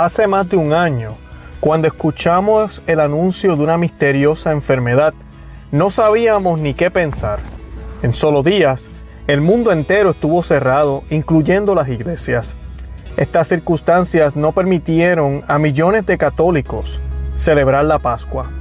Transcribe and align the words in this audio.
Hace 0.00 0.28
más 0.28 0.48
de 0.48 0.56
un 0.56 0.74
año, 0.74 1.16
cuando 1.58 1.88
escuchamos 1.88 2.82
el 2.86 3.00
anuncio 3.00 3.56
de 3.56 3.64
una 3.64 3.76
misteriosa 3.76 4.52
enfermedad, 4.52 5.12
no 5.72 5.90
sabíamos 5.90 6.60
ni 6.60 6.72
qué 6.72 6.88
pensar. 6.88 7.40
En 8.04 8.12
solo 8.12 8.44
días, 8.44 8.92
el 9.26 9.40
mundo 9.40 9.72
entero 9.72 10.10
estuvo 10.10 10.44
cerrado, 10.44 11.02
incluyendo 11.10 11.74
las 11.74 11.88
iglesias. 11.88 12.56
Estas 13.16 13.48
circunstancias 13.48 14.36
no 14.36 14.52
permitieron 14.52 15.42
a 15.48 15.58
millones 15.58 16.06
de 16.06 16.16
católicos 16.16 17.00
celebrar 17.34 17.84
la 17.84 17.98
Pascua, 17.98 18.52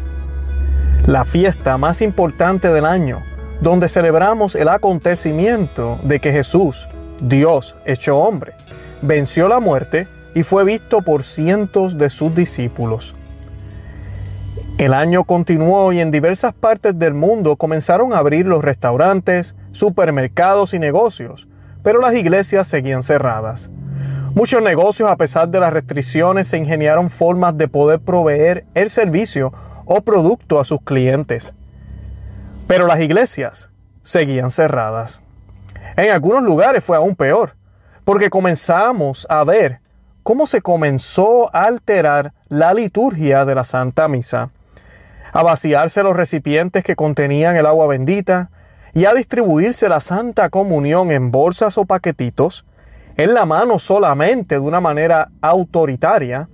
la 1.06 1.24
fiesta 1.24 1.78
más 1.78 2.02
importante 2.02 2.70
del 2.70 2.86
año, 2.86 3.22
donde 3.62 3.90
celebramos 3.90 4.56
el 4.56 4.70
acontecimiento 4.70 6.00
de 6.02 6.20
que 6.20 6.32
Jesús, 6.32 6.90
Dios 7.22 7.78
hecho 7.86 8.18
hombre, 8.18 8.56
venció 9.04 9.48
la 9.48 9.60
muerte 9.60 10.08
y 10.38 10.44
fue 10.44 10.64
visto 10.64 11.02
por 11.02 11.24
cientos 11.24 11.98
de 11.98 12.12
sus 12.12 12.36
discípulos. 12.36 13.16
El 14.78 14.94
año 14.94 15.24
continuó 15.24 15.92
y 15.92 16.00
en 16.00 16.12
diversas 16.12 16.54
partes 16.54 17.00
del 17.00 17.16
mundo 17.16 17.56
comenzaron 17.56 18.14
a 18.14 18.20
abrir 18.20 18.46
los 18.46 18.64
restaurantes, 18.64 19.56
supermercados 19.72 20.76
y 20.76 20.80
negocios, 20.80 21.48
pero 21.82 22.02
las 22.02 22.14
iglesias 22.14 22.68
seguían 22.68 23.02
cerradas. 23.02 23.72
Muchos 24.36 24.62
negocios, 24.62 25.10
a 25.10 25.16
pesar 25.16 25.50
de 25.50 25.60
las 25.60 25.74
restricciones, 25.74 26.46
se 26.46 26.60
ingeniaron 26.60 27.10
formas 27.10 27.58
de 27.58 27.68
poder 27.68 28.00
proveer 28.00 28.68
el 28.76 28.92
servicio 28.92 29.52
o 29.86 30.02
producto 30.02 30.60
a 30.60 30.66
sus 30.66 30.84
clientes. 30.84 31.56
Pero 32.68 32.86
las 32.86 33.00
iglesias 33.00 33.72
seguían 34.04 34.52
cerradas. 34.52 35.20
En 35.96 36.12
algunos 36.12 36.44
lugares 36.44 36.84
fue 36.84 36.96
aún 36.96 37.16
peor, 37.16 37.56
porque 38.04 38.30
comenzamos 38.30 39.26
a 39.32 39.44
ver 39.44 39.80
cómo 40.28 40.46
se 40.46 40.62
comenzó 40.62 41.50
a 41.56 41.68
alterar 41.68 42.34
la 42.50 42.74
liturgia 42.74 43.46
de 43.46 43.56
la 43.56 43.64
Santa 43.64 44.10
Misa, 44.10 44.50
a 45.32 45.42
vaciarse 45.42 46.04
los 46.04 46.18
recipientes 46.18 46.84
que 46.84 46.98
contenían 46.98 47.56
el 47.56 47.66
agua 47.66 47.88
bendita 47.88 48.50
y 48.94 49.06
a 49.06 49.14
distribuirse 49.14 49.88
la 49.88 50.02
Santa 50.02 50.50
Comunión 50.50 51.12
en 51.12 51.32
bolsas 51.32 51.78
o 51.78 51.86
paquetitos, 51.86 52.66
en 53.16 53.34
la 53.34 53.46
mano 53.46 53.80
solamente 53.80 54.56
de 54.56 54.60
una 54.60 54.82
manera 54.82 55.30
autoritaria 55.40 56.50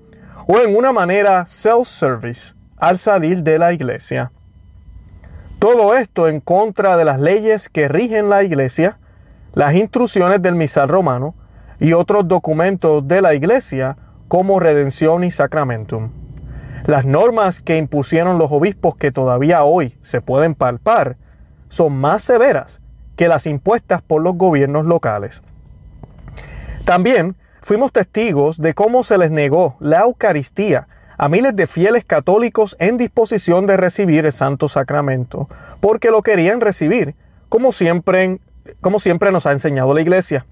o 0.45 0.59
en 0.59 0.75
una 0.75 0.91
manera 0.91 1.47
self-service 1.47 2.53
al 2.77 2.99
salir 2.99 3.41
de 3.41 3.57
la 3.57 3.73
iglesia. 3.73 4.31
Todo 5.57 5.95
esto 5.95 6.27
en 6.27 6.41
contra 6.41 6.95
de 6.95 7.05
las 7.05 7.19
leyes 7.19 7.69
que 7.69 7.87
rigen 7.87 8.29
la 8.29 8.43
iglesia, 8.43 8.99
las 9.55 9.73
instrucciones 9.73 10.43
del 10.43 10.53
misal 10.53 10.89
romano 10.89 11.33
y 11.83 11.91
otros 11.91 12.29
documentos 12.29 13.05
de 13.09 13.21
la 13.21 13.33
iglesia 13.35 13.97
como 14.29 14.61
redención 14.61 15.25
y 15.25 15.31
sacramentum. 15.31 16.11
Las 16.85 17.05
normas 17.05 17.61
que 17.61 17.75
impusieron 17.75 18.37
los 18.37 18.53
obispos 18.53 18.95
que 18.95 19.11
todavía 19.11 19.65
hoy 19.65 19.97
se 20.01 20.21
pueden 20.21 20.55
palpar 20.55 21.17
son 21.67 21.97
más 21.97 22.21
severas 22.21 22.79
que 23.17 23.27
las 23.27 23.45
impuestas 23.45 24.01
por 24.01 24.21
los 24.21 24.35
gobiernos 24.35 24.85
locales. 24.85 25.43
También 26.85 27.35
fuimos 27.61 27.91
testigos 27.91 28.57
de 28.59 28.73
cómo 28.73 29.03
se 29.03 29.17
les 29.17 29.31
negó 29.31 29.75
la 29.81 30.03
Eucaristía 30.03 30.87
a 31.17 31.27
miles 31.27 31.53
de 31.53 31.67
fieles 31.67 32.05
católicos 32.05 32.77
en 32.79 32.97
disposición 32.97 33.67
de 33.67 33.75
recibir 33.75 34.25
el 34.25 34.31
Santo 34.31 34.69
Sacramento, 34.69 35.49
porque 35.81 36.11
lo 36.11 36.21
querían 36.21 36.61
recibir, 36.61 37.13
como 37.49 37.73
siempre, 37.73 38.39
como 38.79 39.01
siempre 39.01 39.33
nos 39.33 39.45
ha 39.45 39.51
enseñado 39.51 39.93
la 39.93 40.01
Iglesia. 40.01 40.45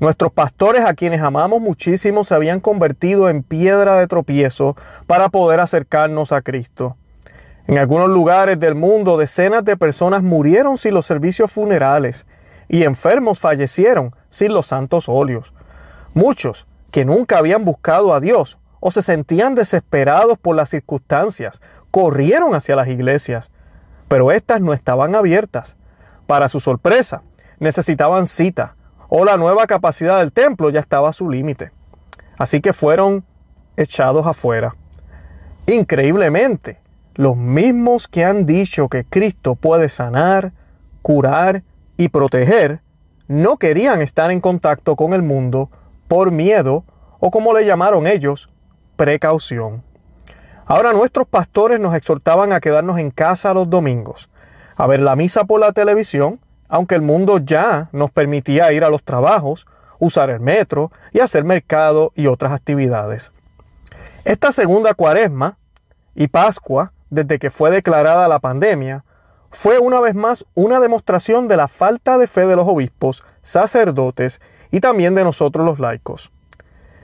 Nuestros 0.00 0.32
pastores, 0.32 0.84
a 0.84 0.94
quienes 0.94 1.20
amamos 1.20 1.60
muchísimo, 1.60 2.24
se 2.24 2.34
habían 2.34 2.60
convertido 2.60 3.28
en 3.28 3.42
piedra 3.42 3.98
de 3.98 4.06
tropiezo 4.06 4.76
para 5.06 5.28
poder 5.28 5.60
acercarnos 5.60 6.32
a 6.32 6.42
Cristo. 6.42 6.96
En 7.66 7.78
algunos 7.78 8.08
lugares 8.08 8.58
del 8.58 8.74
mundo, 8.74 9.16
decenas 9.16 9.64
de 9.64 9.76
personas 9.76 10.22
murieron 10.22 10.76
sin 10.76 10.94
los 10.94 11.06
servicios 11.06 11.50
funerales 11.50 12.26
y 12.68 12.82
enfermos 12.82 13.40
fallecieron 13.40 14.14
sin 14.28 14.52
los 14.52 14.66
santos 14.66 15.08
óleos. 15.08 15.52
Muchos 16.12 16.66
que 16.90 17.04
nunca 17.04 17.38
habían 17.38 17.64
buscado 17.64 18.12
a 18.12 18.20
Dios 18.20 18.58
o 18.80 18.90
se 18.90 19.00
sentían 19.00 19.54
desesperados 19.54 20.38
por 20.38 20.56
las 20.56 20.68
circunstancias, 20.68 21.62
corrieron 21.90 22.54
hacia 22.54 22.76
las 22.76 22.88
iglesias, 22.88 23.50
pero 24.08 24.30
éstas 24.30 24.60
no 24.60 24.74
estaban 24.74 25.14
abiertas. 25.14 25.78
Para 26.26 26.48
su 26.48 26.60
sorpresa, 26.60 27.22
necesitaban 27.60 28.26
cita, 28.26 28.76
o 29.16 29.24
la 29.24 29.36
nueva 29.36 29.68
capacidad 29.68 30.18
del 30.18 30.32
templo 30.32 30.70
ya 30.70 30.80
estaba 30.80 31.08
a 31.08 31.12
su 31.12 31.30
límite. 31.30 31.70
Así 32.36 32.60
que 32.60 32.72
fueron 32.72 33.24
echados 33.76 34.26
afuera. 34.26 34.74
Increíblemente, 35.68 36.80
los 37.14 37.36
mismos 37.36 38.08
que 38.08 38.24
han 38.24 38.44
dicho 38.44 38.88
que 38.88 39.04
Cristo 39.04 39.54
puede 39.54 39.88
sanar, 39.88 40.52
curar 41.00 41.62
y 41.96 42.08
proteger, 42.08 42.80
no 43.28 43.56
querían 43.56 44.02
estar 44.02 44.32
en 44.32 44.40
contacto 44.40 44.96
con 44.96 45.12
el 45.12 45.22
mundo 45.22 45.70
por 46.08 46.32
miedo 46.32 46.82
o 47.20 47.30
como 47.30 47.54
le 47.54 47.64
llamaron 47.64 48.08
ellos, 48.08 48.50
precaución. 48.96 49.84
Ahora 50.66 50.92
nuestros 50.92 51.28
pastores 51.28 51.78
nos 51.78 51.94
exhortaban 51.94 52.52
a 52.52 52.58
quedarnos 52.58 52.98
en 52.98 53.12
casa 53.12 53.54
los 53.54 53.70
domingos, 53.70 54.28
a 54.74 54.88
ver 54.88 54.98
la 54.98 55.14
misa 55.14 55.44
por 55.44 55.60
la 55.60 55.70
televisión, 55.70 56.40
aunque 56.68 56.94
el 56.94 57.02
mundo 57.02 57.38
ya 57.38 57.88
nos 57.92 58.10
permitía 58.10 58.72
ir 58.72 58.84
a 58.84 58.90
los 58.90 59.02
trabajos, 59.02 59.66
usar 59.98 60.30
el 60.30 60.40
metro 60.40 60.90
y 61.12 61.20
hacer 61.20 61.44
mercado 61.44 62.12
y 62.14 62.26
otras 62.26 62.52
actividades. 62.52 63.32
Esta 64.24 64.52
segunda 64.52 64.94
cuaresma 64.94 65.58
y 66.14 66.28
Pascua, 66.28 66.92
desde 67.10 67.38
que 67.38 67.50
fue 67.50 67.70
declarada 67.70 68.28
la 68.28 68.40
pandemia, 68.40 69.04
fue 69.50 69.78
una 69.78 70.00
vez 70.00 70.14
más 70.14 70.44
una 70.54 70.80
demostración 70.80 71.46
de 71.46 71.56
la 71.56 71.68
falta 71.68 72.18
de 72.18 72.26
fe 72.26 72.46
de 72.46 72.56
los 72.56 72.66
obispos, 72.66 73.24
sacerdotes 73.42 74.40
y 74.70 74.80
también 74.80 75.14
de 75.14 75.22
nosotros 75.22 75.64
los 75.64 75.78
laicos. 75.78 76.32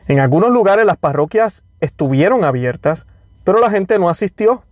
En 0.08 0.18
algunos 0.18 0.50
lugares 0.50 0.84
las 0.84 0.96
parroquias 0.96 1.62
estuvieron 1.78 2.42
abiertas, 2.44 3.06
pero 3.44 3.60
la 3.60 3.70
gente 3.70 3.98
no 3.98 4.08
asistió. 4.08 4.64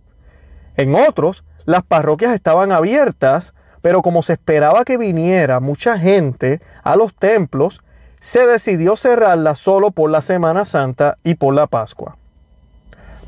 En 0.75 0.93
otros, 0.93 1.45
las 1.63 1.83
parroquias 1.83 2.33
estaban 2.33 2.71
abiertas, 2.73 3.53
pero 3.81 4.01
como 4.01 4.21
se 4.21 4.33
esperaba 4.33 4.83
que 4.85 4.97
viniera 4.97 5.59
mucha 5.59 5.97
gente 5.97 6.61
a 6.83 6.95
los 6.95 7.13
templos, 7.13 7.81
se 8.19 8.45
decidió 8.45 8.95
cerrarlas 8.95 9.59
solo 9.59 9.91
por 9.91 10.09
la 10.09 10.21
Semana 10.21 10.65
Santa 10.65 11.17
y 11.23 11.35
por 11.35 11.53
la 11.53 11.67
Pascua. 11.67 12.17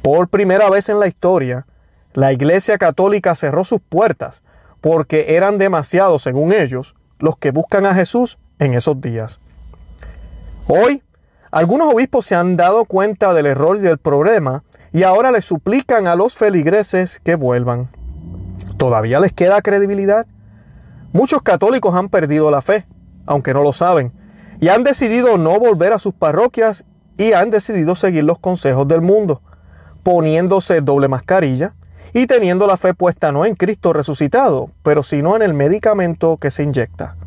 Por 0.02 0.28
primera 0.28 0.70
vez 0.70 0.90
en 0.90 1.00
la 1.00 1.08
historia, 1.08 1.66
la 2.14 2.34
Iglesia 2.34 2.78
Católica 2.78 3.36
cerró 3.36 3.64
sus 3.64 3.80
puertas 3.82 4.44
porque 4.82 5.36
eran 5.36 5.58
demasiados, 5.58 6.24
según 6.24 6.52
ellos, 6.52 6.96
los 7.20 7.38
que 7.38 7.52
buscan 7.52 7.86
a 7.86 7.94
Jesús 7.94 8.38
en 8.60 8.74
esos 8.74 9.00
días. 9.00 9.40
Hoy 10.68 11.04
algunos 11.52 11.94
obispos 11.94 12.26
se 12.26 12.36
han 12.36 12.58
dado 12.58 12.86
cuenta 12.86 13.34
del 13.34 13.46
error 13.46 13.78
y 13.78 13.82
del 13.82 13.98
problema 13.98 14.64
y 14.92 15.04
ahora 15.04 15.32
le 15.32 15.42
suplican 15.42 16.08
a 16.08 16.16
los 16.16 16.36
feligreses 16.36 17.20
que 17.20 17.36
vuelvan. 17.36 17.90
¿Todavía 18.78 19.20
les 19.20 19.34
queda 19.34 19.62
credibilidad? 19.62 20.26
Muchos 21.14 21.42
católicos 21.42 21.94
han 21.94 22.08
perdido 22.08 22.50
la 22.52 22.62
fe, 22.62 22.86
aunque 23.26 23.54
no 23.54 23.64
lo 23.64 23.74
saben, 23.74 24.14
y 24.62 24.70
han 24.70 24.84
decidido 24.84 25.38
no 25.38 25.60
volver 25.60 25.92
a 25.92 26.00
sus 26.00 26.14
parroquias 26.14 26.86
y 27.18 27.34
han 27.34 27.50
decidido 27.50 27.96
seguir 27.96 28.24
los 28.24 28.40
consejos 28.40 28.88
del 28.88 29.02
mundo, 29.02 29.42
poniéndose 30.04 30.80
doble 30.80 31.10
mascarilla 31.10 31.74
y 32.14 32.28
teniendo 32.28 32.66
la 32.66 32.78
fe 32.78 32.94
puesta 32.94 33.34
no 33.34 33.46
en 33.46 33.56
Cristo 33.56 33.92
resucitado, 33.92 34.70
pero 34.84 35.04
sino 35.04 35.36
en 35.36 35.42
el 35.42 35.54
medicamento 35.54 36.38
que 36.38 36.50
se 36.50 36.64
inyecta. 36.64 37.18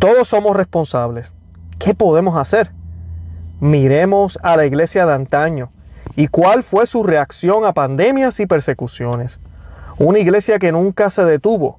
Todos 0.00 0.26
somos 0.26 0.56
responsables. 0.56 1.32
¿Qué 1.78 1.94
podemos 1.94 2.36
hacer? 2.36 2.72
Miremos 3.60 4.40
a 4.42 4.56
la 4.56 4.66
iglesia 4.66 5.06
de 5.06 5.14
antaño 5.14 5.70
y 6.16 6.26
cuál 6.26 6.64
fue 6.64 6.86
su 6.86 7.04
reacción 7.04 7.64
a 7.64 7.72
pandemias 7.72 8.40
y 8.40 8.46
persecuciones. 8.46 9.38
Una 9.98 10.18
iglesia 10.18 10.58
que 10.58 10.72
nunca 10.72 11.10
se 11.10 11.24
detuvo 11.24 11.78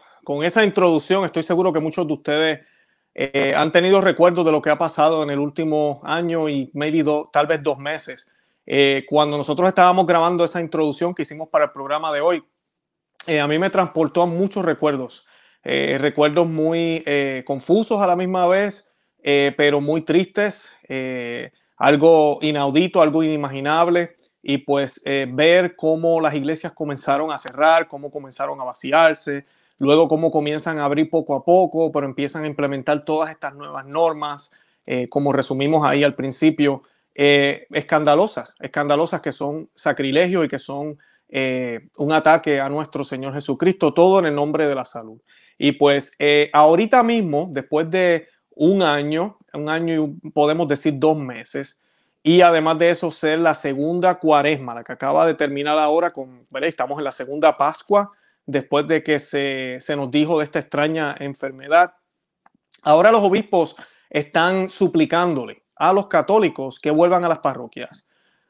Con 0.31 0.45
esa 0.45 0.63
introducción 0.63 1.25
estoy 1.25 1.43
seguro 1.43 1.73
que 1.73 1.81
muchos 1.81 2.07
de 2.07 2.13
ustedes 2.13 2.59
eh, 3.13 3.53
han 3.53 3.69
tenido 3.69 3.99
recuerdos 3.99 4.45
de 4.45 4.51
lo 4.53 4.61
que 4.61 4.69
ha 4.69 4.77
pasado 4.77 5.23
en 5.23 5.29
el 5.29 5.39
último 5.39 5.99
año 6.05 6.47
y 6.47 6.71
maybe 6.73 7.03
tal 7.33 7.47
vez 7.47 7.61
dos 7.61 7.77
meses. 7.77 8.29
Eh, 8.65 9.03
cuando 9.09 9.35
nosotros 9.35 9.67
estábamos 9.67 10.05
grabando 10.05 10.45
esa 10.45 10.61
introducción 10.61 11.13
que 11.13 11.23
hicimos 11.23 11.49
para 11.49 11.65
el 11.65 11.71
programa 11.71 12.13
de 12.13 12.21
hoy, 12.21 12.41
eh, 13.27 13.41
a 13.41 13.47
mí 13.49 13.59
me 13.59 13.69
transportó 13.69 14.21
a 14.21 14.25
muchos 14.25 14.63
recuerdos, 14.63 15.25
recuerdos 15.63 16.47
muy 16.47 17.03
confusos 17.45 17.99
a 18.01 18.07
la 18.07 18.15
misma 18.15 18.47
vez, 18.47 18.89
pero 19.21 19.81
muy 19.81 19.99
tristes, 19.99 20.71
algo 21.75 22.39
inaudito, 22.41 23.01
algo 23.01 23.21
inimaginable, 23.21 24.15
y 24.41 24.59
pues 24.59 25.01
ver 25.03 25.75
cómo 25.75 26.21
las 26.21 26.35
iglesias 26.35 26.71
comenzaron 26.71 27.33
a 27.33 27.37
cerrar, 27.37 27.89
cómo 27.89 28.09
comenzaron 28.09 28.61
a 28.61 28.63
vaciarse, 28.63 29.45
luego 29.81 30.07
cómo 30.07 30.31
comienzan 30.31 30.79
a 30.79 30.85
abrir 30.85 31.09
poco 31.09 31.35
a 31.35 31.43
poco, 31.43 31.91
pero 31.91 32.05
empiezan 32.05 32.43
a 32.43 32.47
implementar 32.47 33.03
todas 33.05 33.31
estas 33.31 33.55
nuevas 33.55 33.85
normas, 33.85 34.51
como 35.09 35.31
resumimos 35.31 35.85
ahí 35.85 36.03
al 36.03 36.15
principio, 36.15 36.81
eh, 37.13 37.67
escandalosas, 37.71 38.55
escandalosas 38.59 39.19
que 39.19 39.33
son 39.33 39.69
sacrilegio 39.75 40.45
y 40.45 40.47
que 40.47 40.59
son 40.59 40.97
eh, 41.27 41.89
un 41.97 42.13
ataque 42.13 42.61
a 42.61 42.69
nuestro 42.69 43.03
Señor 43.03 43.33
Jesucristo, 43.33 43.93
todo 43.93 44.19
en 44.19 44.27
el 44.27 44.35
nombre 44.35 44.67
de 44.67 44.75
la 44.75 44.85
salud. 44.85 45.19
Y 45.57 45.73
pues 45.73 46.13
eh, 46.19 46.49
ahorita 46.53 47.03
mismo, 47.03 47.49
después 47.51 47.91
de 47.91 48.27
un 48.55 48.81
año, 48.81 49.37
un 49.53 49.67
año 49.67 49.93
y 50.23 50.29
podemos 50.29 50.69
decir 50.69 50.93
dos 50.97 51.17
meses, 51.17 51.79
y 52.23 52.41
además 52.41 52.79
de 52.79 52.91
eso 52.91 53.11
ser 53.11 53.39
la 53.39 53.55
segunda 53.55 54.15
cuaresma, 54.15 54.75
la 54.75 54.83
que 54.83 54.93
acaba 54.93 55.25
de 55.25 55.33
terminar 55.33 55.77
ahora, 55.77 56.13
con, 56.13 56.47
estamos 56.61 56.97
en 56.97 57.03
la 57.03 57.11
segunda 57.11 57.57
Pascua, 57.57 58.11
después 58.45 58.87
de 58.87 59.03
que 59.03 59.19
se, 59.19 59.77
se 59.79 59.95
nos 59.95 60.11
dijo 60.11 60.39
de 60.39 60.45
esta 60.45 60.59
extraña 60.59 61.15
enfermedad. 61.19 61.93
Ahora 62.81 63.11
los 63.11 63.21
obispos 63.21 63.75
están 64.09 64.69
suplicándole 64.69 65.63
a 65.75 65.93
los 65.93 66.07
católicos 66.07 66.79
que 66.79 66.91
vuelvan 66.91 67.23
a 67.25 67.29
las 67.29 67.39
parroquias, 67.39 68.07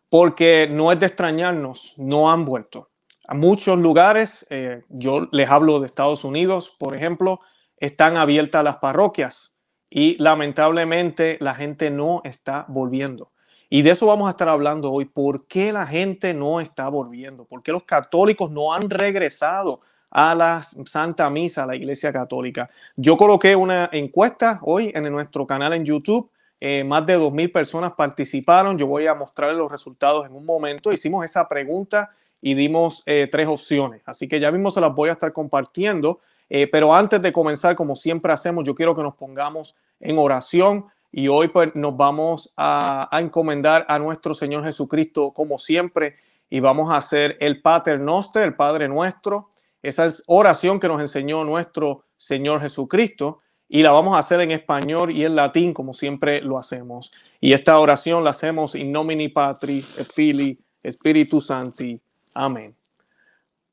porque 0.10 0.68
no 0.70 0.92
es 0.92 1.00
de 1.00 1.06
extrañarnos, 1.06 1.94
no 1.98 2.32
han 2.32 2.44
vuelto. 2.46 2.90
A 3.28 3.34
muchos 3.34 3.80
lugares, 3.80 4.46
eh, 4.50 4.84
yo 4.90 5.28
les 5.32 5.50
hablo 5.50 5.80
de 5.80 5.88
Estados 5.88 6.26
Unidos, 6.26 6.76
por 6.78 6.96
ejemplo, 6.96 7.40
están 7.78 8.18
abiertas 8.18 8.64
las 8.64 8.78
parroquias 8.78 9.56
y 9.90 10.22
lamentablemente 10.22 11.38
la 11.40 11.56
gente 11.56 11.90
no 11.90 12.22
está 12.24 12.66
volviendo. 12.68 13.32
Y 13.72 13.82
de 13.82 13.90
eso 13.90 14.06
vamos 14.06 14.28
a 14.28 14.32
estar 14.32 14.50
hablando 14.50 14.92
hoy. 14.92 15.06
¿Por 15.06 15.48
qué 15.48 15.72
la 15.72 15.88
gente 15.88 16.36
no 16.36 16.60
está 16.60 16.90
volviendo? 16.90 17.46
¿Por 17.46 17.64
qué 17.64 17.72
los 17.72 17.84
católicos 17.84 18.52
no 18.52 18.74
han 18.74 18.90
regresado 18.90 19.82
a 20.12 20.36
la 20.36 20.62
Santa 20.62 21.30
Misa, 21.30 21.64
a 21.64 21.66
la 21.68 21.76
Iglesia 21.76 22.14
Católica? 22.14 22.70
Yo 22.96 23.18
coloqué 23.18 23.56
una 23.56 23.90
encuesta 23.92 24.60
hoy 24.62 24.92
en 24.94 25.10
nuestro 25.12 25.48
canal 25.48 25.74
en 25.74 25.86
YouTube 25.86 26.30
eh, 26.64 26.84
más 26.84 27.08
de 27.08 27.18
2.000 27.18 27.52
personas 27.52 27.94
participaron. 27.94 28.78
Yo 28.78 28.86
voy 28.86 29.08
a 29.08 29.16
mostrarles 29.16 29.58
los 29.58 29.72
resultados 29.72 30.28
en 30.28 30.36
un 30.36 30.46
momento. 30.46 30.94
Hicimos 30.94 31.26
esa 31.26 31.48
pregunta 31.48 32.12
y 32.40 32.54
dimos 32.54 33.02
eh, 33.08 33.28
tres 33.32 33.48
opciones. 33.48 34.04
Así 34.06 34.28
que 34.28 34.40
ya 34.40 34.52
mismo 34.52 34.70
se 34.70 34.80
las 34.80 34.94
voy 34.94 35.10
a 35.10 35.14
estar 35.14 35.34
compartiendo. 35.34 36.20
Eh, 36.50 36.68
pero 36.68 36.94
antes 36.94 37.20
de 37.20 37.34
comenzar, 37.34 37.76
como 37.76 37.96
siempre 37.96 38.32
hacemos, 38.32 38.64
yo 38.64 38.76
quiero 38.76 38.96
que 38.96 39.02
nos 39.02 39.16
pongamos 39.16 39.76
en 40.00 40.20
oración. 40.20 40.86
Y 41.12 41.28
hoy 41.28 41.50
pues, 41.50 41.76
nos 41.76 41.98
vamos 41.98 42.54
a, 42.56 43.10
encomendar 43.20 43.86
a 43.90 44.00
nuestro 44.00 44.34
Señor 44.34 44.64
Jesucristo 44.64 45.32
como 45.32 45.58
siempre. 45.58 46.16
Y 46.50 46.60
vamos 46.60 46.92
a 46.92 46.98
hacer 46.98 47.38
el 47.40 47.62
Pater 47.62 48.00
Noster, 48.00 48.44
el 48.44 48.56
Padre 48.56 48.88
Nuestro. 48.88 49.50
Esa 49.82 50.06
es 50.06 50.24
oración 50.28 50.80
que 50.80 50.88
nos 50.88 51.02
enseñó 51.02 51.44
nuestro 51.44 52.04
Señor 52.18 52.62
Jesucristo 52.62 53.40
y 53.68 53.82
la 53.82 53.92
vamos 53.92 54.16
a 54.16 54.20
hacer 54.20 54.42
en 54.42 54.52
español 54.52 55.12
y 55.12 55.24
en 55.26 55.36
latín 55.36 55.74
como 55.74 55.94
siempre 55.94 56.42
lo 56.42 56.60
hacemos. 56.60 57.12
Y 57.40 57.54
esta 57.54 57.80
oración 57.80 58.24
la 58.24 58.32
hacemos 58.32 58.76
in 58.76 58.92
nomini 58.92 59.30
Patri 59.30 59.80
et 59.98 60.12
Filii 60.12 60.60
Spiritus 60.86 61.48
Sancti. 61.48 62.00
Amén. 62.34 62.76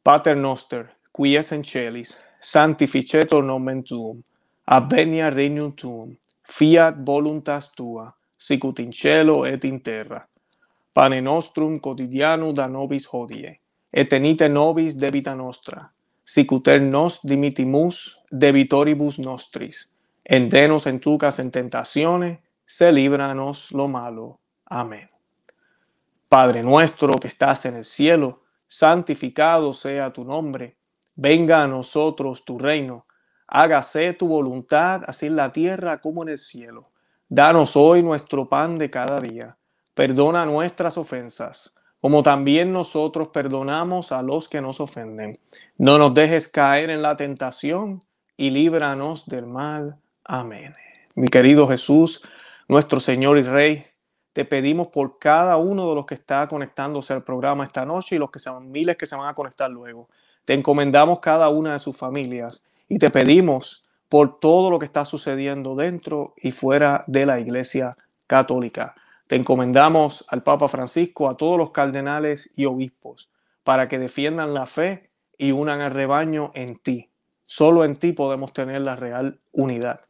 Pater 0.03 0.37
noster, 0.37 0.89
qui 1.13 1.37
es 1.37 1.53
in 1.53 1.65
celis, 1.65 2.17
sanctificetur 2.41 3.45
nomen 3.45 3.83
tuum, 3.85 4.23
advenia 4.65 5.31
regnum 5.31 5.73
tuum, 5.73 6.17
fiat 6.51 6.97
voluntas 7.07 7.73
tua, 7.75 8.13
sicut 8.37 8.79
in 8.79 8.93
cielo 8.93 9.45
et 9.45 9.65
in 9.65 9.81
terra. 9.83 10.27
Pane 10.93 11.21
nostrum 11.21 11.79
quotidianum 11.81 12.55
da 12.55 12.67
nobis 12.67 13.07
hodie, 13.13 13.61
et 13.93 14.09
tenite 14.09 14.49
nobis 14.49 14.97
debita 14.97 15.35
nostra, 15.35 15.93
sicuter 16.25 16.81
nos 16.81 17.21
dimitimus 17.23 18.19
debitoribus 18.31 19.19
nostris. 19.19 19.89
Endenos 20.25 20.87
en 20.87 21.01
tucas 21.01 21.39
en 21.39 21.51
tentaciones, 21.51 22.39
se 22.67 22.93
líbranos 22.93 23.73
lo 23.73 23.89
malo. 23.89 24.41
Amén. 24.67 25.09
Padre 26.29 26.63
nuestro 26.63 27.15
que 27.15 27.29
estás 27.29 27.65
en 27.65 27.77
el 27.77 27.87
cielo, 27.87 28.43
santificado 28.67 29.73
sea 29.73 30.13
tu 30.13 30.25
nombre. 30.25 30.77
Venga 31.15 31.63
a 31.63 31.67
nosotros 31.67 32.45
tu 32.45 32.59
reino. 32.59 33.07
Hágase 33.49 34.13
tu 34.13 34.29
voluntad, 34.29 35.03
así 35.07 35.27
en 35.27 35.37
la 35.37 35.53
tierra 35.53 36.01
como 36.01 36.23
en 36.23 36.29
el 36.29 36.39
cielo. 36.39 36.91
Danos 37.29 37.77
hoy 37.77 38.03
nuestro 38.03 38.49
pan 38.49 38.77
de 38.77 38.91
cada 38.91 39.21
día. 39.21 39.57
Perdona 39.95 40.47
nuestras 40.47 40.97
ofensas 40.97 41.75
como 42.01 42.23
también 42.23 42.73
nosotros 42.73 43.29
perdonamos 43.29 44.13
a 44.13 44.23
los 44.23 44.49
que 44.49 44.61
nos 44.61 44.81
ofenden. 44.81 45.39
No 45.77 45.99
nos 45.99 46.15
dejes 46.15 46.49
caer 46.49 46.91
en 46.91 47.03
la 47.03 47.17
tentación 47.17 48.01
y 48.37 48.51
líbranos 48.51 49.27
del 49.27 49.47
mal. 49.47 49.99
Amén. 50.25 50.75
Mi 51.15 51.27
querido 51.27 51.67
Jesús, 51.67 52.23
nuestro 52.69 53.01
Señor 53.01 53.39
y 53.39 53.43
Rey, 53.43 53.87
te 54.33 54.45
pedimos 54.45 54.89
por 54.89 55.19
cada 55.19 55.57
uno 55.57 55.89
de 55.89 55.95
los 55.97 56.07
que 56.07 56.15
está 56.15 56.47
conectándose 56.47 57.13
al 57.13 57.25
programa 57.25 57.65
esta 57.65 57.85
noche 57.85 58.15
y 58.15 58.19
los 58.19 58.31
que 58.31 58.39
son 58.39 58.71
miles 58.71 58.97
que 58.97 59.07
se 59.07 59.17
van 59.17 59.29
a 59.29 59.35
conectar 59.35 59.69
luego. 59.69 60.09
Te 60.45 60.55
encomendamos 60.55 61.19
cada 61.19 61.49
una 61.49 61.73
de 61.73 61.79
sus 61.81 61.97
familias 61.97 62.68
y 62.89 62.99
te 62.99 63.11
pedimos 63.11 63.85
por 64.09 64.41
todo 64.41 64.71
lo 64.71 64.79
que 64.79 64.87
está 64.87 65.05
sucediendo 65.05 65.75
dentro 65.75 66.35
y 66.37 66.51
fuera 66.51 67.05
de 67.07 67.27
la 67.27 67.41
Iglesia 67.41 67.97
Católica. 68.27 68.95
Te 69.27 69.37
encomendamos 69.37 70.25
al 70.29 70.43
Papa 70.43 70.69
Francisco, 70.69 71.29
a 71.29 71.37
todos 71.37 71.59
los 71.59 71.71
cardenales 71.71 72.51
y 72.57 72.65
obispos, 72.65 73.29
para 73.63 73.89
que 73.89 73.99
defiendan 73.99 74.55
la 74.55 74.67
fe 74.67 75.11
y 75.37 75.53
unan 75.53 75.83
al 75.83 75.93
rebaño 75.93 76.51
en 76.55 76.77
ti. 76.79 77.11
Solo 77.45 77.85
en 77.85 77.97
ti 77.97 78.13
podemos 78.13 78.53
tener 78.53 78.81
la 78.81 78.97
real 78.97 79.39
unidad. 79.53 80.01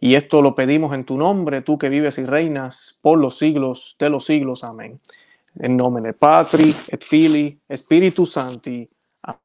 Y 0.00 0.14
esto 0.14 0.42
lo 0.42 0.54
pedimos 0.54 0.94
en 0.94 1.04
tu 1.04 1.16
nombre, 1.16 1.62
tú 1.62 1.78
que 1.78 1.88
vives 1.88 2.18
y 2.18 2.22
reinas 2.24 2.98
por 3.02 3.18
los 3.18 3.38
siglos 3.38 3.96
de 3.98 4.10
los 4.10 4.26
siglos. 4.26 4.62
Amén. 4.62 5.00
En 5.58 5.76
nombre 5.76 6.02
del 6.02 6.14
Patri, 6.14 6.74
et 6.88 7.02
Fili, 7.02 7.58
Espíritu 7.68 8.26
Santi. 8.26 8.88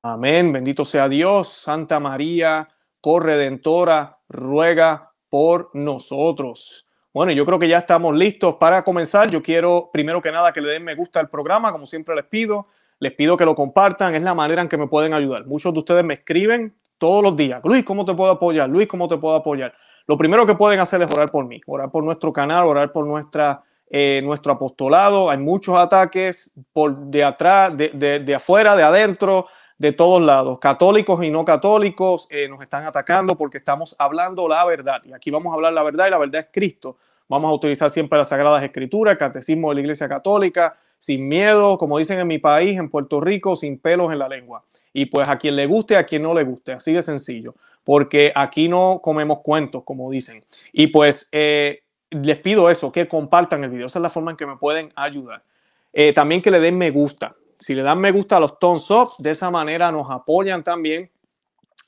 Amén. 0.03 0.51
Bendito 0.53 0.85
sea 0.85 1.09
Dios. 1.09 1.49
Santa 1.49 1.99
María, 1.99 2.67
corredentora, 3.03 4.19
ruega 4.29 5.11
por 5.27 5.69
nosotros. 5.73 6.87
Bueno, 7.13 7.33
yo 7.33 7.45
creo 7.45 7.59
que 7.59 7.67
ya 7.67 7.79
estamos 7.79 8.15
listos 8.15 8.55
para 8.55 8.81
comenzar. 8.85 9.29
Yo 9.29 9.43
quiero, 9.43 9.89
primero 9.91 10.21
que 10.21 10.31
nada, 10.31 10.53
que 10.53 10.61
le 10.61 10.69
den 10.69 10.85
me 10.85 10.95
gusta 10.95 11.19
al 11.19 11.29
programa, 11.29 11.73
como 11.73 11.85
siempre 11.85 12.15
les 12.15 12.23
pido. 12.23 12.67
Les 12.99 13.11
pido 13.11 13.35
que 13.35 13.43
lo 13.43 13.55
compartan, 13.55 14.15
es 14.15 14.21
la 14.21 14.33
manera 14.33 14.61
en 14.61 14.69
que 14.69 14.77
me 14.77 14.87
pueden 14.87 15.13
ayudar. 15.13 15.45
Muchos 15.45 15.73
de 15.73 15.79
ustedes 15.79 16.05
me 16.05 16.13
escriben 16.13 16.77
todos 16.97 17.21
los 17.21 17.35
días. 17.35 17.59
Luis, 17.65 17.83
¿cómo 17.83 18.05
te 18.05 18.13
puedo 18.13 18.31
apoyar? 18.31 18.69
Luis, 18.69 18.87
¿cómo 18.87 19.09
te 19.09 19.17
puedo 19.17 19.35
apoyar? 19.35 19.73
Lo 20.07 20.17
primero 20.17 20.45
que 20.45 20.55
pueden 20.55 20.79
hacer 20.79 21.01
es 21.01 21.11
orar 21.11 21.29
por 21.29 21.45
mí, 21.45 21.59
orar 21.67 21.91
por 21.91 22.05
nuestro 22.05 22.31
canal, 22.31 22.65
orar 22.65 22.93
por 22.93 23.05
nuestra, 23.05 23.63
eh, 23.89 24.21
nuestro 24.23 24.53
apostolado. 24.53 25.29
Hay 25.29 25.39
muchos 25.39 25.77
ataques 25.77 26.53
por 26.71 26.95
de 26.95 27.25
atrás, 27.25 27.75
de, 27.75 27.89
de, 28.21 28.35
afuera, 28.35 28.77
de 28.77 28.83
adentro, 28.83 29.47
de 29.83 29.91
todos 29.91 30.21
lados. 30.21 30.59
Católicos 30.59 31.21
y 31.25 31.29
no 31.29 31.43
católicos 31.43 32.25
eh, 32.31 32.47
nos 32.47 32.61
están 32.61 32.85
atacando 32.85 33.37
porque 33.37 33.57
estamos 33.57 33.97
hablando 33.99 34.47
la 34.47 34.63
verdad. 34.65 35.01
Y 35.03 35.11
aquí 35.11 35.29
vamos 35.29 35.51
a 35.51 35.55
hablar 35.55 35.73
la 35.73 35.83
verdad 35.83 36.07
y 36.07 36.09
la 36.09 36.17
verdad 36.17 36.39
es 36.39 36.47
Cristo. 36.53 36.95
Vamos 37.27 37.49
a 37.49 37.53
utilizar 37.53 37.91
siempre 37.91 38.17
las 38.17 38.29
Sagradas 38.29 38.63
Escrituras, 38.63 39.17
Catecismo 39.17 39.69
de 39.69 39.75
la 39.75 39.81
Iglesia 39.81 40.07
Católica, 40.07 40.77
sin 40.97 41.27
miedo, 41.27 41.77
como 41.77 41.97
dicen 41.97 42.17
en 42.17 42.27
mi 42.27 42.37
país, 42.37 42.77
en 42.77 42.89
Puerto 42.89 43.19
Rico, 43.19 43.57
sin 43.57 43.77
pelos 43.77 44.09
en 44.13 44.19
la 44.19 44.29
lengua. 44.29 44.63
Y 44.93 45.07
pues 45.07 45.27
a 45.27 45.37
quien 45.37 45.57
le 45.57 45.65
guste, 45.65 45.97
a 45.97 46.05
quien 46.05 46.23
no 46.23 46.33
le 46.33 46.45
guste, 46.45 46.71
así 46.71 46.93
de 46.93 47.03
sencillo, 47.03 47.53
porque 47.83 48.31
aquí 48.33 48.69
no 48.69 49.01
comemos 49.03 49.39
cuentos, 49.39 49.83
como 49.83 50.09
dicen. 50.09 50.45
Y 50.71 50.87
pues 50.87 51.27
eh, 51.33 51.83
les 52.09 52.37
pido 52.37 52.69
eso, 52.69 52.89
que 52.93 53.05
compartan 53.09 53.65
el 53.65 53.69
video, 53.69 53.87
esa 53.87 53.99
es 53.99 54.03
la 54.03 54.09
forma 54.09 54.31
en 54.31 54.37
que 54.37 54.45
me 54.45 54.55
pueden 54.55 54.93
ayudar. 54.95 55.43
Eh, 55.91 56.13
también 56.13 56.41
que 56.41 56.51
le 56.51 56.61
den 56.61 56.77
me 56.77 56.89
gusta. 56.89 57.35
Si 57.63 57.73
le 57.73 57.81
dan 57.81 57.97
me 58.01 58.11
gusta 58.11 58.35
a 58.35 58.39
los 58.41 58.59
thumbs 58.59 58.91
up, 58.91 59.13
de 59.19 59.31
esa 59.31 59.49
manera 59.49 59.89
nos 59.89 60.11
apoyan 60.11 60.65
también. 60.65 61.09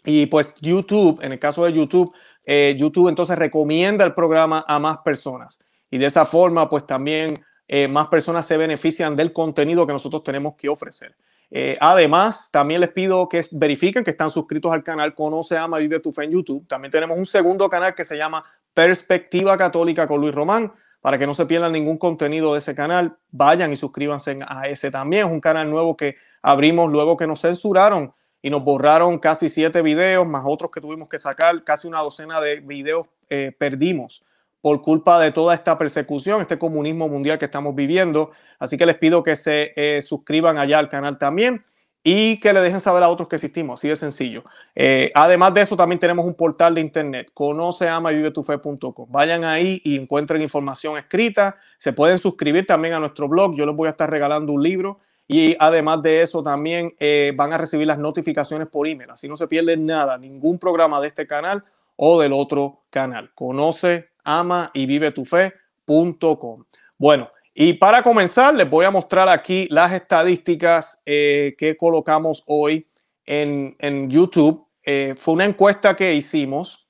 Y 0.05 0.25
pues 0.27 0.55
YouTube, 0.62 1.20
en 1.22 1.34
el 1.34 1.39
caso 1.39 1.65
de 1.65 1.74
YouTube, 1.74 2.13
eh, 2.46 2.77
YouTube 2.79 3.10
entonces 3.10 3.38
recomienda 3.38 4.05
el 4.05 4.13
programa 4.13 4.63
a 4.70 4.79
más 4.79 5.00
personas. 5.00 5.60
Y 5.91 5.98
de 5.98 6.05
esa 6.05 6.25
forma, 6.25 6.70
pues 6.70 6.88
también 6.88 7.44
eh, 7.67 7.89
más 7.89 8.08
personas 8.08 8.46
se 8.46 8.55
benefician 8.55 9.17
del 9.17 9.34
contenido 9.34 9.86
que 9.86 9.91
nosotros 9.91 10.24
tenemos 10.24 10.55
que 10.55 10.70
ofrecer. 10.70 11.13
Eh, 11.51 11.77
además, 11.82 12.50
también 12.53 12.79
les 12.79 12.91
pido 12.91 13.27
que 13.27 13.44
verifiquen 13.51 14.05
que 14.05 14.12
están 14.12 14.29
suscritos 14.29 14.72
al 14.72 14.82
canal 14.82 15.13
Conoce, 15.13 15.58
Ama, 15.58 15.79
Vive 15.79 16.00
tu 16.00 16.13
Fe 16.13 16.24
en 16.24 16.32
YouTube. 16.32 16.65
También 16.70 16.89
tenemos 16.89 17.17
un 17.17 17.25
segundo 17.25 17.67
canal 17.67 17.94
que 17.94 18.05
se 18.05 18.15
llama 18.15 18.46
Perspectiva 18.74 19.58
Católica 19.58 20.08
con 20.08 20.22
Luis 20.22 20.34
Román 20.34 20.72
para 21.06 21.20
que 21.20 21.28
no 21.28 21.36
se 21.36 21.46
pierdan 21.46 21.74
ningún 21.74 22.00
contenido 22.00 22.54
de 22.54 22.58
ese 22.58 22.74
canal, 22.74 23.16
vayan 23.30 23.72
y 23.72 23.76
suscríbanse 23.76 24.40
a 24.48 24.68
ese 24.68 24.90
también. 24.90 25.28
Es 25.28 25.32
un 25.32 25.40
canal 25.40 25.70
nuevo 25.70 25.96
que 25.96 26.16
abrimos 26.42 26.92
luego 26.92 27.16
que 27.16 27.28
nos 27.28 27.42
censuraron 27.42 28.12
y 28.42 28.50
nos 28.50 28.64
borraron 28.64 29.20
casi 29.20 29.48
siete 29.48 29.84
videos, 29.84 30.28
más 30.28 30.42
otros 30.48 30.72
que 30.72 30.82
tuvimos 30.82 31.08
que 31.08 31.20
sacar, 31.20 31.64
casi 31.64 31.88
una 31.88 32.02
docena 32.02 32.42
de 32.42 32.60
videos 32.60 33.06
eh, 33.30 33.56
perdimos 33.56 34.24
por 34.62 34.82
culpa 34.82 35.20
de 35.20 35.32
toda 35.32 35.54
esta 35.54 35.78
persecución, 35.78 36.42
este 36.42 36.58
comunismo 36.58 37.08
mundial 37.08 37.38
que 37.38 37.46
estamos 37.46 37.76
viviendo. 37.76 38.32
Así 38.58 38.76
que 38.76 38.88
les 38.88 38.96
pido 38.96 39.22
que 39.22 39.36
se 39.36 39.74
eh, 39.76 40.02
suscriban 40.02 40.58
allá 40.58 40.80
al 40.80 40.90
canal 40.90 41.20
también 41.20 41.64
y 42.08 42.40
que 42.40 42.54
le 42.54 42.62
dejen 42.62 42.80
saber 42.80 43.02
a 43.02 43.10
otros 43.10 43.28
que 43.28 43.36
existimos, 43.36 43.80
así 43.80 43.88
de 43.88 43.96
sencillo. 43.96 44.44
Eh, 44.76 45.10
además 45.16 45.56
de 45.56 45.62
eso, 45.62 45.76
también 45.76 45.98
tenemos 45.98 46.24
un 46.24 46.36
portal 46.36 46.76
de 46.76 46.82
internet, 46.82 47.32
conoce, 47.34 47.90
ama 47.90 48.14
y 48.14 48.18
vive 48.18 48.30
tu 48.30 48.44
fe.com. 48.44 49.08
Vayan 49.10 49.44
ahí 49.44 49.82
y 49.84 50.00
encuentren 50.00 50.44
información 50.44 51.00
escrita. 51.00 51.58
Se 51.80 51.94
pueden 51.94 52.20
suscribir 52.20 52.68
también 52.68 52.94
a 52.94 53.00
nuestro 53.00 53.28
blog. 53.28 53.56
Yo 53.56 53.66
les 53.66 53.76
voy 53.76 53.88
a 53.88 53.90
estar 53.90 54.08
regalando 54.08 54.54
un 54.54 54.62
libro 54.62 55.00
y 55.28 55.56
además 55.60 56.04
de 56.04 56.22
eso 56.22 56.44
también 56.44 56.94
eh, 57.00 57.34
van 57.36 57.54
a 57.54 57.58
recibir 57.58 57.88
las 57.88 57.98
notificaciones 57.98 58.68
por 58.68 58.88
email. 58.88 59.10
Así 59.10 59.28
no 59.28 59.36
se 59.36 59.48
pierden 59.48 59.88
nada, 59.88 60.20
ningún 60.20 60.60
programa 60.60 61.02
de 61.02 61.08
este 61.08 61.26
canal 61.26 61.64
o 61.96 62.22
del 62.22 62.34
otro 62.34 62.84
canal. 62.92 63.32
Conoce, 63.34 64.10
ama 64.24 64.70
y 64.76 64.86
vive 64.86 65.10
tu 65.10 65.26
fe.com. 65.26 66.66
Bueno, 67.00 67.32
y 67.58 67.72
para 67.72 68.04
comenzar, 68.04 68.54
les 68.54 68.70
voy 68.70 68.84
a 68.84 68.92
mostrar 68.92 69.30
aquí 69.30 69.66
las 69.72 69.94
estadísticas 69.94 71.02
eh, 71.06 71.56
que 71.58 71.78
colocamos 71.78 72.44
hoy 72.48 72.86
en, 73.26 74.10
YouTube. 74.10 74.68
Eh, 74.84 75.16
fue 75.18 75.36
una 75.36 75.46
encuesta 75.46 75.96
que 75.96 76.14
hicimos. 76.14 76.86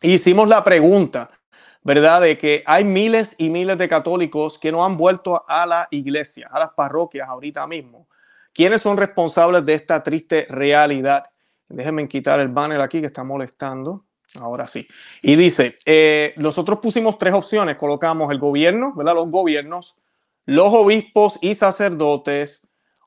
Hicimos 0.00 0.48
la 0.48 0.62
pregunta, 0.62 1.28
¿verdad? 1.82 2.20
De 2.20 2.38
que 2.38 2.62
hay 2.66 2.84
miles 2.84 3.34
y 3.36 3.50
miles 3.50 3.76
de 3.76 3.88
católicos 3.88 4.60
que 4.60 4.70
no 4.70 4.84
han 4.84 4.96
vuelto 4.96 5.44
a 5.48 5.66
la 5.66 5.88
iglesia, 5.90 6.48
a 6.52 6.60
las 6.60 6.70
parroquias 6.70 7.28
ahorita 7.28 7.66
mismo. 7.66 8.06
¿Quiénes 8.52 8.80
son 8.80 8.96
responsables 8.96 9.64
de 9.64 9.74
esta 9.74 10.04
triste 10.04 10.46
realidad? 10.48 11.24
Déjenme 11.68 12.06
quitar 12.06 12.38
el 12.38 12.48
banner 12.48 12.80
aquí 12.80 13.00
que 13.00 13.08
está 13.08 13.24
molestando. 13.24 14.04
Ahora 14.40 14.66
sí. 14.66 14.88
Y 15.22 15.36
dice, 15.36 15.76
eh, 15.86 16.34
nosotros 16.36 16.80
pusimos 16.80 17.18
tres 17.18 17.34
opciones, 17.34 17.76
colocamos 17.76 18.30
el 18.32 18.38
gobierno, 18.38 18.92
¿verdad? 18.96 19.14
Los 19.14 19.30
gobiernos, 19.30 19.96
los 20.44 20.72
obispos 20.74 21.38
y 21.40 21.54
sacerdotes, 21.54 22.66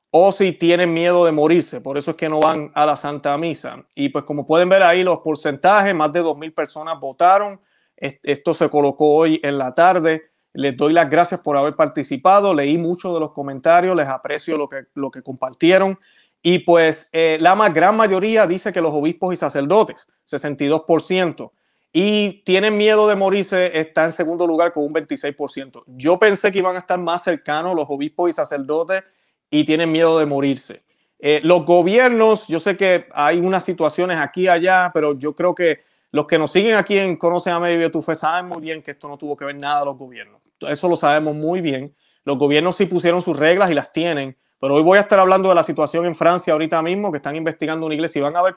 o 0.10 0.32
si 0.32 0.54
tienen 0.54 0.94
miedo 0.94 1.26
de 1.26 1.34
morirse, 1.34 1.82
por 1.82 1.98
eso 1.98 2.12
es 2.12 2.18
que 2.18 2.30
no 2.30 2.40
van 2.40 2.72
a 2.76 2.86
la 2.86 2.96
Santa 2.96 3.38
Misa. 3.38 3.84
Y 3.94 4.10
pues 4.10 4.24
como 4.24 4.48
pueden 4.48 4.70
ver 4.70 4.84
ahí 4.84 5.04
los 5.04 5.20
porcentajes, 5.20 5.94
más 5.94 6.14
de 6.14 6.24
2.000 6.24 6.54
personas 6.54 7.00
votaron. 7.00 7.60
Esto 7.98 8.54
se 8.54 8.70
colocó 8.70 9.16
hoy 9.16 9.40
en 9.44 9.58
la 9.58 9.74
tarde. 9.74 10.32
Les 10.54 10.78
doy 10.78 10.94
las 10.94 11.10
gracias 11.10 11.42
por 11.42 11.58
haber 11.58 11.76
participado. 11.76 12.54
Leí 12.54 12.78
muchos 12.78 13.14
de 13.14 13.20
los 13.20 13.34
comentarios, 13.34 13.98
les 13.98 14.08
aprecio 14.08 14.56
lo 14.58 14.70
que, 14.70 14.86
lo 14.94 15.12
que 15.12 15.22
compartieron. 15.22 16.00
Y 16.42 16.60
pues 16.60 17.10
eh, 17.14 17.38
la 17.42 17.56
más 17.56 17.74
gran 17.74 17.98
mayoría 17.98 18.48
dice 18.48 18.72
que 18.72 18.82
los 18.82 18.94
obispos 18.94 19.34
y 19.34 19.38
sacerdotes, 19.38 20.08
62%, 20.30 21.52
y 21.92 22.44
tienen 22.44 22.78
miedo 22.78 23.08
de 23.08 23.16
morirse, 23.16 23.80
está 23.80 24.06
en 24.06 24.14
segundo 24.14 24.46
lugar 24.46 24.74
con 24.74 24.84
un 24.84 24.94
26%. 24.94 25.84
Yo 25.88 26.20
pensé 26.20 26.52
que 26.52 26.60
iban 26.60 26.76
a 26.76 26.80
estar 26.80 27.00
más 27.00 27.24
cercanos 27.24 27.76
los 27.76 27.88
obispos 27.90 28.30
y 28.30 28.34
sacerdotes 28.34 29.04
y 29.50 29.64
tienen 29.64 29.92
miedo 29.92 30.20
de 30.20 30.26
morirse. 30.26 30.84
Eh, 31.20 31.40
los 31.44 31.66
gobiernos, 31.66 32.48
yo 32.48 32.60
sé 32.60 32.78
que 32.78 33.08
hay 33.14 33.40
unas 33.40 33.66
situaciones 33.66 34.20
aquí 34.20 34.44
y 34.44 34.48
allá, 34.48 34.92
pero 34.94 35.18
yo 35.18 35.34
creo 35.34 35.56
que 35.56 35.80
los 36.12 36.28
que 36.28 36.38
nos 36.38 36.52
siguen 36.52 36.76
aquí 36.76 36.98
en 36.98 37.16
Conoce 37.18 37.50
a 37.50 37.60
Medio 37.60 37.90
tu 37.92 38.02
Fe 38.02 38.16
saben 38.16 38.48
muy 38.48 38.62
bien 38.62 38.82
que 38.82 38.92
esto 38.92 39.08
no 39.08 39.18
tuvo 39.18 39.36
que 39.36 39.46
ver 39.46 39.56
nada 39.56 39.82
a 39.82 39.86
los 39.86 39.98
gobiernos. 39.98 40.42
Eso 40.62 40.88
lo 40.88 40.96
sabemos 40.96 41.36
muy 41.36 41.62
bien. 41.62 41.96
Los 42.24 42.38
gobiernos 42.38 42.76
sí 42.76 42.86
pusieron 42.86 43.22
sus 43.22 43.38
reglas 43.38 43.72
y 43.72 43.74
las 43.74 43.92
tienen, 43.92 44.38
pero 44.60 44.76
hoy 44.76 44.84
voy 44.84 44.98
a 44.98 45.02
estar 45.02 45.20
hablando 45.20 45.50
de 45.50 45.56
la 45.56 45.64
situación 45.64 46.06
en 46.06 46.16
Francia 46.16 46.54
ahorita 46.54 46.82
mismo, 46.82 47.12
que 47.12 47.18
están 47.18 47.36
investigando 47.36 47.86
una 47.86 47.96
iglesia 47.96 48.20
y 48.20 48.24
van 48.24 48.36
a 48.36 48.42
ver 48.42 48.56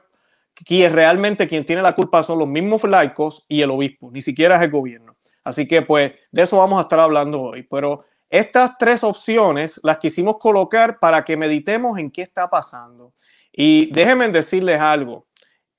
que 0.64 0.88
realmente 0.88 1.49
quien 1.49 1.64
tiene 1.64 1.83
la 1.83 1.95
culpa 1.95 2.23
son 2.23 2.38
los 2.38 2.49
mismos 2.49 2.83
laicos 2.85 3.45
y 3.49 3.62
el 3.62 3.71
obispo, 3.71 4.11
ni 4.11 4.23
siquiera 4.23 4.57
es 4.57 4.62
el 4.62 4.71
gobierno. 4.71 5.16
Así 5.45 5.66
que 5.66 5.83
pues 5.83 6.12
de 6.30 6.42
eso 6.42 6.59
vamos 6.59 6.78
a 6.78 6.83
estar 6.83 7.00
hablando 7.00 7.40
hoy. 7.40 7.62
Pero 7.62 8.04
estas 8.28 8.76
tres 8.78 9.02
opciones 9.02 9.80
las 9.83 9.99
quisimos 9.99 10.38
colocar 10.38 10.99
para 10.99 11.25
que 11.25 11.37
meditemos 11.37 11.99
en 11.99 12.11
qué 12.11 12.23
está 12.23 12.49
pasando. 12.49 13.12
Y 13.52 13.90
déjenme 13.92 14.28
decirles 14.28 14.80
algo. 14.80 15.26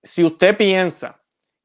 Si 0.03 0.23
usted 0.23 0.57
piensa 0.57 1.20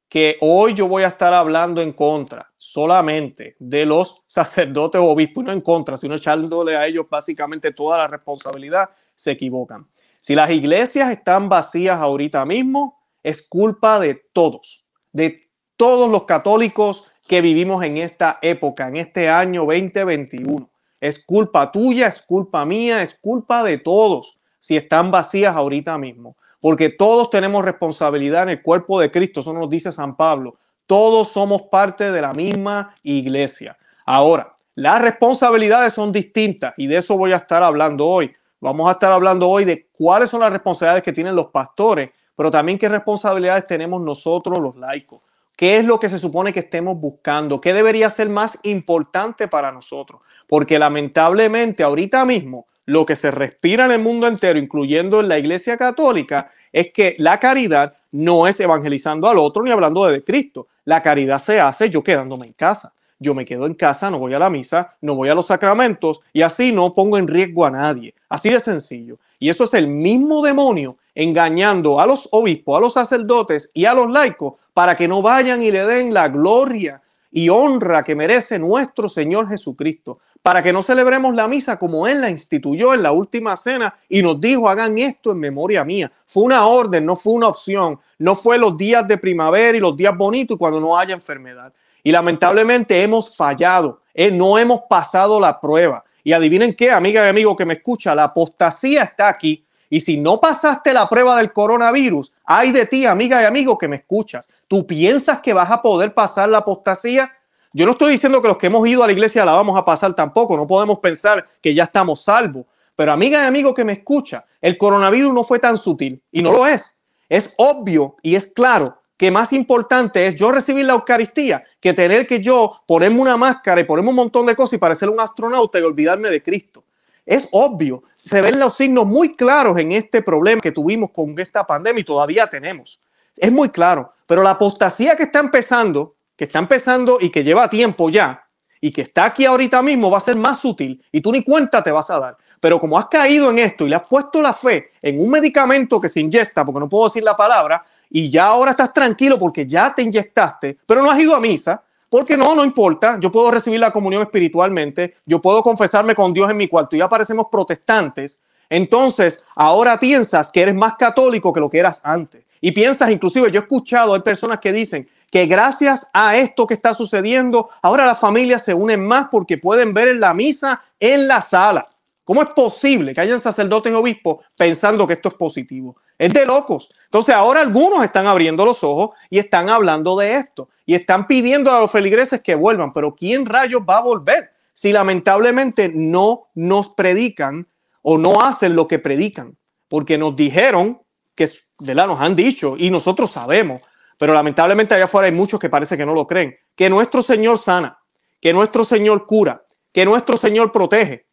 que 0.09 0.37
hoy 0.41 0.75
yo 0.75 0.87
voy 0.87 1.03
a 1.03 1.09
estar 1.09 1.35
hablando 1.35 1.83
en 1.83 1.93
contra 1.93 2.51
solamente 2.57 3.57
de 3.59 3.87
los 3.87 4.23
sacerdotes 4.27 5.01
o 5.01 5.07
obispos, 5.07 5.45
no 5.45 5.53
en 5.53 5.61
contra, 5.61 5.97
sino 5.97 6.15
echándole 6.15 6.77
a 6.77 6.87
ellos 6.87 7.07
básicamente 7.11 7.73
toda 7.73 7.99
la 7.99 8.07
responsabilidad, 8.07 8.91
se 9.15 9.33
equivocan. 9.33 9.87
Si 10.21 10.35
las 10.35 10.51
iglesias 10.51 11.11
están 11.11 11.49
vacías 11.49 11.99
ahorita 11.99 12.45
mismo, 12.45 12.99
es 13.23 13.43
culpa 13.43 13.99
de 13.99 14.15
todos, 14.33 14.85
de 15.13 15.49
todos 15.77 16.11
los 16.11 16.25
católicos 16.25 17.05
que 17.27 17.41
vivimos 17.41 17.85
en 17.85 17.97
esta 17.97 18.39
época, 18.43 18.89
en 18.89 18.97
este 18.97 19.29
año 19.29 19.63
2021. 19.63 20.69
Es 21.01 21.19
culpa 21.25 21.71
tuya, 21.71 22.09
es 22.09 22.23
culpa 22.23 22.65
mía, 22.65 23.03
es 23.03 23.15
culpa 23.21 23.63
de 23.63 23.79
todos 23.79 24.39
si 24.59 24.77
están 24.77 25.11
vacías 25.11 25.55
ahorita 25.55 25.99
mismo 25.99 26.37
porque 26.67 26.89
todos 26.89 27.31
tenemos 27.31 27.65
responsabilidad 27.65 28.43
en 28.43 28.49
el 28.49 28.61
cuerpo 28.61 28.99
de 28.99 29.13
Cristo, 29.13 29.39
eso 29.39 29.53
nos 29.53 29.71
dice 29.71 29.93
San 29.93 30.17
Pablo. 30.17 30.57
Todos 30.89 31.29
somos 31.29 31.63
parte 31.71 32.11
de 32.11 32.21
la 32.21 32.33
misma 32.33 32.93
iglesia. 33.05 33.79
Ahora, 34.05 34.57
las 34.75 35.01
responsabilidades 35.01 35.93
son 35.93 36.11
distintas 36.11 36.75
y 36.77 36.89
de 36.89 36.97
eso 36.97 37.17
voy 37.17 37.33
a 37.33 37.37
estar 37.37 37.63
hablando 37.63 38.09
hoy. 38.09 38.35
Vamos 38.59 38.89
a 38.89 38.95
estar 38.95 39.13
hablando 39.13 39.49
hoy 39.49 39.65
de 39.65 39.87
cuáles 39.93 40.29
son 40.29 40.41
las 40.41 40.51
responsabilidades 40.51 41.05
que 41.05 41.13
tienen 41.13 41.37
los 41.37 41.53
pastores, 41.53 42.11
pero 42.35 42.51
también 42.51 42.79
qué 42.79 42.89
responsabilidades 42.89 43.69
tenemos 43.69 44.03
nosotros 44.03 44.59
los 44.59 44.75
laicos. 44.75 45.21
¿Qué 45.57 45.77
es 45.77 45.85
lo 45.85 46.01
que 46.01 46.09
se 46.09 46.19
supone 46.19 46.53
que 46.53 46.59
estemos 46.59 46.99
buscando? 47.01 47.61
¿Qué 47.61 47.75
debería 47.75 48.11
ser 48.11 48.29
más 48.29 48.59
importante 48.65 49.47
para 49.47 49.71
nosotros? 49.71 50.21
Porque 50.49 50.81
lamentablemente 50.81 51.85
ahorita 51.85 52.25
mismo 52.25 52.67
lo 52.87 53.05
que 53.05 53.17
se 53.17 53.31
respira 53.31 53.85
en 53.85 53.93
el 53.93 53.99
mundo 53.99 54.27
entero, 54.27 54.59
incluyendo 54.59 55.21
en 55.21 55.29
la 55.29 55.39
Iglesia 55.39 55.77
Católica, 55.77 56.51
es 56.73 56.93
que 56.93 57.17
la 57.19 57.39
caridad 57.39 57.95
no 58.13 58.47
es 58.47 58.59
evangelizando 58.61 59.29
al 59.29 59.39
otro 59.39 59.63
ni 59.63 59.71
hablando 59.71 60.07
de 60.07 60.23
Cristo. 60.23 60.69
La 60.85 61.03
caridad 61.03 61.39
se 61.39 61.61
hace 61.61 61.91
yo 61.91 62.03
quedándome 62.03 62.47
en 62.47 62.53
casa. 62.53 62.93
Yo 63.19 63.35
me 63.35 63.45
quedo 63.45 63.67
en 63.67 63.75
casa, 63.75 64.11
no 64.11 64.19
voy 64.19 64.35
a 64.35 64.39
la 64.39 64.51
misa, 64.51 64.95
no 65.01 65.15
voy 65.15 65.31
a 65.31 65.35
los 65.35 65.47
sacramentos 65.47 66.21
y 66.33 66.43
así 66.43 66.71
no 66.71 66.95
pongo 66.95 67.19
en 67.19 67.27
riesgo 67.27 67.65
a 67.65 67.71
nadie. 67.71 68.15
Así 68.29 68.51
de 68.51 68.61
sencillo. 68.61 69.19
Y 69.39 69.49
eso 69.49 69.65
es 69.65 69.75
el 69.75 69.89
mismo 69.89 70.43
demonio 70.45 70.97
engañando 71.15 71.99
a 71.99 72.07
los 72.07 72.29
obispos, 72.31 72.77
a 72.77 72.81
los 72.81 72.93
sacerdotes 72.93 73.71
y 73.73 73.87
a 73.87 73.95
los 73.95 74.11
laicos 74.11 74.55
para 74.75 74.95
que 74.95 75.09
no 75.09 75.23
vayan 75.23 75.63
y 75.63 75.71
le 75.71 75.87
den 75.87 76.13
la 76.13 76.29
gloria 76.29 77.01
y 77.33 77.49
honra 77.49 78.05
que 78.05 78.15
merece 78.15 78.59
nuestro 78.59 79.09
Señor 79.09 79.49
Jesucristo 79.49 80.21
para 80.47 80.63
que 80.63 80.73
no 80.73 80.81
celebremos 80.81 81.35
la 81.35 81.49
misa 81.49 81.77
como 81.77 82.07
Él 82.07 82.21
la 82.21 82.31
instituyó 82.31 82.95
en 82.95 83.03
la 83.03 83.11
última 83.11 83.57
cena 83.57 83.93
y 84.09 84.23
nos 84.23 84.41
dijo, 84.41 84.69
hagan 84.69 84.97
esto 84.97 85.33
en 85.33 85.41
memoria 85.41 85.85
mía. 85.85 86.13
Fue 86.25 86.45
una 86.45 86.67
orden, 86.67 87.05
no 87.05 87.17
fue 87.17 87.33
una 87.33 87.49
opción, 87.49 87.99
no 88.21 88.37
fue 88.37 88.57
los 88.57 88.77
días 88.77 89.09
de 89.09 89.19
primavera 89.19 89.77
y 89.77 89.81
los 89.81 89.97
días 89.97 90.17
bonitos 90.17 90.57
cuando 90.57 90.79
no 90.79 90.97
haya 90.97 91.15
enfermedad. 91.15 91.73
Y 92.05 92.13
lamentablemente 92.13 93.03
hemos 93.03 93.35
fallado, 93.35 94.03
eh, 94.15 94.31
no 94.31 94.57
hemos 94.57 94.83
pasado 94.89 95.41
la 95.41 95.61
prueba. 95.61 96.05
Y 96.23 96.33
adivinen 96.33 96.75
qué, 96.75 96.93
amiga 96.93 97.25
y 97.25 97.29
amigo 97.29 97.57
que 97.57 97.67
me 97.67 97.75
escucha, 97.75 98.15
la 98.15 98.23
apostasía 98.23 99.03
está 99.03 99.27
aquí. 99.27 99.67
Y 99.91 100.01
si 100.01 100.17
no 100.17 100.41
pasaste 100.41 100.93
la 100.93 101.09
prueba 101.09 101.39
del 101.39 101.53
coronavirus, 101.53 102.31
hay 102.45 102.71
de 102.71 102.87
ti, 102.87 103.05
amiga 103.05 103.43
y 103.43 103.47
amigo 103.47 103.77
que 103.77 103.89
me 103.89 103.97
escuchas. 103.97 104.49
¿Tú 104.69 104.87
piensas 104.87 105.41
que 105.41 105.53
vas 105.53 105.73
a 105.73 105.83
poder 105.83 106.15
pasar 106.15 106.49
la 106.49 106.59
apostasía? 106.59 107.33
Yo 107.73 107.85
no 107.85 107.93
estoy 107.93 108.13
diciendo 108.13 108.41
que 108.41 108.49
los 108.49 108.59
que 108.59 108.67
hemos 108.67 108.87
ido 108.89 109.03
a 109.03 109.07
la 109.07 109.13
iglesia 109.13 109.45
la 109.45 109.55
vamos 109.55 109.77
a 109.79 109.85
pasar 109.85 110.15
tampoco, 110.15 110.57
no 110.57 110.67
podemos 110.67 110.99
pensar 110.99 111.47
que 111.61 111.75
ya 111.75 111.85
estamos 111.85 112.23
salvos. 112.23 112.65
Pero 112.95 113.13
amiga 113.13 113.43
y 113.43 113.47
amigo 113.47 113.75
que 113.75 113.85
me 113.85 113.93
escucha, 113.93 114.47
el 114.61 114.79
coronavirus 114.79 115.33
no 115.33 115.45
fue 115.45 115.59
tan 115.59 115.77
sutil 115.77 116.23
y 116.33 116.43
no 116.43 116.53
lo 116.53 116.67
es. 116.67 116.97
Es 117.29 117.55
obvio 117.59 118.17
y 118.23 118.35
es 118.35 118.47
claro 118.47 118.99
que 119.17 119.31
más 119.31 119.53
importante 119.53 120.27
es 120.27 120.35
yo 120.35 120.51
recibir 120.53 120.87
la 120.87 120.95
Eucaristía 120.95 121.65
que 121.81 121.93
tener 121.93 122.27
que 122.27 122.43
yo 122.43 122.81
ponerme 122.87 123.21
una 123.21 123.37
máscara 123.37 123.81
y 123.81 123.85
ponerme 123.85 124.11
un 124.11 124.17
montón 124.17 124.47
de 124.47 124.57
cosas 124.57 124.75
y 124.75 124.79
parecer 124.79 125.09
un 125.09 125.21
astronauta 125.21 125.79
y 125.79 125.83
olvidarme 125.83 126.29
de 126.29 126.43
Cristo. 126.43 126.85
Es 127.25 127.49
obvio, 127.53 128.05
se 128.15 128.41
ven 128.41 128.61
los 128.61 128.75
signos 128.75 129.07
muy 129.07 129.35
claros 129.35 129.79
en 129.79 129.93
este 129.93 130.23
problema 130.23 130.61
que 130.61 130.73
tuvimos 130.73 131.11
con 131.11 131.39
esta 131.41 131.67
pandemia 131.67 132.01
y 132.01 132.05
todavía 132.05 132.49
tenemos. 132.49 133.01
Es 133.37 133.51
muy 133.51 133.69
claro, 133.69 134.13
pero 134.27 134.43
la 134.43 134.53
apostasía 134.53 135.17
que 135.17 135.25
está 135.25 135.41
empezando 135.41 136.16
que 136.37 136.45
está 136.45 136.59
empezando 136.59 137.19
y 137.21 137.31
que 137.31 137.43
lleva 137.43 137.69
tiempo 137.69 138.11
ya 138.11 138.47
y 138.81 138.93
que 138.93 139.03
está 139.03 139.25
aquí 139.25 139.45
ahorita 139.47 139.83
mismo 139.83 140.11
va 140.11 140.19
a 140.19 140.21
ser 140.21 140.37
más 140.37 140.65
útil 140.65 141.03
y 141.11 141.21
tú 141.21 141.33
ni 141.33 141.43
cuenta 141.43 141.83
te 141.83 141.91
vas 141.91 142.11
a 142.11 142.21
dar. 142.21 142.37
Pero 142.61 142.79
como 142.79 142.99
has 142.99 143.07
caído 143.07 143.51
en 143.51 143.59
esto 143.59 143.87
y 143.87 143.91
le 143.91 143.97
has 143.97 144.07
puesto 144.07 144.41
la 144.41 144.53
fe 144.53 144.93
en 145.03 145.21
un 145.21 145.31
medicamento 145.31 146.01
que 146.01 146.09
se 146.09 146.21
inyecta, 146.21 146.65
porque 146.65 146.81
no 146.81 146.89
puedo 146.89 147.05
decir 147.05 147.23
la 147.23 147.37
palabra, 147.37 147.85
y 148.11 148.31
ya 148.31 148.47
ahora 148.47 148.73
estás 148.73 148.93
tranquilo 148.93 149.39
porque 149.39 149.67
ya 149.67 149.95
te 149.95 150.03
inyectaste, 150.03 150.79
pero 150.87 151.03
no 151.03 151.11
has 151.11 151.19
ido 151.19 151.35
a 151.35 151.41
misa, 151.41 151.83
Porque 152.09 152.37
no, 152.37 152.55
no 152.55 152.65
importa, 152.65 153.19
yo 153.21 153.33
puedo 153.33 153.51
recibir 153.51 153.81
la 153.81 153.91
comunión 153.91 154.23
espiritualmente, 154.23 155.17
yo 155.27 155.41
puedo 155.41 155.61
confesarme 155.63 156.15
con 156.15 156.33
Dios 156.33 156.49
en 156.49 156.57
mi 156.57 156.69
cuarto, 156.69 156.97
ya 156.97 157.09
parecemos 157.09 157.49
protestantes, 157.51 158.41
entonces 158.71 159.45
ahora 159.57 159.99
piensas 159.99 160.53
que 160.53 160.63
eres 160.63 160.75
más 160.75 160.97
católico 160.97 161.53
que 161.53 161.61
lo 161.61 161.69
que 161.69 161.79
eras 161.79 162.01
antes. 162.05 162.45
Y 162.61 162.73
piensas, 162.73 163.11
inclusive 163.11 163.51
yo 163.51 163.61
he 163.61 163.63
escuchado, 163.63 164.15
hay 164.15 164.23
personas 164.23 164.61
que 164.61 164.73
dicen 164.73 165.09
que 165.37 165.45
gracias 165.45 166.09
a 166.15 166.35
esto 166.39 166.67
que 166.67 166.73
está 166.73 166.95
sucediendo, 166.95 167.69
ahora 167.83 168.07
las 168.07 168.19
familias 168.19 168.65
se 168.65 168.73
unen 168.73 169.05
más 169.05 169.29
porque 169.31 169.59
pueden 169.59 169.93
ver 169.93 170.09
en 170.09 170.19
la 170.19 170.33
misa 170.33 170.83
en 170.99 171.29
la 171.29 171.43
sala. 171.43 171.91
¿Cómo 172.25 172.41
es 172.41 172.49
posible 172.57 173.13
que 173.13 173.21
hayan 173.21 173.39
sacerdotes 173.39 173.93
y 173.93 173.95
obispos 173.95 174.47
pensando 174.57 175.07
que 175.07 175.13
esto 175.13 175.29
es 175.29 175.35
positivo? 175.35 175.95
Es 176.17 176.33
de 176.33 176.47
locos. 176.47 176.89
Entonces 177.05 177.35
ahora 177.35 177.61
algunos 177.61 178.03
están 178.03 178.27
abriendo 178.27 178.65
los 178.65 178.83
ojos 178.83 179.11
y 179.29 179.39
están 179.39 179.69
hablando 179.69 180.17
de 180.17 180.37
esto 180.39 180.71
y 180.87 180.95
están 180.95 181.27
pidiendo 181.27 181.71
a 181.71 181.81
los 181.81 181.91
feligreses 181.91 182.41
que 182.41 182.55
vuelvan, 182.55 182.95
pero 182.95 183.15
¿quién 183.15 183.45
rayos 183.45 183.83
va 183.87 183.99
a 183.99 184.05
volver 184.05 184.53
si 184.73 184.91
lamentablemente 184.91 185.93
no 185.95 186.49
nos 186.55 186.89
predican 186.89 187.67
o 188.01 188.17
no 188.17 188.41
hacen 188.41 188.75
lo 188.75 188.87
que 188.87 188.99
predican? 188.99 189.55
Porque 189.87 190.17
nos 190.17 190.35
dijeron 190.35 191.03
que, 191.35 191.47
¿verdad? 191.81 192.07
Nos 192.07 192.23
han 192.23 192.35
dicho 192.35 192.75
y 192.79 192.91
nosotros 192.91 193.31
sabemos, 193.33 193.83
pero 194.19 194.33
lamentablemente 194.33 194.95
allá 194.95 195.05
afuera 195.05 195.27
hay 195.27 195.33
muchos 195.33 195.61
que 195.61 195.69
parece 195.69 195.97
que 195.97 196.07
no 196.07 196.15
lo 196.15 196.27
creen, 196.27 196.57
que 196.75 196.89
nuestro 196.89 197.23
Señor 197.23 197.59
sana, 197.59 197.99
que 198.41 198.53
nuestro 198.53 198.85
Señor 198.85 199.27
cura, 199.27 199.63
que 199.93 200.05
nuestro 200.05 200.37
Señor 200.37 200.73
protege, 200.73 201.27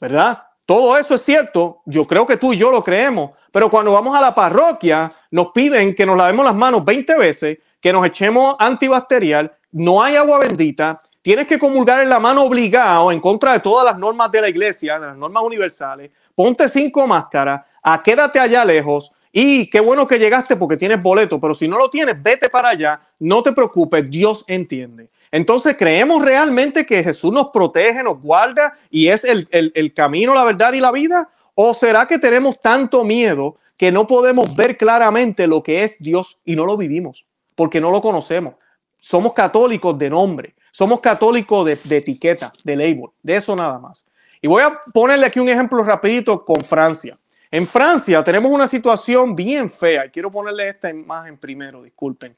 ¿verdad? 0.00 0.42
Todo 0.66 0.96
eso 0.96 1.14
es 1.14 1.22
cierto, 1.22 1.82
yo 1.84 2.06
creo 2.06 2.26
que 2.26 2.38
tú 2.38 2.52
y 2.52 2.56
yo 2.56 2.70
lo 2.70 2.82
creemos, 2.82 3.32
pero 3.52 3.70
cuando 3.70 3.92
vamos 3.92 4.16
a 4.16 4.20
la 4.20 4.34
parroquia 4.34 5.12
nos 5.30 5.52
piden 5.52 5.94
que 5.94 6.06
nos 6.06 6.16
lavemos 6.16 6.44
las 6.44 6.54
manos 6.54 6.84
20 6.84 7.18
veces, 7.18 7.58
que 7.80 7.92
nos 7.92 8.06
echemos 8.06 8.56
antibacterial, 8.58 9.52
no 9.72 10.02
hay 10.02 10.16
agua 10.16 10.38
bendita, 10.38 10.98
tienes 11.20 11.46
que 11.46 11.58
comulgar 11.58 12.00
en 12.00 12.08
la 12.08 12.18
mano 12.18 12.44
obligado 12.44 13.12
en 13.12 13.20
contra 13.20 13.52
de 13.52 13.60
todas 13.60 13.84
las 13.84 13.98
normas 13.98 14.32
de 14.32 14.40
la 14.40 14.48
iglesia, 14.48 14.98
de 14.98 15.06
las 15.08 15.16
normas 15.16 15.42
universales, 15.42 16.10
ponte 16.34 16.68
cinco 16.68 17.06
máscaras, 17.06 17.60
a 17.82 18.02
quédate 18.02 18.40
allá 18.40 18.64
lejos, 18.64 19.12
y 19.36 19.66
qué 19.66 19.80
bueno 19.80 20.06
que 20.06 20.20
llegaste 20.20 20.54
porque 20.54 20.76
tienes 20.76 21.02
boleto, 21.02 21.40
pero 21.40 21.54
si 21.54 21.66
no 21.66 21.76
lo 21.76 21.90
tienes, 21.90 22.22
vete 22.22 22.48
para 22.48 22.68
allá, 22.68 23.00
no 23.18 23.42
te 23.42 23.52
preocupes, 23.52 24.08
Dios 24.08 24.44
entiende. 24.46 25.10
Entonces, 25.32 25.76
¿creemos 25.76 26.22
realmente 26.22 26.86
que 26.86 27.02
Jesús 27.02 27.32
nos 27.32 27.48
protege, 27.48 28.00
nos 28.04 28.22
guarda 28.22 28.78
y 28.90 29.08
es 29.08 29.24
el, 29.24 29.48
el, 29.50 29.92
camino, 29.92 30.34
la 30.34 30.44
verdad 30.44 30.72
y 30.74 30.80
la 30.80 30.92
vida? 30.92 31.28
¿O 31.56 31.74
será 31.74 32.06
que 32.06 32.20
tenemos 32.20 32.60
tanto 32.60 33.02
miedo 33.02 33.56
que 33.76 33.90
no 33.90 34.06
podemos 34.06 34.54
ver 34.54 34.76
claramente 34.76 35.48
lo 35.48 35.64
que 35.64 35.82
es 35.82 35.98
Dios 35.98 36.38
y 36.44 36.54
no 36.54 36.64
lo 36.64 36.76
vivimos? 36.76 37.26
Porque 37.56 37.80
no 37.80 37.90
lo 37.90 38.00
conocemos. 38.00 38.54
Somos 39.00 39.32
católicos 39.32 39.98
de 39.98 40.10
nombre, 40.10 40.54
somos 40.70 41.00
católicos 41.00 41.66
de, 41.66 41.76
de 41.82 41.96
etiqueta, 41.96 42.52
de 42.62 42.76
label, 42.76 43.10
de 43.20 43.34
eso 43.34 43.56
nada 43.56 43.80
más. 43.80 44.06
Y 44.40 44.46
voy 44.46 44.62
a 44.62 44.80
ponerle 44.92 45.26
aquí 45.26 45.40
un 45.40 45.48
ejemplo 45.48 45.82
rapidito 45.82 46.44
con 46.44 46.60
Francia. 46.60 47.18
En 47.54 47.68
Francia 47.68 48.24
tenemos 48.24 48.50
una 48.50 48.66
situación 48.66 49.36
bien 49.36 49.70
fea. 49.70 50.10
Quiero 50.10 50.28
ponerle 50.28 50.70
esta 50.70 50.90
imagen 50.90 51.38
primero, 51.38 51.84
disculpen. 51.84 52.34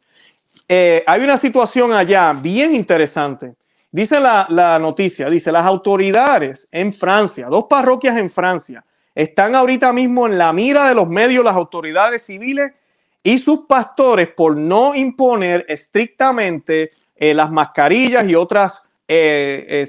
Eh, 0.68 1.02
hay 1.06 1.22
una 1.22 1.38
situación 1.38 1.94
allá 1.94 2.34
bien 2.34 2.74
interesante. 2.74 3.54
Dice 3.90 4.20
la, 4.20 4.78
noticia, 4.78 5.30
dice, 5.30 5.50
las 5.50 5.64
autoridades 5.64 6.68
en 6.70 6.92
Francia, 6.92 7.46
dos 7.46 7.64
parroquias 7.64 8.18
en 8.18 8.28
Francia, 8.28 8.84
están 9.14 9.54
ahorita 9.54 9.90
mismo 9.90 10.26
en 10.26 10.36
la 10.36 10.52
mira 10.52 10.86
de 10.86 10.94
los 10.94 11.08
medios, 11.08 11.42
las 11.42 11.56
autoridades 11.56 12.22
civiles 12.22 12.72
y 13.22 13.38
sus 13.38 13.60
pastores 13.60 14.28
por 14.28 14.54
no 14.54 14.94
imponer 14.94 15.64
estrictamente 15.66 16.90
eh, 17.16 17.32
las 17.32 17.50
mascarillas 17.50 18.28
y 18.28 18.34
otras 18.34 18.82
eh, 19.08 19.86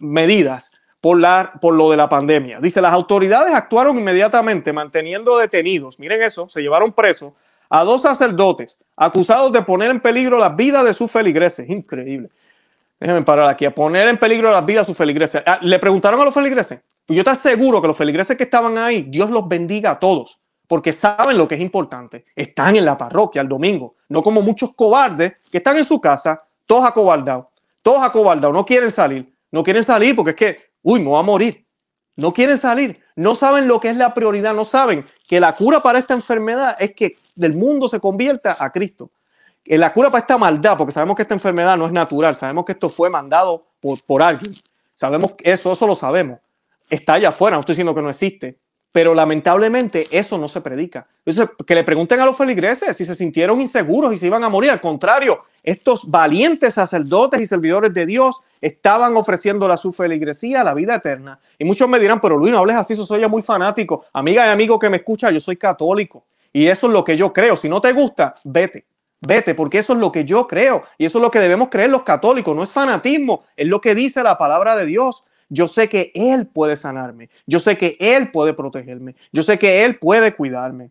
medidas 0.00 0.72
por, 1.06 1.60
por 1.60 1.74
lo 1.74 1.88
de 1.92 1.96
la 1.96 2.08
pandemia. 2.08 2.58
Dice, 2.60 2.80
las 2.80 2.92
autoridades 2.92 3.54
actuaron 3.54 3.96
inmediatamente 3.96 4.72
manteniendo 4.72 5.38
detenidos, 5.38 6.00
miren 6.00 6.20
eso, 6.20 6.48
se 6.48 6.60
llevaron 6.60 6.90
presos 6.90 7.32
a 7.70 7.84
dos 7.84 8.02
sacerdotes 8.02 8.80
acusados 8.96 9.52
de 9.52 9.62
poner 9.62 9.90
en 9.90 10.00
peligro 10.00 10.36
la 10.36 10.48
vida 10.48 10.82
de 10.82 10.92
sus 10.92 11.08
feligreses. 11.08 11.70
Increíble. 11.70 12.28
Déjenme 12.98 13.22
parar 13.22 13.48
aquí, 13.48 13.64
a 13.64 13.72
poner 13.72 14.08
en 14.08 14.18
peligro 14.18 14.50
la 14.50 14.62
vida 14.62 14.80
de 14.80 14.86
sus 14.86 14.96
feligreses. 14.96 15.44
Ah, 15.46 15.60
le 15.62 15.78
preguntaron 15.78 16.20
a 16.20 16.24
los 16.24 16.34
feligreses, 16.34 16.82
yo 17.06 17.22
te 17.22 17.30
aseguro 17.30 17.80
que 17.80 17.86
los 17.86 17.96
feligreses 17.96 18.36
que 18.36 18.42
estaban 18.42 18.76
ahí, 18.76 19.02
Dios 19.02 19.30
los 19.30 19.46
bendiga 19.46 19.92
a 19.92 20.00
todos, 20.00 20.40
porque 20.66 20.92
saben 20.92 21.38
lo 21.38 21.46
que 21.46 21.54
es 21.54 21.60
importante. 21.60 22.24
Están 22.34 22.74
en 22.74 22.84
la 22.84 22.98
parroquia 22.98 23.42
el 23.42 23.48
domingo, 23.48 23.94
no 24.08 24.24
como 24.24 24.42
muchos 24.42 24.74
cobardes 24.74 25.34
que 25.52 25.58
están 25.58 25.76
en 25.76 25.84
su 25.84 26.00
casa, 26.00 26.42
todos 26.66 26.84
acobardados, 26.84 27.46
todos 27.80 28.02
acobardados, 28.02 28.52
no 28.52 28.64
quieren 28.64 28.90
salir, 28.90 29.32
no 29.52 29.62
quieren 29.62 29.84
salir 29.84 30.16
porque 30.16 30.30
es 30.30 30.36
que 30.36 30.65
uy, 30.86 31.00
me 31.00 31.08
voy 31.08 31.18
a 31.18 31.22
morir. 31.22 31.66
No 32.14 32.32
quieren 32.32 32.56
salir, 32.56 33.00
no 33.16 33.34
saben 33.34 33.66
lo 33.66 33.80
que 33.80 33.90
es 33.90 33.96
la 33.96 34.14
prioridad, 34.14 34.54
no 34.54 34.64
saben 34.64 35.04
que 35.26 35.40
la 35.40 35.54
cura 35.54 35.80
para 35.80 35.98
esta 35.98 36.14
enfermedad 36.14 36.76
es 36.78 36.94
que 36.94 37.18
del 37.34 37.54
mundo 37.54 37.88
se 37.88 37.98
convierta 37.98 38.56
a 38.58 38.70
Cristo. 38.70 39.10
La 39.64 39.92
cura 39.92 40.10
para 40.10 40.20
esta 40.20 40.38
maldad, 40.38 40.78
porque 40.78 40.92
sabemos 40.92 41.16
que 41.16 41.22
esta 41.22 41.34
enfermedad 41.34 41.76
no 41.76 41.86
es 41.86 41.92
natural, 41.92 42.36
sabemos 42.36 42.64
que 42.64 42.72
esto 42.72 42.88
fue 42.88 43.10
mandado 43.10 43.66
por, 43.80 44.00
por 44.04 44.22
alguien. 44.22 44.54
Sabemos 44.94 45.32
que 45.32 45.50
eso, 45.50 45.72
eso 45.72 45.86
lo 45.88 45.96
sabemos. 45.96 46.38
Está 46.88 47.14
allá 47.14 47.30
afuera, 47.30 47.56
no 47.56 47.60
estoy 47.60 47.74
diciendo 47.74 47.94
que 47.94 48.02
no 48.02 48.08
existe, 48.08 48.56
pero 48.96 49.14
lamentablemente 49.14 50.08
eso 50.10 50.38
no 50.38 50.48
se 50.48 50.62
predica. 50.62 51.06
Entonces, 51.22 51.54
que 51.66 51.74
le 51.74 51.84
pregunten 51.84 52.18
a 52.18 52.24
los 52.24 52.34
feligreses 52.34 52.96
si 52.96 53.04
se 53.04 53.14
sintieron 53.14 53.60
inseguros 53.60 54.14
y 54.14 54.16
se 54.16 54.26
iban 54.26 54.42
a 54.42 54.48
morir. 54.48 54.70
Al 54.70 54.80
contrario, 54.80 55.42
estos 55.62 56.10
valientes 56.10 56.72
sacerdotes 56.72 57.42
y 57.42 57.46
servidores 57.46 57.92
de 57.92 58.06
Dios 58.06 58.40
estaban 58.58 59.14
ofreciendo 59.18 59.68
la 59.68 59.76
su 59.76 59.92
feligresía, 59.92 60.64
la 60.64 60.72
vida 60.72 60.94
eterna. 60.94 61.38
Y 61.58 61.66
muchos 61.66 61.86
me 61.90 61.98
dirán, 61.98 62.22
pero 62.22 62.38
Luis, 62.38 62.52
no 62.52 62.58
hables 62.60 62.76
así, 62.76 62.94
eso 62.94 63.04
soy 63.04 63.20
ya 63.20 63.28
muy 63.28 63.42
fanático. 63.42 64.06
Amiga 64.14 64.46
y 64.46 64.48
amigo 64.48 64.78
que 64.78 64.88
me 64.88 64.96
escucha, 64.96 65.30
yo 65.30 65.40
soy 65.40 65.58
católico. 65.58 66.24
Y 66.50 66.66
eso 66.66 66.86
es 66.86 66.94
lo 66.94 67.04
que 67.04 67.18
yo 67.18 67.34
creo. 67.34 67.54
Si 67.54 67.68
no 67.68 67.82
te 67.82 67.92
gusta, 67.92 68.36
vete. 68.44 68.86
Vete, 69.20 69.54
porque 69.54 69.76
eso 69.76 69.92
es 69.92 69.98
lo 69.98 70.10
que 70.10 70.24
yo 70.24 70.46
creo. 70.46 70.84
Y 70.96 71.04
eso 71.04 71.18
es 71.18 71.22
lo 71.22 71.30
que 71.30 71.40
debemos 71.40 71.68
creer 71.68 71.90
los 71.90 72.02
católicos. 72.02 72.56
No 72.56 72.62
es 72.62 72.72
fanatismo, 72.72 73.44
es 73.56 73.66
lo 73.66 73.82
que 73.82 73.94
dice 73.94 74.22
la 74.22 74.38
palabra 74.38 74.74
de 74.74 74.86
Dios. 74.86 75.22
Yo 75.48 75.68
sé 75.68 75.88
que 75.88 76.10
Él 76.14 76.48
puede 76.52 76.76
sanarme. 76.76 77.30
Yo 77.46 77.60
sé 77.60 77.76
que 77.76 77.96
Él 78.00 78.30
puede 78.32 78.54
protegerme. 78.54 79.14
Yo 79.32 79.42
sé 79.42 79.58
que 79.58 79.84
Él 79.84 79.98
puede 79.98 80.34
cuidarme. 80.34 80.90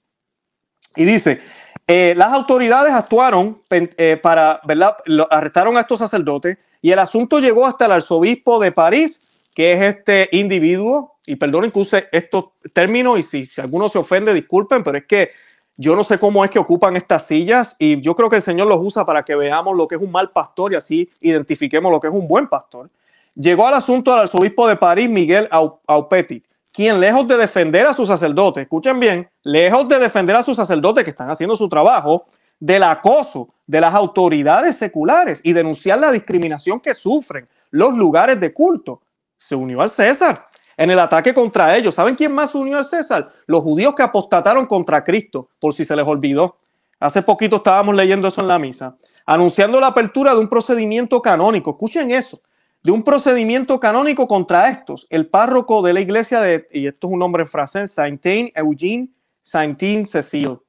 Y 0.95 1.03
dice, 1.03 1.41
eh, 1.87 2.13
las 2.15 2.31
autoridades 2.31 2.93
actuaron 2.93 3.61
eh, 3.69 4.17
para, 4.21 4.61
¿verdad? 4.63 4.95
arrestaron 5.29 5.77
a 5.77 5.81
estos 5.81 5.99
sacerdotes 5.99 6.57
y 6.81 6.91
el 6.91 6.99
asunto 6.99 7.39
llegó 7.39 7.65
hasta 7.65 7.85
el 7.85 7.91
arzobispo 7.91 8.59
de 8.59 8.71
París, 8.71 9.21
que 9.53 9.73
es 9.73 9.95
este 9.95 10.29
individuo, 10.31 11.17
y 11.25 11.35
perdonen 11.35 11.71
que 11.71 11.79
use 11.79 12.07
estos 12.11 12.45
términos 12.71 13.19
y 13.19 13.23
si, 13.23 13.45
si 13.45 13.59
alguno 13.59 13.89
se 13.89 13.97
ofende, 13.97 14.33
disculpen, 14.33 14.83
pero 14.83 14.97
es 14.97 15.05
que 15.05 15.31
yo 15.77 15.95
no 15.95 16.03
sé 16.03 16.17
cómo 16.17 16.45
es 16.45 16.51
que 16.51 16.59
ocupan 16.59 16.95
estas 16.95 17.27
sillas 17.27 17.75
y 17.79 17.99
yo 18.01 18.15
creo 18.15 18.29
que 18.29 18.37
el 18.37 18.41
Señor 18.41 18.67
los 18.67 18.79
usa 18.79 19.05
para 19.05 19.23
que 19.23 19.35
veamos 19.35 19.75
lo 19.75 19.87
que 19.87 19.95
es 19.95 20.01
un 20.01 20.11
mal 20.11 20.31
pastor 20.31 20.71
y 20.71 20.75
así 20.75 21.09
identifiquemos 21.19 21.91
lo 21.91 21.99
que 21.99 22.07
es 22.07 22.13
un 22.13 22.27
buen 22.27 22.47
pastor 22.47 22.89
llegó 23.36 23.67
al 23.67 23.76
asunto 23.76 24.12
del 24.12 24.21
arzobispo 24.21 24.67
de 24.67 24.78
París, 24.78 25.10
Miguel 25.10 25.48
Aupetit, 25.52 26.45
quien 26.71 27.00
lejos 27.00 27.28
de 27.28 27.38
defender 27.38 27.86
a 27.86 27.93
sus 27.93 28.08
sacerdotes, 28.08 28.63
escuchen 28.63 29.00
bien, 29.00 29.30
lejos 29.43 29.88
de 29.88 30.00
defender 30.00 30.36
a 30.36 30.43
sus 30.43 30.56
sacerdotes 30.56 31.04
que 31.04 31.12
están 31.12 31.30
haciendo 31.30 31.56
su 31.56 31.69
trabajo, 31.69 32.26
del 32.60 32.84
acoso 32.84 33.50
de 33.67 33.82
las 33.82 33.93
autoridades 33.93 34.78
seculares 34.78 35.41
y 35.43 35.54
denunciar 35.54 36.00
la 36.00 36.12
discriminación 36.12 36.80
que 36.80 36.93
sufren 36.93 37.48
los 37.69 37.93
lugares 37.93 38.39
de 38.39 38.54
culto, 38.54 39.02
se 39.38 39.56
unió 39.56 39.82
al 39.82 39.89
César 39.89 40.48
en 40.78 40.89
el 40.89 41.00
ataque 41.00 41.34
contra 41.34 41.76
ellos. 41.76 41.95
¿Saben 41.95 42.15
quién 42.15 42.34
más 42.34 42.52
se 42.52 42.58
unió 42.58 42.78
al 42.78 42.86
César? 42.86 43.32
Los 43.45 43.62
judíos 43.62 43.93
que 43.93 44.04
apostataron 44.04 44.65
contra 44.65 45.04
Cristo, 45.04 45.50
por 45.60 45.74
si 45.74 45.84
se 45.84 45.95
les 45.95 46.06
olvidó. 46.06 46.58
Hace 47.00 47.21
poquito 47.21 47.58
estábamos 47.58 47.95
leyendo 47.95 48.30
eso 48.30 48.39
en 48.39 48.48
la 48.48 48.58
misa, 48.58 48.95
anunciando 49.26 49.80
la 49.82 49.88
apertura 49.88 50.34
de 50.34 50.39
un 50.39 50.48
procedimiento 50.48 51.21
canónico. 51.21 51.71
Escuchen 51.71 52.12
eso 52.12 52.39
de 52.86 52.91
un 52.91 53.02
procedimiento 53.02 53.80
canónico 53.80 54.28
contra 54.28 54.69
estos. 54.69 55.08
El 55.10 55.26
párroco 55.26 55.82
de 55.82 55.91
la 55.91 56.02
iglesia 56.02 56.39
de, 56.41 56.67
y 56.71 56.86
esto 56.86 57.08
es 57.08 57.13
un 57.13 57.19
nombre 57.19 57.41
en 57.41 57.48
francés, 57.48 57.91
Saintin 57.91 58.52
Eugene 58.54 59.10
Saintin 59.41 60.06
Cecil. 60.06 60.60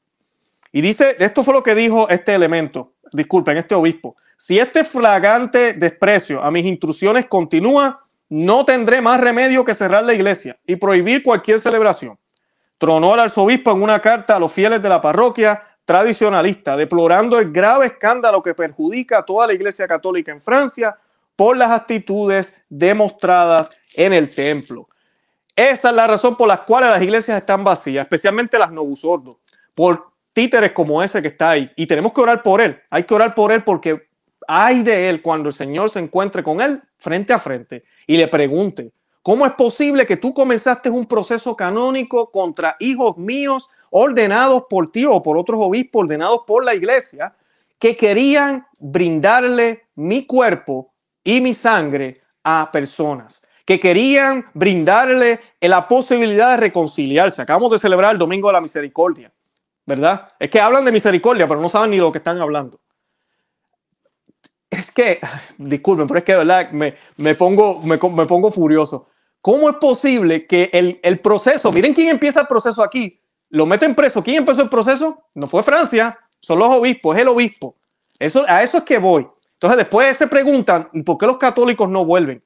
Y 0.73 0.81
dice, 0.81 1.15
esto 1.19 1.45
fue 1.45 1.53
lo 1.53 1.63
que 1.63 1.75
dijo 1.75 2.09
este 2.09 2.35
elemento, 2.35 2.95
disculpen, 3.13 3.59
este 3.59 3.75
obispo. 3.75 4.17
Si 4.39 4.59
este 4.59 4.83
flagrante 4.83 5.75
desprecio 5.75 6.43
a 6.43 6.51
mis 6.51 6.65
instrucciones 6.65 7.27
continúa, 7.27 8.03
no 8.31 8.65
tendré 8.65 9.03
más 9.03 9.21
remedio 9.21 9.63
que 9.63 9.75
cerrar 9.75 10.03
la 10.03 10.15
iglesia 10.15 10.59
y 10.67 10.77
prohibir 10.77 11.23
cualquier 11.23 11.61
celebración. 11.61 12.19
Tronó 12.79 13.13
al 13.13 13.21
arzobispo 13.21 13.73
en 13.73 13.83
una 13.83 14.01
carta 14.01 14.37
a 14.37 14.39
los 14.39 14.51
fieles 14.51 14.81
de 14.81 14.89
la 14.89 15.03
parroquia 15.03 15.63
tradicionalista, 15.85 16.79
deplorando 16.79 17.39
el 17.39 17.53
grave 17.53 17.89
escándalo 17.89 18.43
que 18.43 18.55
perjudica 18.55 19.19
a 19.19 19.23
toda 19.23 19.47
la 19.47 19.53
iglesia 19.53 19.87
católica 19.87 20.33
en 20.33 20.41
Francia 20.41 20.97
por 21.37 21.57
las 21.57 21.71
actitudes 21.71 22.55
demostradas 22.69 23.71
en 23.95 24.13
el 24.13 24.35
templo. 24.35 24.89
Esa 25.55 25.91
es 25.91 25.95
la 25.95 26.07
razón 26.07 26.37
por 26.37 26.49
la 26.49 26.65
cual 26.65 26.85
las 26.85 27.03
iglesias 27.03 27.39
están 27.39 27.63
vacías, 27.63 28.05
especialmente 28.05 28.59
las 28.59 28.73
novusordos, 28.73 29.37
por 29.75 30.11
títeres 30.33 30.73
como 30.73 31.03
ese 31.03 31.23
que 31.23 31.29
está 31.29 31.51
ahí. 31.51 31.71
Y 31.77 31.87
tenemos 31.87 32.13
que 32.13 32.21
orar 32.21 32.43
por 32.43 32.61
él. 32.61 32.79
Hay 32.91 33.05
que 33.05 33.15
orar 33.15 33.35
por 33.35 33.53
él 33.53 33.65
porque 33.65 34.07
Ay 34.47 34.83
de 34.83 35.09
él 35.09 35.23
cuando 35.23 35.49
el 35.49 35.55
Señor 35.55 35.91
se 35.91 35.99
encuentre 35.99 36.43
con 36.43 36.61
él 36.61 36.81
frente 36.99 37.33
a 37.33 37.39
frente 37.39 37.85
y 38.07 38.17
le 38.17 38.29
pregunte, 38.29 38.93
¿cómo 39.23 39.45
es 39.45 39.53
posible 39.53 40.07
que 40.07 40.17
tú 40.17 40.33
comenzaste 40.33 40.89
un 40.89 41.07
proceso 41.07 41.57
canónico 41.57 42.31
contra 42.31 42.77
hijos 42.79 43.17
míos 43.17 43.69
ordenados 43.91 44.65
por 44.69 44.93
ti 44.93 45.05
o 45.05 45.23
por 45.23 45.37
otros 45.37 45.59
obispos 45.61 46.05
ordenados 46.05 46.43
por 46.47 46.65
la 46.65 46.75
iglesia 46.75 47.35
que 47.79 47.97
querían 47.97 48.67
brindarle 48.79 49.87
mi 49.95 50.25
cuerpo 50.27 50.93
y 51.27 51.41
mi 51.41 51.55
sangre 51.55 52.23
a 52.43 52.71
personas? 52.73 53.43
que 53.67 53.81
querían 53.81 54.47
brindarle 54.55 55.41
la 55.61 55.89
posibilidad 55.89 56.53
de 56.53 56.59
reconciliarse. 56.59 57.43
Acabamos 57.43 57.73
de 57.73 57.81
celebrar 57.81 58.13
el 58.13 58.19
Domingo 58.19 58.47
de 58.47 58.53
la 58.53 58.61
Misericordia, 58.61 59.33
¿verdad? 59.85 60.29
Es 60.39 60.49
que 60.51 60.61
hablan 60.61 60.85
de 60.85 60.93
misericordia, 60.93 61.49
pero 61.49 61.61
no 61.61 61.69
saben 61.69 61.91
ni 61.91 61.97
lo 61.97 62.13
que 62.13 62.19
están 62.19 62.41
hablando 62.41 62.79
es 64.71 64.91
que, 64.91 65.21
disculpen, 65.59 66.07
pero 66.07 66.19
es 66.19 66.25
que 66.25 66.33
de 66.33 66.39
verdad 66.39 66.71
me, 66.71 67.35
pongo, 67.35 67.81
me, 67.83 67.99
pongo 67.99 68.51
furioso. 68.51 69.09
¿Cómo 69.41 69.71
es 69.71 69.77
posible 69.77 70.47
que 70.47 70.71
el, 70.73 71.01
el, 71.03 71.21
proceso, 71.21 71.71
miren 71.71 71.95
quién 71.95 72.09
empieza 72.09 72.41
el 72.41 72.47
proceso 72.47 72.83
aquí, 72.83 73.21
lo 73.51 73.65
meten 73.65 73.95
preso? 73.95 74.23
¿Quién 74.23 74.39
empezó 74.39 74.63
el 74.63 74.69
proceso? 74.69 75.23
No 75.35 75.47
fue 75.47 75.63
Francia, 75.63 76.19
son 76.41 76.59
los 76.59 76.69
obispos, 76.69 77.17
es 77.17 77.23
el 77.23 77.29
obispo. 77.29 77.77
Eso, 78.19 78.45
a 78.49 78.63
eso 78.63 78.79
es 78.79 78.85
que 78.85 78.99
voy. 78.99 79.27
Entonces 79.57 79.79
después 79.79 80.17
se 80.17 80.27
preguntan, 80.27 80.89
¿por 81.05 81.19
qué 81.19 81.27
los 81.27 81.39
católicos 81.39 81.89
no 81.89 82.05
vuelven? 82.05 82.43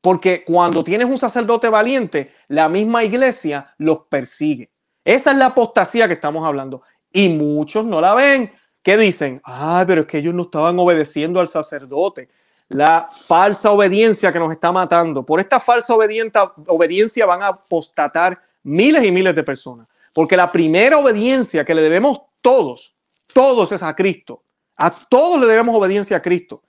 Porque 0.00 0.44
cuando 0.44 0.84
tienes 0.84 1.08
un 1.08 1.18
sacerdote 1.18 1.68
valiente, 1.68 2.32
la 2.48 2.68
misma 2.68 3.04
iglesia 3.04 3.74
los 3.78 4.06
persigue. 4.08 4.70
Esa 5.04 5.32
es 5.32 5.36
la 5.38 5.46
apostasía 5.46 6.06
que 6.06 6.14
estamos 6.14 6.46
hablando. 6.46 6.82
Y 7.12 7.28
muchos 7.30 7.84
no 7.84 8.00
la 8.00 8.14
ven 8.14 8.52
¿Qué 8.88 8.96
dicen? 8.96 9.40
Ah, 9.44 9.84
pero 9.86 10.00
es 10.00 10.06
que 10.06 10.16
ellos 10.16 10.32
no 10.32 10.44
estaban 10.44 10.78
obedeciendo 10.78 11.40
al 11.40 11.48
sacerdote. 11.48 12.30
La 12.68 13.08
falsa 13.12 13.70
obediencia 13.70 14.32
que 14.32 14.38
nos 14.38 14.50
está 14.50 14.72
matando. 14.72 15.26
Por 15.26 15.40
esta 15.40 15.60
falsa 15.60 15.94
obediencia 15.94 17.26
van 17.26 17.42
a 17.42 17.48
apostatar 17.48 18.40
miles 18.62 19.04
y 19.04 19.10
miles 19.10 19.34
de 19.34 19.42
personas. 19.42 19.88
Porque 20.14 20.38
la 20.38 20.50
primera 20.50 20.96
obediencia 20.96 21.66
que 21.66 21.74
le 21.74 21.82
debemos 21.82 22.22
todos, 22.40 22.94
todos 23.34 23.72
es 23.72 23.82
a 23.82 23.94
Cristo. 23.94 24.42
A 24.78 24.90
todos 24.90 25.40
le 25.40 25.46
debemos 25.46 25.74
obediencia 25.74 26.16
a 26.16 26.22
Cristo. 26.22 26.62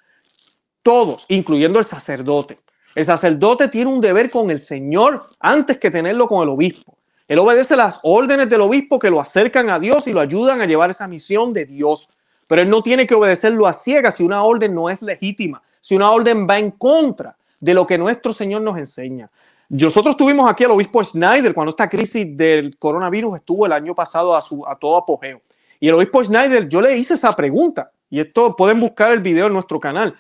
Todos, 0.82 1.26
incluyendo 1.30 1.78
el 1.80 1.86
sacerdote. 1.86 2.60
El 2.96 3.06
sacerdote 3.06 3.68
tiene 3.68 3.92
un 3.92 4.02
deber 4.02 4.32
con 4.32 4.50
el 4.50 4.60
Señor 4.60 5.30
antes 5.40 5.80
que 5.80 5.92
tenerlo 5.92 6.28
con 6.28 6.42
el 6.42 6.50
obispo. 6.50 6.98
Él 7.28 7.38
obedece 7.38 7.76
las 7.76 8.00
órdenes 8.02 8.50
del 8.50 8.62
obispo 8.62 8.98
que 8.98 9.12
lo 9.12 9.22
acercan 9.22 9.70
a 9.70 9.80
Dios 9.80 10.08
y 10.08 10.14
lo 10.14 10.20
ayudan 10.20 10.60
a 10.60 10.66
llevar 10.66 10.90
esa 10.90 11.08
misión 11.08 11.54
de 11.54 11.66
Dios. 11.66 12.10
Pero 12.48 12.64
él 12.64 12.70
no 12.70 12.82
tiene 12.82 13.06
que 13.06 13.14
obedecerlo 13.14 13.68
a 13.68 13.74
ciegas 13.74 14.16
si 14.16 14.24
una 14.24 14.44
orden 14.44 14.74
no 14.74 14.90
es 14.90 15.04
legítima, 15.04 15.62
si 15.80 15.96
una 15.96 16.10
orden 16.10 16.48
va 16.50 16.58
en 16.58 16.72
contra 16.72 17.38
de 17.60 17.76
lo 17.76 17.86
que 17.86 18.00
nuestro 18.00 18.34
Señor 18.34 18.64
nos 18.64 18.80
enseña. 18.80 19.30
Nosotros 19.70 20.18
tuvimos 20.18 20.50
aquí 20.50 20.64
al 20.64 20.72
obispo 20.72 21.04
Schneider 21.04 21.54
cuando 21.54 21.70
esta 21.70 21.88
crisis 21.88 22.36
del 22.36 22.76
coronavirus 22.80 23.36
estuvo 23.36 23.68
el 23.68 23.72
año 23.74 23.94
pasado 23.94 24.36
a, 24.36 24.42
su, 24.42 24.66
a 24.66 24.76
todo 24.76 24.98
apogeo. 24.98 25.44
Y 25.80 25.88
el 25.88 25.94
obispo 25.94 26.24
Schneider, 26.24 26.68
yo 26.68 26.82
le 26.82 26.98
hice 26.98 27.14
esa 27.14 27.36
pregunta, 27.36 27.92
y 28.10 28.20
esto 28.20 28.56
pueden 28.56 28.80
buscar 28.80 29.12
el 29.12 29.22
video 29.22 29.48
en 29.48 29.54
nuestro 29.54 29.80
canal. 29.80 30.16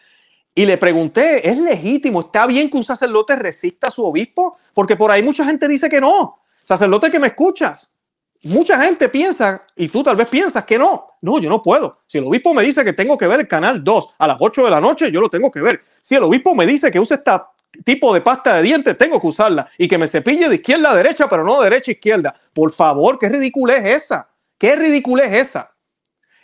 Y 0.53 0.65
le 0.65 0.77
pregunté, 0.77 1.47
¿es 1.47 1.57
legítimo? 1.57 2.21
¿Está 2.21 2.45
bien 2.45 2.69
que 2.69 2.77
un 2.77 2.83
sacerdote 2.83 3.35
resista 3.35 3.87
a 3.87 3.91
su 3.91 4.03
obispo? 4.03 4.57
Porque 4.73 4.95
por 4.95 5.11
ahí 5.11 5.23
mucha 5.23 5.45
gente 5.45 5.67
dice 5.67 5.89
que 5.89 6.01
no. 6.01 6.39
Sacerdote 6.63 7.09
que 7.09 7.19
me 7.19 7.27
escuchas, 7.27 7.93
mucha 8.43 8.81
gente 8.81 9.09
piensa, 9.09 9.65
y 9.75 9.87
tú 9.87 10.03
tal 10.03 10.15
vez 10.15 10.27
piensas 10.27 10.65
que 10.65 10.77
no. 10.77 11.07
No, 11.21 11.39
yo 11.39 11.49
no 11.49 11.61
puedo. 11.61 11.99
Si 12.07 12.17
el 12.17 12.25
obispo 12.25 12.53
me 12.53 12.63
dice 12.63 12.83
que 12.83 12.93
tengo 12.93 13.17
que 13.17 13.27
ver 13.27 13.41
el 13.41 13.47
canal 13.47 13.83
2 13.83 14.15
a 14.17 14.27
las 14.27 14.37
8 14.39 14.65
de 14.65 14.69
la 14.69 14.81
noche, 14.81 15.11
yo 15.11 15.21
lo 15.21 15.29
tengo 15.29 15.51
que 15.51 15.61
ver. 15.61 15.81
Si 16.01 16.15
el 16.15 16.23
obispo 16.23 16.55
me 16.55 16.65
dice 16.65 16.91
que 16.91 16.99
use 16.99 17.15
este 17.15 17.31
tipo 17.83 18.13
de 18.13 18.21
pasta 18.21 18.55
de 18.55 18.63
dientes, 18.63 18.97
tengo 18.97 19.19
que 19.19 19.27
usarla. 19.27 19.69
Y 19.77 19.87
que 19.87 19.97
me 19.97 20.07
cepille 20.07 20.47
de 20.47 20.55
izquierda 20.55 20.91
a 20.91 20.95
derecha, 20.95 21.27
pero 21.29 21.43
no 21.43 21.59
de 21.59 21.69
derecha 21.69 21.91
a 21.91 21.93
izquierda. 21.93 22.35
Por 22.53 22.71
favor, 22.71 23.19
¿qué 23.19 23.29
ridícula 23.29 23.75
es 23.75 24.03
esa? 24.03 24.29
¿Qué 24.57 24.75
ridícula 24.75 25.23
es 25.25 25.49
esa? 25.49 25.75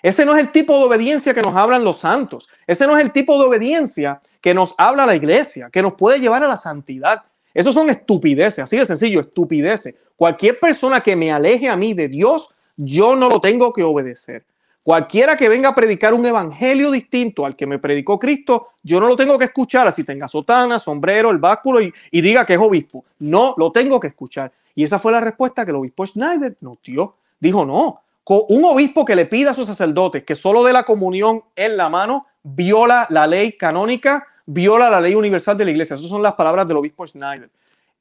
Ese 0.06 0.24
no 0.24 0.38
es 0.38 0.44
el 0.44 0.52
tipo 0.52 0.78
de 0.78 0.84
obediencia 0.84 1.34
que 1.34 1.42
nos 1.42 1.56
hablan 1.56 1.84
los 1.84 1.98
santos. 1.98 2.48
Ese 2.68 2.86
no 2.86 2.96
es 2.96 3.04
el 3.04 3.12
tipo 3.12 3.40
de 3.40 3.46
obediencia 3.46 4.22
que 4.40 4.54
nos 4.54 4.76
habla 4.78 5.04
la 5.04 5.16
iglesia, 5.16 5.72
que 5.72 5.82
nos 5.82 5.94
puede 5.94 6.20
llevar 6.20 6.44
a 6.44 6.48
la 6.48 6.58
santidad. 6.58 7.24
Esos 7.56 7.74
son 7.74 7.90
estupideces, 7.90 8.60
así 8.60 8.78
de 8.78 8.86
sencillo, 8.86 9.22
estupideces. 9.22 9.96
Cualquier 10.16 10.60
persona 10.60 11.02
que 11.02 11.16
me 11.16 11.32
aleje 11.32 11.68
a 11.68 11.76
mí 11.76 11.96
de 11.96 12.08
Dios, 12.08 12.50
yo 12.78 13.16
no 13.16 13.30
lo 13.30 13.42
tengo 13.42 13.74
que 13.74 13.82
obedecer. 13.82 14.46
Cualquiera 14.84 15.36
que 15.36 15.50
venga 15.50 15.70
a 15.70 15.76
predicar 15.76 16.14
un 16.14 16.24
evangelio 16.24 16.92
distinto 16.92 17.44
al 17.44 17.56
que 17.56 17.66
me 17.66 17.80
predicó 17.80 18.20
Cristo, 18.20 18.74
yo 18.84 19.00
no 19.00 19.08
lo 19.08 19.16
tengo 19.16 19.40
que 19.40 19.46
escuchar, 19.46 19.88
así 19.88 20.04
tenga 20.04 20.28
sotana, 20.28 20.78
sombrero, 20.78 21.32
el 21.32 21.40
báculo 21.40 21.82
y, 21.82 21.92
diga 22.12 22.46
que 22.46 22.54
es 22.54 22.60
obispo. 22.60 23.06
No 23.18 23.56
lo 23.58 23.72
tengo 23.72 24.00
que 24.00 24.10
escuchar. 24.10 24.52
Y 24.76 24.84
esa 24.84 25.00
fue 25.00 25.14
la 25.14 25.22
respuesta 25.22 25.66
que 25.66 25.72
el 25.72 25.78
obispo 25.78 26.06
Schneider 26.06 26.58
nos 26.62 26.78
dio. 26.84 27.16
Dijo, 27.40 27.66
no, 27.66 28.02
un 28.28 28.66
obispo 28.66 29.06
que 29.06 29.16
le 29.16 29.26
pida 29.26 29.52
a 29.52 29.54
sus 29.54 29.68
sacerdotes 29.68 30.24
que 30.24 30.36
solo 30.36 30.64
de 30.64 30.74
la 30.74 30.84
comunión 30.84 31.44
en 31.56 31.78
la 31.78 31.90
mano 31.90 32.28
viola 32.44 33.08
la 33.10 33.28
ley 33.28 33.54
canónica 33.54 34.28
viola 34.46 34.90
la 34.90 35.02
ley 35.02 35.16
universal 35.16 35.58
de 35.58 35.66
la 35.66 35.72
iglesia. 35.72 35.96
Esas 35.96 36.10
son 36.10 36.22
las 36.22 36.34
palabras 36.34 36.68
del 36.68 36.78
obispo 36.78 37.06
Schneider. 37.06 37.50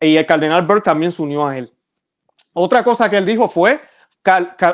Y 0.00 0.16
el 0.16 0.26
cardenal 0.26 0.62
Burke 0.66 0.84
también 0.84 1.12
se 1.12 1.22
unió 1.22 1.46
a 1.46 1.56
él. 1.56 1.72
Otra 2.52 2.84
cosa 2.84 3.08
que 3.08 3.16
él 3.16 3.26
dijo 3.26 3.48
fue, 3.48 3.80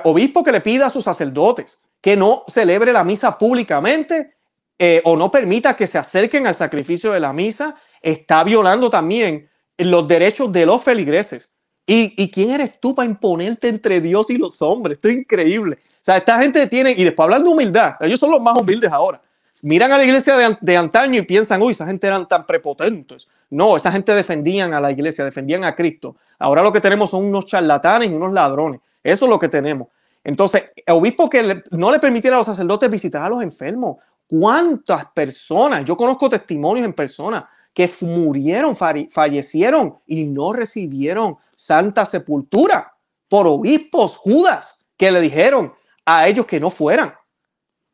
obispo 0.04 0.42
que 0.42 0.52
le 0.52 0.60
pida 0.60 0.86
a 0.86 0.90
sus 0.90 1.04
sacerdotes 1.04 1.80
que 2.00 2.16
no 2.16 2.44
celebre 2.48 2.92
la 2.92 3.04
misa 3.04 3.36
públicamente 3.36 4.34
eh, 4.78 5.02
o 5.04 5.16
no 5.16 5.30
permita 5.30 5.76
que 5.76 5.86
se 5.86 5.98
acerquen 5.98 6.46
al 6.46 6.54
sacrificio 6.54 7.12
de 7.12 7.20
la 7.20 7.32
misa, 7.32 7.76
está 8.00 8.42
violando 8.42 8.88
también 8.88 9.50
los 9.76 10.08
derechos 10.08 10.50
de 10.50 10.64
los 10.64 10.82
feligreses. 10.82 11.52
¿Y, 11.90 12.14
¿Y 12.16 12.30
quién 12.30 12.50
eres 12.50 12.78
tú 12.78 12.94
para 12.94 13.08
imponerte 13.08 13.68
entre 13.68 14.00
Dios 14.00 14.30
y 14.30 14.38
los 14.38 14.62
hombres? 14.62 14.96
Esto 14.96 15.08
es 15.08 15.16
increíble. 15.16 15.76
O 15.76 16.02
sea, 16.02 16.16
esta 16.16 16.38
gente 16.40 16.66
tiene, 16.68 16.92
y 16.92 17.02
después 17.02 17.24
hablando 17.24 17.48
de 17.48 17.54
humildad, 17.54 17.94
ellos 18.00 18.20
son 18.20 18.30
los 18.30 18.40
más 18.40 18.56
humildes 18.56 18.90
ahora 18.92 19.20
miran 19.62 19.92
a 19.92 19.98
la 19.98 20.04
iglesia 20.04 20.56
de, 20.60 20.76
antaño 20.76 21.18
y 21.20 21.22
piensan, 21.22 21.60
uy, 21.62 21.72
esa 21.72 21.86
gente 21.86 22.06
eran 22.06 22.26
tan 22.26 22.46
prepotentes. 22.46 23.28
No, 23.50 23.76
esa 23.76 23.90
gente 23.92 24.14
defendían 24.14 24.72
a 24.74 24.80
la 24.80 24.90
iglesia, 24.90 25.24
defendían 25.24 25.64
a 25.64 25.74
Cristo. 25.74 26.16
Ahora 26.38 26.62
lo 26.62 26.72
que 26.72 26.80
tenemos 26.80 27.10
son 27.10 27.24
unos 27.24 27.46
charlatanes 27.46 28.10
y 28.10 28.14
unos 28.14 28.32
ladrones. 28.32 28.80
Eso 29.02 29.24
es 29.24 29.30
lo 29.30 29.38
que 29.38 29.48
tenemos. 29.48 29.88
Entonces, 30.22 30.64
el 30.76 30.94
obispo 30.94 31.28
que 31.28 31.62
no 31.70 31.90
le 31.90 31.98
permitiera 31.98 32.36
a 32.36 32.40
los 32.40 32.46
sacerdotes 32.46 32.90
visitar 32.90 33.22
a 33.22 33.28
los 33.28 33.42
enfermos. 33.42 33.96
¿Cuántas 34.26 35.06
personas? 35.06 35.84
Yo 35.84 35.96
conozco 35.96 36.28
testimonios 36.28 36.86
en 36.86 36.92
personas 36.92 37.44
que 37.74 37.90
murieron, 38.02 38.76
fallecieron 38.76 39.98
y 40.06 40.24
no 40.24 40.52
recibieron 40.52 41.36
santa 41.54 42.04
sepultura 42.04 42.92
por 43.28 43.46
obispos 43.46 44.16
judas 44.16 44.78
que 44.96 45.10
le 45.10 45.20
dijeron 45.20 45.72
a 46.04 46.26
ellos 46.26 46.46
que 46.46 46.60
no 46.60 46.70
fueran. 46.70 47.14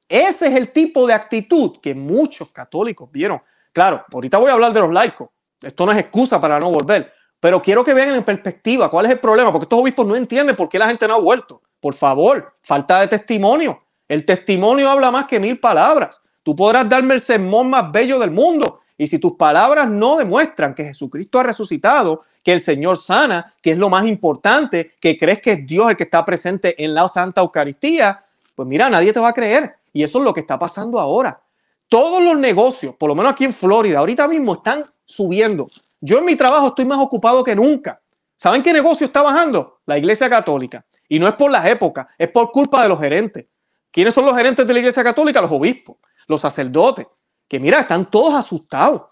Ese 0.08 0.46
es 0.46 0.54
el 0.54 0.72
tipo 0.72 1.06
de 1.06 1.14
actitud 1.14 1.78
que 1.82 1.94
muchos 1.94 2.50
católicos 2.52 3.10
vieron. 3.10 3.42
Claro, 3.72 4.04
ahorita 4.12 4.38
voy 4.38 4.50
a 4.50 4.54
hablar 4.54 4.72
de 4.72 4.80
los 4.80 4.92
laicos. 4.92 5.28
Esto 5.60 5.84
no 5.84 5.92
es 5.92 5.98
excusa 5.98 6.40
para 6.40 6.58
no 6.58 6.70
volver. 6.70 7.12
Pero 7.40 7.60
quiero 7.60 7.84
que 7.84 7.92
vean 7.92 8.14
en 8.14 8.24
perspectiva 8.24 8.90
cuál 8.90 9.06
es 9.06 9.12
el 9.12 9.20
problema, 9.20 9.52
porque 9.52 9.64
estos 9.64 9.80
obispos 9.80 10.06
no 10.06 10.16
entienden 10.16 10.56
por 10.56 10.68
qué 10.68 10.78
la 10.78 10.88
gente 10.88 11.06
no 11.06 11.14
ha 11.14 11.20
vuelto. 11.20 11.62
Por 11.80 11.94
favor, 11.94 12.56
falta 12.62 13.00
de 13.00 13.08
testimonio. 13.08 13.82
El 14.08 14.24
testimonio 14.24 14.90
habla 14.90 15.10
más 15.10 15.26
que 15.26 15.38
mil 15.38 15.58
palabras. 15.60 16.20
Tú 16.42 16.54
podrás 16.54 16.88
darme 16.88 17.14
el 17.14 17.20
sermón 17.20 17.68
más 17.68 17.90
bello 17.90 18.18
del 18.18 18.30
mundo. 18.30 18.80
Y 18.98 19.06
si 19.08 19.18
tus 19.18 19.32
palabras 19.34 19.88
no 19.90 20.16
demuestran 20.16 20.74
que 20.74 20.84
Jesucristo 20.84 21.38
ha 21.38 21.42
resucitado, 21.42 22.22
que 22.42 22.52
el 22.52 22.60
Señor 22.60 22.96
sana, 22.96 23.54
que 23.60 23.72
es 23.72 23.78
lo 23.78 23.90
más 23.90 24.06
importante, 24.06 24.92
que 25.00 25.18
crees 25.18 25.40
que 25.40 25.52
es 25.52 25.66
Dios 25.66 25.90
el 25.90 25.96
que 25.96 26.04
está 26.04 26.24
presente 26.24 26.82
en 26.82 26.94
la 26.94 27.06
Santa 27.08 27.40
Eucaristía, 27.40 28.24
pues 28.54 28.68
mira, 28.68 28.88
nadie 28.88 29.12
te 29.12 29.20
va 29.20 29.28
a 29.28 29.32
creer. 29.32 29.74
Y 29.92 30.02
eso 30.02 30.18
es 30.18 30.24
lo 30.24 30.32
que 30.32 30.40
está 30.40 30.58
pasando 30.58 31.00
ahora. 31.00 31.40
Todos 31.88 32.22
los 32.22 32.38
negocios, 32.38 32.94
por 32.96 33.08
lo 33.08 33.14
menos 33.14 33.32
aquí 33.32 33.44
en 33.44 33.52
Florida, 33.52 33.98
ahorita 33.98 34.26
mismo 34.28 34.54
están 34.54 34.84
subiendo. 35.04 35.68
Yo 36.00 36.18
en 36.18 36.24
mi 36.24 36.36
trabajo 36.36 36.68
estoy 36.68 36.84
más 36.84 36.98
ocupado 36.98 37.44
que 37.44 37.54
nunca. 37.54 38.00
¿Saben 38.34 38.62
qué 38.62 38.72
negocio 38.72 39.06
está 39.06 39.22
bajando? 39.22 39.80
La 39.86 39.96
Iglesia 39.96 40.28
Católica. 40.28 40.84
Y 41.08 41.18
no 41.18 41.26
es 41.26 41.34
por 41.34 41.50
las 41.50 41.64
épocas, 41.66 42.06
es 42.18 42.28
por 42.28 42.50
culpa 42.50 42.82
de 42.82 42.88
los 42.88 43.00
gerentes. 43.00 43.46
¿Quiénes 43.90 44.12
son 44.12 44.26
los 44.26 44.36
gerentes 44.36 44.66
de 44.66 44.72
la 44.72 44.78
Iglesia 44.80 45.02
Católica? 45.02 45.40
Los 45.40 45.50
obispos, 45.50 45.96
los 46.26 46.40
sacerdotes, 46.40 47.06
que 47.48 47.60
mira, 47.60 47.80
están 47.80 48.10
todos 48.10 48.34
asustados. 48.34 49.02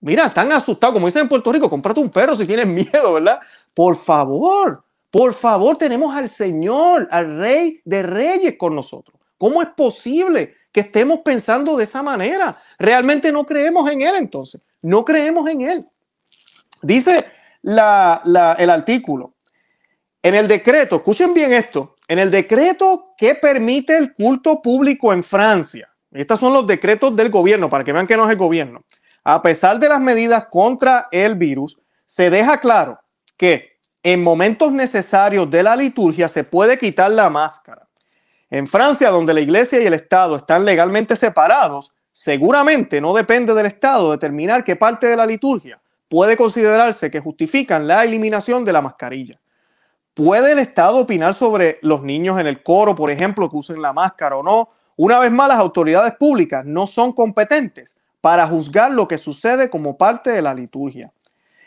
Mira, 0.00 0.26
están 0.26 0.52
asustados. 0.52 0.94
Como 0.94 1.06
dicen 1.06 1.22
en 1.22 1.28
Puerto 1.28 1.52
Rico, 1.52 1.70
cómprate 1.70 2.00
un 2.00 2.10
perro 2.10 2.36
si 2.36 2.46
tienes 2.46 2.66
miedo, 2.92 3.14
¿verdad? 3.14 3.40
Por 3.74 3.96
favor, 3.96 4.84
por 5.10 5.34
favor, 5.34 5.76
tenemos 5.76 6.14
al 6.14 6.28
Señor, 6.28 7.08
al 7.10 7.38
Rey 7.38 7.80
de 7.84 8.02
Reyes 8.02 8.56
con 8.58 8.74
nosotros. 8.74 9.18
¿Cómo 9.38 9.60
es 9.60 9.68
posible 9.76 10.54
que 10.70 10.80
estemos 10.80 11.20
pensando 11.20 11.76
de 11.76 11.84
esa 11.84 12.02
manera? 12.02 12.60
Realmente 12.78 13.30
no 13.32 13.44
creemos 13.44 13.90
en 13.90 14.02
Él 14.02 14.14
entonces. 14.16 14.60
No 14.80 15.04
creemos 15.04 15.48
en 15.50 15.62
Él. 15.62 15.86
Dice 16.80 17.24
el 17.62 18.70
artículo, 18.70 19.34
en 20.22 20.34
el 20.34 20.48
decreto, 20.48 20.96
escuchen 20.96 21.34
bien 21.34 21.52
esto, 21.52 21.96
en 22.08 22.18
el 22.18 22.30
decreto 22.30 23.14
que 23.16 23.34
permite 23.34 23.96
el 23.96 24.14
culto 24.14 24.62
público 24.62 25.12
en 25.12 25.22
Francia, 25.22 25.91
estos 26.12 26.40
son 26.40 26.52
los 26.52 26.66
decretos 26.66 27.14
del 27.16 27.30
gobierno, 27.30 27.70
para 27.70 27.84
que 27.84 27.92
vean 27.92 28.06
que 28.06 28.16
no 28.16 28.24
es 28.24 28.30
el 28.30 28.36
gobierno, 28.36 28.84
a 29.24 29.40
pesar 29.40 29.78
de 29.78 29.88
las 29.88 30.00
medidas 30.00 30.46
contra 30.48 31.08
el 31.10 31.36
virus, 31.36 31.78
se 32.04 32.28
deja 32.28 32.60
claro 32.60 32.98
que 33.36 33.78
en 34.02 34.22
momentos 34.22 34.72
necesarios 34.72 35.50
de 35.50 35.62
la 35.62 35.76
liturgia 35.76 36.28
se 36.28 36.44
puede 36.44 36.76
quitar 36.76 37.10
la 37.10 37.30
máscara. 37.30 37.88
En 38.50 38.66
Francia, 38.66 39.10
donde 39.10 39.32
la 39.32 39.40
iglesia 39.40 39.80
y 39.80 39.86
el 39.86 39.94
Estado 39.94 40.36
están 40.36 40.64
legalmente 40.64 41.16
separados, 41.16 41.92
seguramente 42.10 43.00
no 43.00 43.14
depende 43.14 43.54
del 43.54 43.66
Estado 43.66 44.10
determinar 44.10 44.64
qué 44.64 44.76
parte 44.76 45.06
de 45.06 45.16
la 45.16 45.24
liturgia 45.24 45.80
puede 46.12 46.36
considerarse 46.36 47.10
que 47.10 47.20
justifican 47.20 47.86
la 47.86 48.04
eliminación 48.04 48.66
de 48.66 48.72
la 48.74 48.82
mascarilla. 48.82 49.40
¿Puede 50.12 50.52
el 50.52 50.58
Estado 50.58 50.98
opinar 50.98 51.32
sobre 51.32 51.78
los 51.80 52.02
niños 52.02 52.38
en 52.38 52.46
el 52.46 52.62
coro, 52.62 52.94
por 52.94 53.10
ejemplo, 53.10 53.48
que 53.48 53.56
usen 53.56 53.80
la 53.80 53.94
máscara 53.94 54.36
o 54.36 54.42
no? 54.42 54.68
Una 54.96 55.18
vez 55.18 55.32
más, 55.32 55.48
las 55.48 55.58
autoridades 55.58 56.14
públicas 56.16 56.64
no 56.64 56.86
son 56.86 57.12
competentes 57.12 57.96
para 58.20 58.46
juzgar 58.46 58.90
lo 58.90 59.08
que 59.08 59.18
sucede 59.18 59.68
como 59.68 59.96
parte 59.96 60.30
de 60.30 60.42
la 60.42 60.54
liturgia. 60.54 61.12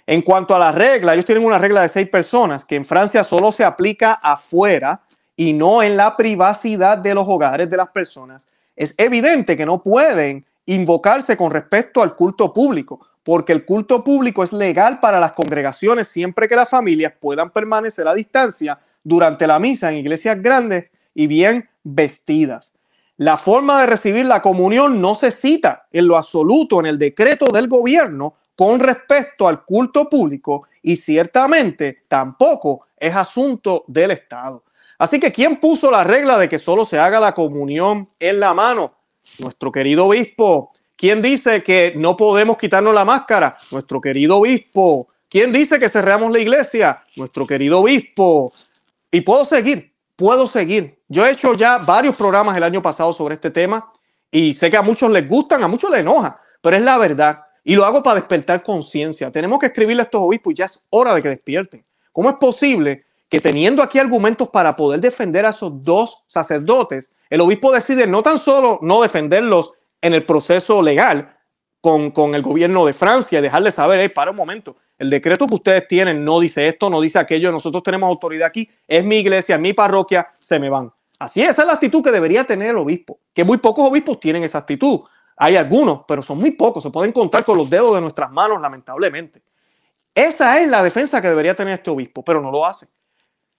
En 0.07 0.21
cuanto 0.21 0.55
a 0.55 0.59
la 0.59 0.71
regla, 0.71 1.13
ellos 1.13 1.25
tienen 1.25 1.45
una 1.45 1.57
regla 1.57 1.81
de 1.81 1.89
seis 1.89 2.07
personas 2.09 2.63
que 2.63 2.75
en 2.75 2.85
Francia 2.85 3.23
solo 3.23 3.51
se 3.51 3.65
aplica 3.65 4.13
afuera 4.13 5.01
y 5.35 5.53
no 5.53 5.81
en 5.81 5.97
la 5.97 6.15
privacidad 6.15 6.97
de 6.97 7.13
los 7.13 7.27
hogares 7.27 7.69
de 7.69 7.77
las 7.77 7.89
personas. 7.89 8.47
Es 8.75 8.93
evidente 8.97 9.57
que 9.57 9.65
no 9.65 9.81
pueden 9.81 10.45
invocarse 10.67 11.35
con 11.35 11.51
respecto 11.51 12.01
al 12.03 12.15
culto 12.15 12.53
público, 12.53 13.05
porque 13.23 13.51
el 13.51 13.65
culto 13.65 14.03
público 14.03 14.43
es 14.43 14.53
legal 14.53 14.99
para 14.99 15.19
las 15.19 15.33
congregaciones 15.33 16.07
siempre 16.07 16.47
que 16.47 16.55
las 16.55 16.69
familias 16.69 17.13
puedan 17.19 17.49
permanecer 17.49 18.07
a 18.07 18.13
distancia 18.13 18.79
durante 19.03 19.47
la 19.47 19.57
misa 19.57 19.91
en 19.91 19.97
iglesias 19.97 20.39
grandes 20.41 20.91
y 21.15 21.25
bien 21.25 21.67
vestidas. 21.83 22.74
La 23.17 23.38
forma 23.38 23.80
de 23.80 23.88
recibir 23.88 24.25
la 24.25 24.41
comunión 24.41 24.99
no 24.99 25.15
se 25.15 25.32
cita 25.32 25.88
en 25.91 26.08
lo 26.08 26.17
absoluto 26.17 26.82
en 26.82 26.86
el 26.86 26.99
decreto 26.99 27.45
del 27.47 27.67
gobierno 27.67 28.36
con 28.56 28.80
respecto 28.80 29.47
al 29.47 29.63
culto 29.63 30.10
público 30.10 30.67
y 30.82 30.97
ciertamente 30.97 32.04
tampoco 32.08 32.88
es 32.97 33.15
asunto 33.15 33.84
del 33.88 34.12
Estado. 34.12 34.63
Así 34.97 35.19
que, 35.19 35.32
¿quién 35.32 35.60
puso 35.60 35.91
la 35.91 36.04
regla 36.04 36.38
de 36.38 36.47
que 36.47 36.60
solo 36.60 36.86
se 36.86 36.99
haga 36.99 37.19
la 37.19 37.34
comunión 37.34 38.10
en 38.19 38.39
la 38.39 38.54
mano? 38.54 38.93
Nuestro 39.39 39.71
querido 39.71 40.08
obispo. 40.08 40.71
¿Quién 40.95 41.21
dice 41.21 41.63
que 41.63 41.93
no 41.95 42.15
podemos 42.15 42.58
quitarnos 42.58 42.93
la 42.93 43.04
máscara? 43.04 43.58
Nuestro 43.71 43.99
querido 43.99 44.38
obispo. 44.38 45.10
¿Quién 45.30 45.51
dice 45.51 45.80
que 45.80 45.89
cerramos 45.89 46.32
la 46.32 46.39
iglesia? 46.39 47.04
Nuestro 47.15 47.45
querido 47.45 47.80
obispo. 47.80 48.54
Y 49.12 49.21
puedo 49.21 49.43
seguir, 49.43 49.93
puedo 50.15 50.47
seguir. 50.47 50.99
Yo 51.08 51.25
he 51.25 51.32
hecho 51.32 51.54
ya 51.54 51.78
varios 51.78 52.15
programas 52.15 52.56
el 52.58 52.63
año 52.63 52.82
pasado 52.82 53.13
sobre 53.13 53.36
este 53.36 53.51
tema 53.51 53.91
y 54.32 54.54
sé 54.54 54.69
que 54.69 54.78
a 54.78 54.82
muchos 54.82 55.12
les 55.12 55.28
gustan, 55.28 55.63
a 55.63 55.67
muchos 55.67 55.91
les 55.91 56.01
enoja, 56.01 56.39
pero 56.62 56.78
es 56.78 56.84
la 56.84 56.97
verdad. 56.97 57.41
Y 57.63 57.75
lo 57.75 57.86
hago 57.86 58.04
para 58.04 58.15
despertar 58.19 58.62
conciencia. 58.63 59.32
Tenemos 59.32 59.60
que 59.60 59.67
escribirle 59.67 60.01
a 60.01 60.06
estos 60.06 60.21
obispos 60.21 60.54
y 60.54 60.56
ya 60.58 60.65
es 60.65 60.80
hora 60.89 61.15
de 61.15 61.23
que 61.23 61.30
despierten. 61.30 61.84
¿Cómo 62.12 62.30
es 62.30 62.36
posible 62.36 63.06
que 63.30 63.39
teniendo 63.39 63.82
aquí 63.82 63.97
argumentos 63.97 64.49
para 64.49 64.75
poder 64.75 65.01
defender 65.01 65.45
a 65.45 65.49
esos 65.49 65.84
dos 65.84 66.23
sacerdotes, 66.28 67.12
el 67.30 67.41
obispo 67.41 67.71
decide 67.71 68.08
no 68.08 68.21
tan 68.21 68.38
solo 68.38 68.80
no 68.82 69.01
defenderlos 69.01 69.71
en 70.01 70.13
el 70.13 70.25
proceso 70.25 70.82
legal 70.82 71.35
con, 71.86 72.10
con 72.10 72.34
el 72.34 72.41
gobierno 72.41 72.84
de 72.84 72.93
Francia 72.93 73.38
y 73.38 73.43
dejarle 73.43 73.69
saber, 73.69 74.12
para 74.12 74.32
un 74.32 74.38
momento, 74.38 74.76
el 74.98 75.08
decreto 75.08 75.45
que 75.45 75.54
ustedes 75.54 75.88
tienen 75.88 76.26
no 76.26 76.39
dice 76.39 76.67
esto, 76.67 76.89
no 76.89 77.00
dice 77.00 77.19
aquello, 77.19 77.52
nosotros 77.52 77.84
tenemos 77.84 78.10
autoridad 78.10 78.48
aquí, 78.48 78.67
es 78.88 79.06
mi 79.06 79.17
iglesia, 79.17 79.60
mi 79.60 79.71
parroquia, 79.71 80.28
se 80.39 80.58
me 80.58 80.67
van. 80.67 80.91
Así 81.19 81.43
es, 81.43 81.50
esa 81.50 81.62
es 81.62 81.67
la 81.67 81.76
actitud 81.76 82.04
que 82.04 82.10
debería 82.10 82.43
tener 82.43 82.71
el 82.71 82.78
obispo, 82.78 83.19
que 83.32 83.43
muy 83.43 83.60
pocos 83.60 83.88
obispos 83.88 84.19
tienen 84.19 84.43
esa 84.43 84.58
actitud. 84.58 85.02
Hay 85.38 85.58
algunos, 85.58 86.02
pero 86.08 86.24
son 86.24 86.39
muy 86.39 86.50
pocos, 86.50 86.82
se 86.82 86.89
pueden 86.89 87.12
contar 87.12 87.45
con 87.45 87.56
los 87.56 87.69
dedos 87.69 87.93
de 87.93 88.02
nuestras 88.02 88.32
manos, 88.32 88.60
lamentablemente. 88.60 89.43
Esa 90.15 90.60
es 90.60 90.67
la 90.67 90.82
defensa 90.82 91.21
que 91.21 91.28
debería 91.28 91.56
tener 91.56 91.76
este 91.76 91.91
obispo, 91.91 92.24
pero 92.24 92.41
no 92.41 92.50
lo 92.50 92.65
hace. 92.65 92.88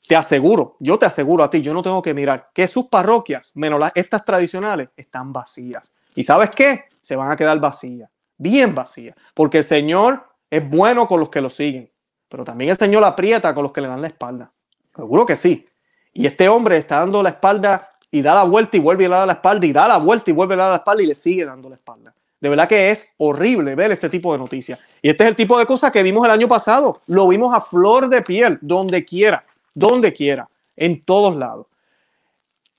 Te 0.09 0.17
aseguro, 0.17 0.77
yo 0.81 0.99
te 0.99 1.07
aseguro 1.07 1.45
a 1.45 1.51
ti, 1.51 1.61
yo 1.61 1.73
no 1.73 1.81
tengo 1.81 2.03
que 2.03 2.12
mirar 2.12 2.51
que 2.53 2.67
sus 2.67 2.87
parroquias, 2.87 3.53
menos 3.55 3.79
las, 3.79 3.93
estas 3.95 4.25
tradicionales, 4.25 4.89
están 4.97 5.33
vacías. 5.33 5.93
¿Y 6.17 6.25
sabes 6.25 6.51
qué? 6.51 6.87
Se 7.01 7.15
van 7.15 7.31
a 7.31 7.37
quedar 7.37 7.61
vacías, 7.61 8.11
bien 8.38 8.75
vacías, 8.75 9.16
porque 9.35 9.59
el 9.59 9.64
Señor 9.64 10.27
es 10.51 10.68
bueno 10.68 11.07
con 11.09 11.20
los 11.20 11.29
que 11.29 11.40
lo 11.40 11.51
siguen, 11.51 11.90
pero 12.29 12.44
también 12.44 12.70
el 12.70 12.77
Señor 12.77 13.05
aprieta 13.05 13.55
con 13.55 13.62
los 13.64 13.72
que 13.72 13.81
le 13.81 13.88
dan 13.88 14.01
la 14.01 14.09
espalda. 14.09 14.53
Seguro 14.94 15.27
que 15.27 15.37
sí. 15.37 15.66
Y 16.12 16.27
este 16.27 16.49
hombre 16.49 16.79
está 16.79 17.01
dando 17.01 17.22
la 17.22 17.31
espalda 17.31 17.90
y 18.11 18.22
da 18.22 18.35
la 18.35 18.44
vuelta 18.44 18.77
y 18.77 18.81
vuelve 18.81 19.05
y 19.05 19.09
le 19.09 19.14
da 19.14 19.27
la 19.27 19.35
espalda 19.35 19.66
y 19.66 19.72
da 19.72 19.88
la 19.88 19.99
vuelta 19.99 20.31
y 20.31 20.35
vuelve 20.35 20.55
y 20.55 20.57
le 20.57 20.62
da 20.62 20.70
la 20.70 20.77
espalda 20.77 21.03
y 21.03 21.07
le 21.07 21.14
sigue 21.14 21.44
dando 21.44 21.68
la 21.68 21.75
espalda. 21.75 22.14
De 22.40 22.49
verdad 22.49 22.68
que 22.68 22.90
es 22.90 23.14
horrible 23.18 23.75
ver 23.75 23.92
este 23.92 24.09
tipo 24.09 24.33
de 24.33 24.38
noticias. 24.38 24.79
Y 25.03 25.09
este 25.09 25.25
es 25.25 25.31
el 25.31 25.37
tipo 25.37 25.59
de 25.59 25.66
cosas 25.66 25.90
que 25.90 26.03
vimos 26.03 26.25
el 26.27 26.31
año 26.31 26.49
pasado. 26.49 27.01
Lo 27.07 27.29
vimos 27.29 27.55
a 27.55 27.61
flor 27.61 28.09
de 28.09 28.22
piel, 28.22 28.59
donde 28.61 29.05
quiera, 29.05 29.44
donde 29.75 30.12
quiera, 30.12 30.49
en 30.77 31.03
todos 31.05 31.37
lados. 31.37 31.66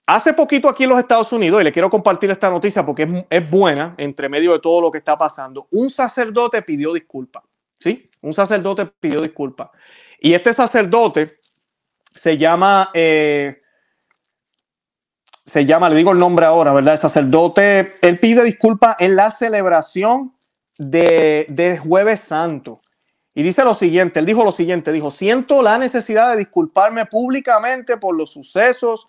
Hace 0.08 0.34
poquito 0.34 0.70
aquí 0.70 0.84
en 0.84 0.90
los 0.90 1.00
Estados 1.00 1.32
Unidos, 1.34 1.62
y 1.62 1.66
le 1.66 1.72
quiero 1.72 1.90
compartir 1.90 2.32
esta 2.32 2.50
noticia 2.50 2.86
porque 2.86 3.04
es, 3.04 3.42
es 3.42 3.50
buena 3.50 3.94
entre 3.98 4.30
medio 4.30 4.54
de 4.54 4.60
todo 4.60 4.82
lo 4.82 4.90
que 4.90 5.00
está 5.00 5.18
pasando, 5.18 5.68
un 5.72 5.90
sacerdote 5.90 6.62
pidió 6.62 6.94
disculpas. 6.94 7.44
¿Sí? 7.80 8.10
Un 8.22 8.34
sacerdote 8.34 8.86
pidió 8.86 9.22
disculpas. 9.22 9.70
Y 10.20 10.34
este 10.34 10.54
sacerdote 10.54 11.40
se 12.16 12.38
llama 12.38 12.90
eh, 12.94 13.62
se 15.48 15.66
llama, 15.66 15.88
le 15.88 15.96
digo 15.96 16.12
el 16.12 16.20
nombre 16.20 16.46
ahora, 16.46 16.74
¿verdad? 16.74 16.94
El 16.94 17.00
sacerdote, 17.00 17.96
él 18.02 18.20
pide 18.20 18.44
disculpas 18.44 18.98
en 19.00 19.16
la 19.16 19.32
celebración 19.32 20.36
de, 20.78 21.46
de, 21.48 21.78
Jueves 21.78 22.20
Santo. 22.20 22.82
Y 23.34 23.44
dice 23.44 23.64
lo 23.64 23.74
siguiente, 23.74 24.20
él 24.20 24.26
dijo 24.26 24.44
lo 24.44 24.52
siguiente, 24.52 24.92
dijo, 24.92 25.10
siento 25.10 25.62
la 25.62 25.78
necesidad 25.78 26.32
de 26.32 26.38
disculparme 26.40 27.06
públicamente 27.06 27.96
por 27.96 28.14
los 28.14 28.32
sucesos 28.32 29.08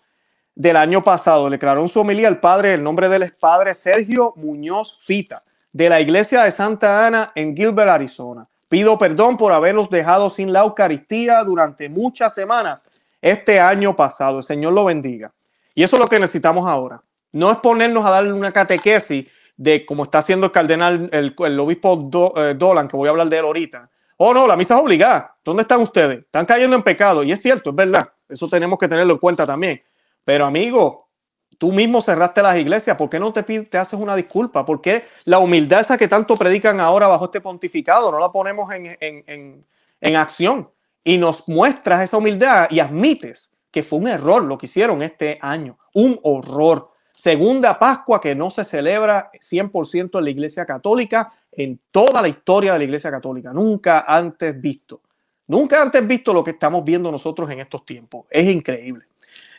del 0.59 0.75
año 0.75 1.01
pasado. 1.01 1.49
Le 1.49 1.55
declaró 1.55 1.81
en 1.81 1.87
su 1.87 2.01
homilía 2.01 2.27
el 2.27 2.37
padre, 2.37 2.73
el 2.73 2.83
nombre 2.83 3.07
del 3.07 3.31
padre 3.31 3.73
Sergio 3.73 4.33
Muñoz 4.35 4.99
Fita, 5.01 5.41
de 5.71 5.87
la 5.87 6.01
iglesia 6.01 6.43
de 6.43 6.51
Santa 6.51 7.07
Ana 7.07 7.31
en 7.33 7.55
Gilbert, 7.55 7.89
Arizona. 7.89 8.45
Pido 8.67 8.97
perdón 8.97 9.37
por 9.37 9.53
haberlos 9.53 9.89
dejado 9.89 10.29
sin 10.29 10.51
la 10.51 10.59
Eucaristía 10.59 11.41
durante 11.45 11.87
muchas 11.87 12.35
semanas 12.35 12.83
este 13.21 13.59
año 13.59 13.95
pasado. 13.95 14.39
El 14.39 14.43
Señor 14.43 14.73
lo 14.73 14.83
bendiga. 14.83 15.31
Y 15.73 15.83
eso 15.83 15.95
es 15.95 16.01
lo 16.01 16.09
que 16.09 16.19
necesitamos 16.19 16.67
ahora. 16.69 17.01
No 17.31 17.51
es 17.51 17.57
ponernos 17.59 18.05
a 18.05 18.09
darle 18.09 18.33
una 18.33 18.51
catequesis 18.51 19.27
de 19.55 19.85
como 19.85 20.03
está 20.03 20.17
haciendo 20.17 20.47
el 20.47 20.51
cardenal, 20.51 21.09
el, 21.13 21.59
obispo 21.59 22.09
eh, 22.35 22.53
Dolan, 22.57 22.89
que 22.89 22.97
voy 22.97 23.07
a 23.07 23.11
hablar 23.11 23.29
de 23.29 23.37
él 23.37 23.45
ahorita. 23.45 23.89
Oh, 24.17 24.33
no, 24.33 24.45
la 24.45 24.57
misa 24.57 24.75
es 24.75 24.81
obligada. 24.81 25.37
¿Dónde 25.41 25.61
están 25.61 25.79
ustedes? 25.79 26.19
Están 26.19 26.45
cayendo 26.45 26.75
en 26.75 26.83
pecado. 26.83 27.23
Y 27.23 27.31
es 27.31 27.41
cierto, 27.41 27.69
es 27.69 27.75
verdad. 27.77 28.09
Eso 28.27 28.49
tenemos 28.49 28.77
que 28.77 28.89
tenerlo 28.89 29.13
en 29.13 29.19
cuenta 29.19 29.45
también. 29.45 29.81
Pero 30.29 30.45
amigo, 30.45 31.09
tú 31.57 31.71
mismo 31.71 32.01
cerraste 32.01 32.43
las 32.43 32.55
iglesias. 32.55 32.95
¿Por 32.95 33.09
qué 33.09 33.19
no 33.19 33.33
te, 33.33 33.67
haces 33.79 33.99
una 33.99 34.15
disculpa? 34.15 34.63
¿Por 34.63 34.79
qué 34.79 35.05
la 35.25 35.39
humildad 35.39 35.79
esa 35.79 35.97
que 35.97 36.07
tanto 36.07 36.35
predican 36.35 36.79
ahora 36.79 37.07
bajo 37.07 37.25
este 37.25 37.41
pontificado 37.41 38.11
no 38.11 38.19
la 38.19 38.31
ponemos 38.31 38.71
en, 38.71 38.95
en, 38.99 39.65
en 39.99 40.15
acción? 40.15 40.69
Y 41.03 41.17
nos 41.17 41.47
muestras 41.47 42.03
esa 42.03 42.17
humildad 42.17 42.67
y 42.69 42.79
admites 42.79 43.53
que 43.71 43.81
fue 43.81 43.97
un 43.97 44.07
error 44.07 44.43
lo 44.43 44.55
que 44.59 44.67
hicieron 44.67 45.01
este 45.01 45.39
año, 45.41 45.79
un 45.95 46.19
horror. 46.21 46.91
Segunda 47.15 47.79
Pascua 47.79 48.21
que 48.21 48.35
no 48.35 48.51
se 48.51 48.65
celebra 48.65 49.31
100% 49.33 50.19
en 50.19 50.23
la 50.23 50.29
Iglesia 50.29 50.63
Católica, 50.63 51.33
en 51.51 51.79
toda 51.89 52.21
la 52.21 52.27
historia 52.27 52.73
de 52.73 52.77
la 52.77 52.83
Iglesia 52.83 53.09
Católica, 53.09 53.51
nunca 53.51 54.01
antes 54.07 54.61
visto. 54.61 55.01
Nunca 55.47 55.81
antes 55.81 56.05
visto 56.05 56.31
lo 56.31 56.43
que 56.43 56.51
estamos 56.51 56.83
viendo 56.83 57.11
nosotros 57.11 57.49
en 57.49 57.61
estos 57.61 57.83
tiempos. 57.83 58.27
Es 58.29 58.47
increíble. 58.47 59.05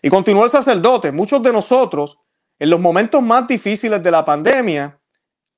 Y 0.02 0.08
continuó 0.08 0.44
el 0.44 0.50
sacerdote. 0.50 1.12
Muchos 1.12 1.42
de 1.42 1.52
nosotros, 1.52 2.18
en 2.58 2.70
los 2.70 2.80
momentos 2.80 3.22
más 3.22 3.46
difíciles 3.46 4.02
de 4.02 4.10
la 4.10 4.24
pandemia, 4.24 4.98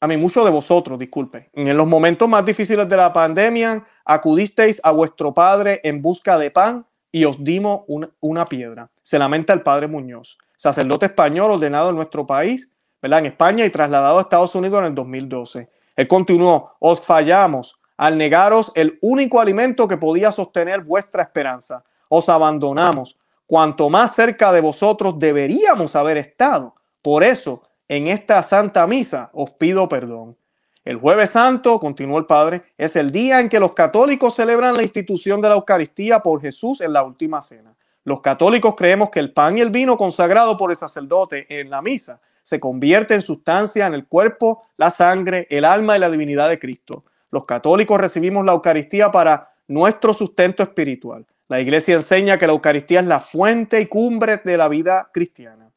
a 0.00 0.07
mí 0.09 0.16
muchos 0.16 0.44
de 0.44 0.50
vosotros, 0.50 0.98
disculpe, 0.98 1.48
en 1.52 1.76
los 1.76 1.87
momentos 1.87 2.28
más 2.28 2.44
difíciles 2.44 2.88
de 2.88 2.96
la 2.96 3.12
pandemia, 3.12 3.85
acudisteis 4.05 4.81
a 4.83 4.90
vuestro 4.90 5.33
Padre 5.33 5.81
en 5.85 6.02
busca 6.02 6.37
de 6.38 6.50
pan 6.50 6.85
y 7.12 7.24
os 7.24 7.42
dimos 7.44 7.83
una 8.20 8.46
piedra. 8.46 8.90
Se 9.02 9.18
lamenta 9.18 9.52
el 9.52 9.62
padre 9.62 9.87
Muñoz, 9.87 10.38
sacerdote 10.57 11.07
español 11.07 11.52
ordenado 11.52 11.90
en 11.90 11.96
nuestro 11.96 12.26
país, 12.26 12.72
¿verdad? 13.00 13.20
En 13.20 13.26
España 13.26 13.64
y 13.64 13.70
trasladado 13.70 14.18
a 14.18 14.22
Estados 14.22 14.55
Unidos 14.55 14.81
en 14.81 14.87
el 14.87 14.94
2012. 14.94 15.68
Él 15.94 16.09
continuó, 16.09 16.72
os 16.81 17.00
fallamos 17.00 17.78
al 17.96 18.16
negaros 18.16 18.72
el 18.74 18.98
único 19.02 19.40
alimento 19.40 19.87
que 19.87 19.98
podía 19.98 20.33
sostener 20.33 20.81
vuestra 20.81 21.22
esperanza. 21.22 21.85
Os 22.09 22.28
abandonamos. 22.28 23.18
Cuanto 23.53 23.91
más 23.91 24.15
cerca 24.15 24.51
de 24.51 24.62
vosotros 24.62 25.19
deberíamos 25.19 25.95
haber 25.95 26.17
estado. 26.17 26.75
Por 27.03 27.23
eso, 27.23 27.62
en 27.87 28.07
esta 28.07 28.43
santa 28.43 28.87
misa 28.87 29.29
os 29.35 29.51
pido 29.51 29.91
perdón. 29.91 30.38
El 30.87 30.97
jueves 30.97 31.33
santo, 31.33 31.79
continuó 31.79 32.17
el 32.17 32.25
padre, 32.25 32.62
es 32.79 32.97
el 32.97 33.12
día 33.12 33.41
en 33.41 33.51
que 33.51 33.61
los 33.61 33.75
católicos 33.75 34.37
celebran 34.37 34.75
la 34.75 34.83
institución 34.83 35.43
de 35.43 35.51
la 35.51 35.57
Eucaristía 35.57 36.21
por 36.21 36.41
Jesús 36.41 36.81
en 36.81 36.95
la 36.95 37.05
última 37.05 37.43
cena. 37.43 37.77
Los 38.05 38.23
católicos 38.23 38.73
creemos 38.75 39.11
que 39.11 39.21
el 39.21 39.35
pan 39.35 39.59
y 39.59 39.61
el 39.61 39.69
vino 39.69 39.99
consagrado 39.99 40.57
por 40.57 40.71
el 40.71 40.79
sacerdote 40.79 41.45
en 41.51 41.69
la 41.69 41.83
misa 41.83 42.23
se 42.43 42.59
convierte 42.59 43.12
en 43.12 43.21
sustancia 43.21 43.87
en 43.87 43.93
el 43.93 44.07
cuerpo, 44.07 44.62
la 44.79 44.91
sangre, 44.91 45.47
el 45.51 45.67
alma 45.67 45.95
y 45.99 46.01
la 46.01 46.09
divinidad 46.09 46.49
de 46.49 46.59
Cristo. 46.59 47.05
Los 47.31 47.45
católicos 47.45 48.01
recibimos 48.01 48.47
la 48.47 48.53
Eucaristía 48.53 49.12
para 49.12 49.53
nuestro 49.69 50.15
sustento 50.15 50.62
espiritual. 50.62 51.27
La 51.53 51.61
iglesia 51.61 51.97
enseña 51.97 52.38
que 52.38 52.47
la 52.47 52.55
Eucaristía 52.55 53.01
es 53.01 53.07
la 53.07 53.21
fuente 53.21 53.79
y 53.79 53.85
cumbre 53.85 54.41
de 54.43 54.57
la 54.57 54.69
vida 54.69 55.11
cristiana. 55.12 55.71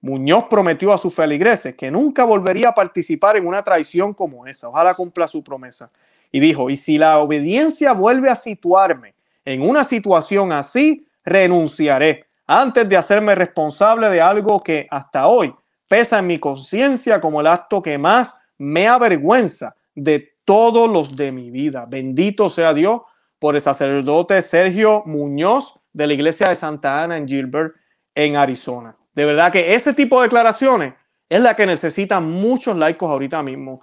Muñoz 0.00 0.46
prometió 0.48 0.94
a 0.94 0.96
sus 0.96 1.14
feligreses 1.14 1.74
que 1.74 1.90
nunca 1.90 2.24
volvería 2.24 2.70
a 2.70 2.74
participar 2.74 3.36
en 3.36 3.46
una 3.46 3.62
traición 3.62 4.14
como 4.14 4.46
esa. 4.46 4.70
Ojalá 4.70 4.94
cumpla 4.94 5.28
su 5.28 5.44
promesa. 5.44 5.90
Y 6.32 6.40
dijo, 6.40 6.70
y 6.70 6.76
si 6.76 6.96
la 6.96 7.18
obediencia 7.18 7.92
vuelve 7.92 8.30
a 8.30 8.34
situarme 8.34 9.12
en 9.44 9.60
una 9.60 9.84
situación 9.84 10.52
así, 10.52 11.06
renunciaré 11.22 12.24
antes 12.46 12.88
de 12.88 12.96
hacerme 12.96 13.34
responsable 13.34 14.08
de 14.08 14.22
algo 14.22 14.62
que 14.62 14.88
hasta 14.90 15.26
hoy 15.26 15.54
pesa 15.86 16.20
en 16.20 16.28
mi 16.28 16.38
conciencia 16.38 17.20
como 17.20 17.42
el 17.42 17.46
acto 17.46 17.82
que 17.82 17.98
más 17.98 18.40
me 18.56 18.88
avergüenza 18.88 19.76
de 19.94 20.32
todos 20.46 20.90
los 20.90 21.14
de 21.14 21.30
mi 21.30 21.50
vida. 21.50 21.84
Bendito 21.86 22.48
sea 22.48 22.72
Dios 22.72 23.02
por 23.40 23.56
el 23.56 23.62
sacerdote 23.62 24.40
Sergio 24.42 25.02
Muñoz 25.06 25.80
de 25.92 26.06
la 26.06 26.12
iglesia 26.12 26.48
de 26.48 26.54
Santa 26.54 27.02
Ana 27.02 27.16
en 27.16 27.26
Gilbert, 27.26 27.74
en 28.14 28.36
Arizona. 28.36 28.96
De 29.14 29.24
verdad 29.24 29.50
que 29.50 29.74
ese 29.74 29.94
tipo 29.94 30.20
de 30.20 30.26
declaraciones 30.26 30.94
es 31.28 31.40
la 31.40 31.56
que 31.56 31.66
necesitan 31.66 32.30
muchos 32.30 32.76
laicos 32.76 33.10
ahorita 33.10 33.42
mismo. 33.42 33.80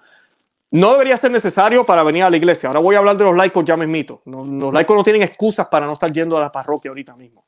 No 0.69 0.91
debería 0.91 1.17
ser 1.17 1.31
necesario 1.31 1.85
para 1.85 2.03
venir 2.03 2.23
a 2.23 2.29
la 2.29 2.37
iglesia. 2.37 2.69
Ahora 2.69 2.81
voy 2.81 2.95
a 2.95 2.99
hablar 2.99 3.17
de 3.17 3.23
los 3.23 3.35
laicos 3.35 3.65
ya 3.65 3.75
mismito. 3.75 4.21
Los 4.25 4.73
laicos 4.73 4.95
no 4.95 5.03
tienen 5.03 5.23
excusas 5.23 5.67
para 5.67 5.85
no 5.85 5.93
estar 5.93 6.11
yendo 6.11 6.37
a 6.37 6.41
la 6.41 6.51
parroquia 6.51 6.89
ahorita 6.89 7.15
mismo. 7.15 7.45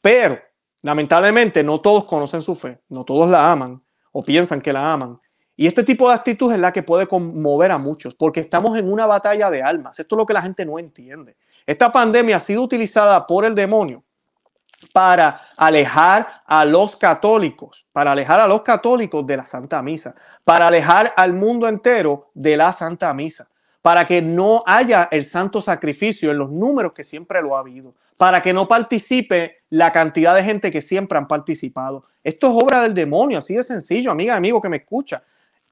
Pero, 0.00 0.38
lamentablemente, 0.82 1.62
no 1.64 1.80
todos 1.80 2.04
conocen 2.04 2.42
su 2.42 2.54
fe, 2.54 2.80
no 2.88 3.04
todos 3.04 3.28
la 3.28 3.50
aman 3.50 3.82
o 4.12 4.22
piensan 4.22 4.60
que 4.60 4.72
la 4.72 4.92
aman. 4.92 5.18
Y 5.56 5.66
este 5.66 5.84
tipo 5.84 6.08
de 6.08 6.14
actitud 6.14 6.52
es 6.52 6.58
la 6.58 6.72
que 6.72 6.82
puede 6.82 7.06
conmover 7.06 7.70
a 7.70 7.78
muchos, 7.78 8.14
porque 8.14 8.40
estamos 8.40 8.78
en 8.78 8.90
una 8.90 9.06
batalla 9.06 9.50
de 9.50 9.62
almas. 9.62 9.98
Esto 9.98 10.16
es 10.16 10.18
lo 10.18 10.26
que 10.26 10.32
la 10.32 10.42
gente 10.42 10.64
no 10.64 10.78
entiende. 10.78 11.36
Esta 11.66 11.92
pandemia 11.92 12.36
ha 12.36 12.40
sido 12.40 12.62
utilizada 12.62 13.26
por 13.26 13.44
el 13.44 13.54
demonio 13.54 14.02
para 14.92 15.42
alejar 15.56 16.42
a 16.46 16.64
los 16.64 16.96
católicos, 16.96 17.86
para 17.92 18.12
alejar 18.12 18.40
a 18.40 18.48
los 18.48 18.62
católicos 18.62 19.26
de 19.26 19.36
la 19.36 19.46
Santa 19.46 19.80
Misa, 19.82 20.14
para 20.44 20.66
alejar 20.66 21.12
al 21.16 21.32
mundo 21.34 21.68
entero 21.68 22.30
de 22.34 22.56
la 22.56 22.72
Santa 22.72 23.12
Misa, 23.14 23.48
para 23.80 24.06
que 24.06 24.20
no 24.20 24.62
haya 24.66 25.08
el 25.10 25.24
santo 25.24 25.60
sacrificio 25.60 26.30
en 26.30 26.38
los 26.38 26.50
números 26.50 26.92
que 26.92 27.04
siempre 27.04 27.42
lo 27.42 27.56
ha 27.56 27.60
habido, 27.60 27.94
para 28.16 28.42
que 28.42 28.52
no 28.52 28.68
participe 28.68 29.62
la 29.70 29.92
cantidad 29.92 30.34
de 30.34 30.44
gente 30.44 30.70
que 30.70 30.82
siempre 30.82 31.18
han 31.18 31.28
participado. 31.28 32.04
Esto 32.22 32.48
es 32.48 32.64
obra 32.64 32.82
del 32.82 32.94
demonio, 32.94 33.38
así 33.38 33.54
de 33.54 33.64
sencillo, 33.64 34.10
amiga, 34.10 34.34
amigo 34.34 34.60
que 34.60 34.68
me 34.68 34.78
escucha. 34.78 35.22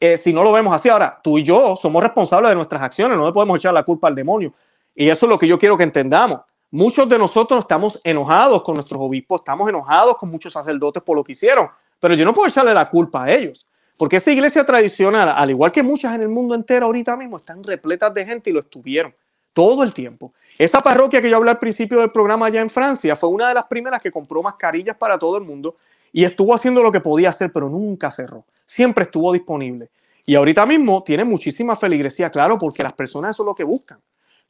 Eh, 0.02 0.16
si 0.16 0.32
no 0.32 0.42
lo 0.42 0.50
vemos 0.50 0.74
así, 0.74 0.88
ahora 0.88 1.20
tú 1.22 1.36
y 1.36 1.42
yo 1.42 1.76
somos 1.76 2.02
responsables 2.02 2.48
de 2.48 2.54
nuestras 2.54 2.80
acciones, 2.80 3.18
no 3.18 3.26
le 3.26 3.32
podemos 3.32 3.58
echar 3.58 3.74
la 3.74 3.82
culpa 3.82 4.08
al 4.08 4.14
demonio. 4.14 4.54
Y 4.94 5.10
eso 5.10 5.26
es 5.26 5.30
lo 5.30 5.38
que 5.38 5.46
yo 5.46 5.58
quiero 5.58 5.76
que 5.76 5.84
entendamos. 5.84 6.40
Muchos 6.70 7.06
de 7.08 7.18
nosotros 7.18 7.60
estamos 7.60 8.00
enojados 8.02 8.62
con 8.62 8.76
nuestros 8.76 9.00
obispos, 9.00 9.40
estamos 9.40 9.68
enojados 9.68 10.16
con 10.16 10.30
muchos 10.30 10.54
sacerdotes 10.54 11.02
por 11.02 11.16
lo 11.16 11.22
que 11.22 11.32
hicieron, 11.32 11.68
pero 11.98 12.14
yo 12.14 12.24
no 12.24 12.32
puedo 12.32 12.48
echarle 12.48 12.72
la 12.72 12.88
culpa 12.88 13.24
a 13.24 13.32
ellos, 13.32 13.66
porque 13.96 14.16
esa 14.16 14.30
iglesia 14.30 14.64
tradicional, 14.64 15.28
al 15.34 15.50
igual 15.50 15.70
que 15.70 15.82
muchas 15.82 16.14
en 16.14 16.22
el 16.22 16.28
mundo 16.28 16.54
entero 16.54 16.86
ahorita 16.86 17.16
mismo, 17.16 17.36
están 17.36 17.62
repletas 17.62 18.14
de 18.14 18.24
gente 18.24 18.50
y 18.50 18.52
lo 18.54 18.60
estuvieron 18.60 19.14
todo 19.52 19.82
el 19.82 19.92
tiempo. 19.92 20.32
Esa 20.56 20.80
parroquia 20.80 21.20
que 21.20 21.28
yo 21.28 21.36
hablé 21.36 21.50
al 21.50 21.58
principio 21.58 21.98
del 21.98 22.10
programa 22.10 22.46
allá 22.46 22.60
en 22.60 22.70
Francia 22.70 23.16
fue 23.16 23.28
una 23.28 23.48
de 23.48 23.54
las 23.54 23.64
primeras 23.64 24.00
que 24.00 24.10
compró 24.10 24.42
mascarillas 24.42 24.96
para 24.96 25.18
todo 25.18 25.36
el 25.36 25.42
mundo 25.42 25.76
y 26.12 26.24
estuvo 26.24 26.54
haciendo 26.54 26.82
lo 26.82 26.92
que 26.92 27.00
podía 27.00 27.30
hacer, 27.30 27.52
pero 27.52 27.68
nunca 27.68 28.10
cerró. 28.10 28.44
Siempre 28.64 29.04
estuvo 29.04 29.32
disponible. 29.32 29.90
Y 30.26 30.34
ahorita 30.34 30.66
mismo 30.66 31.02
tiene 31.02 31.24
muchísima 31.24 31.76
feligresía, 31.76 32.30
claro, 32.30 32.58
porque 32.58 32.82
las 32.82 32.92
personas 32.92 33.32
eso 33.32 33.42
es 33.42 33.46
lo 33.46 33.54
que 33.54 33.64
buscan. 33.64 33.98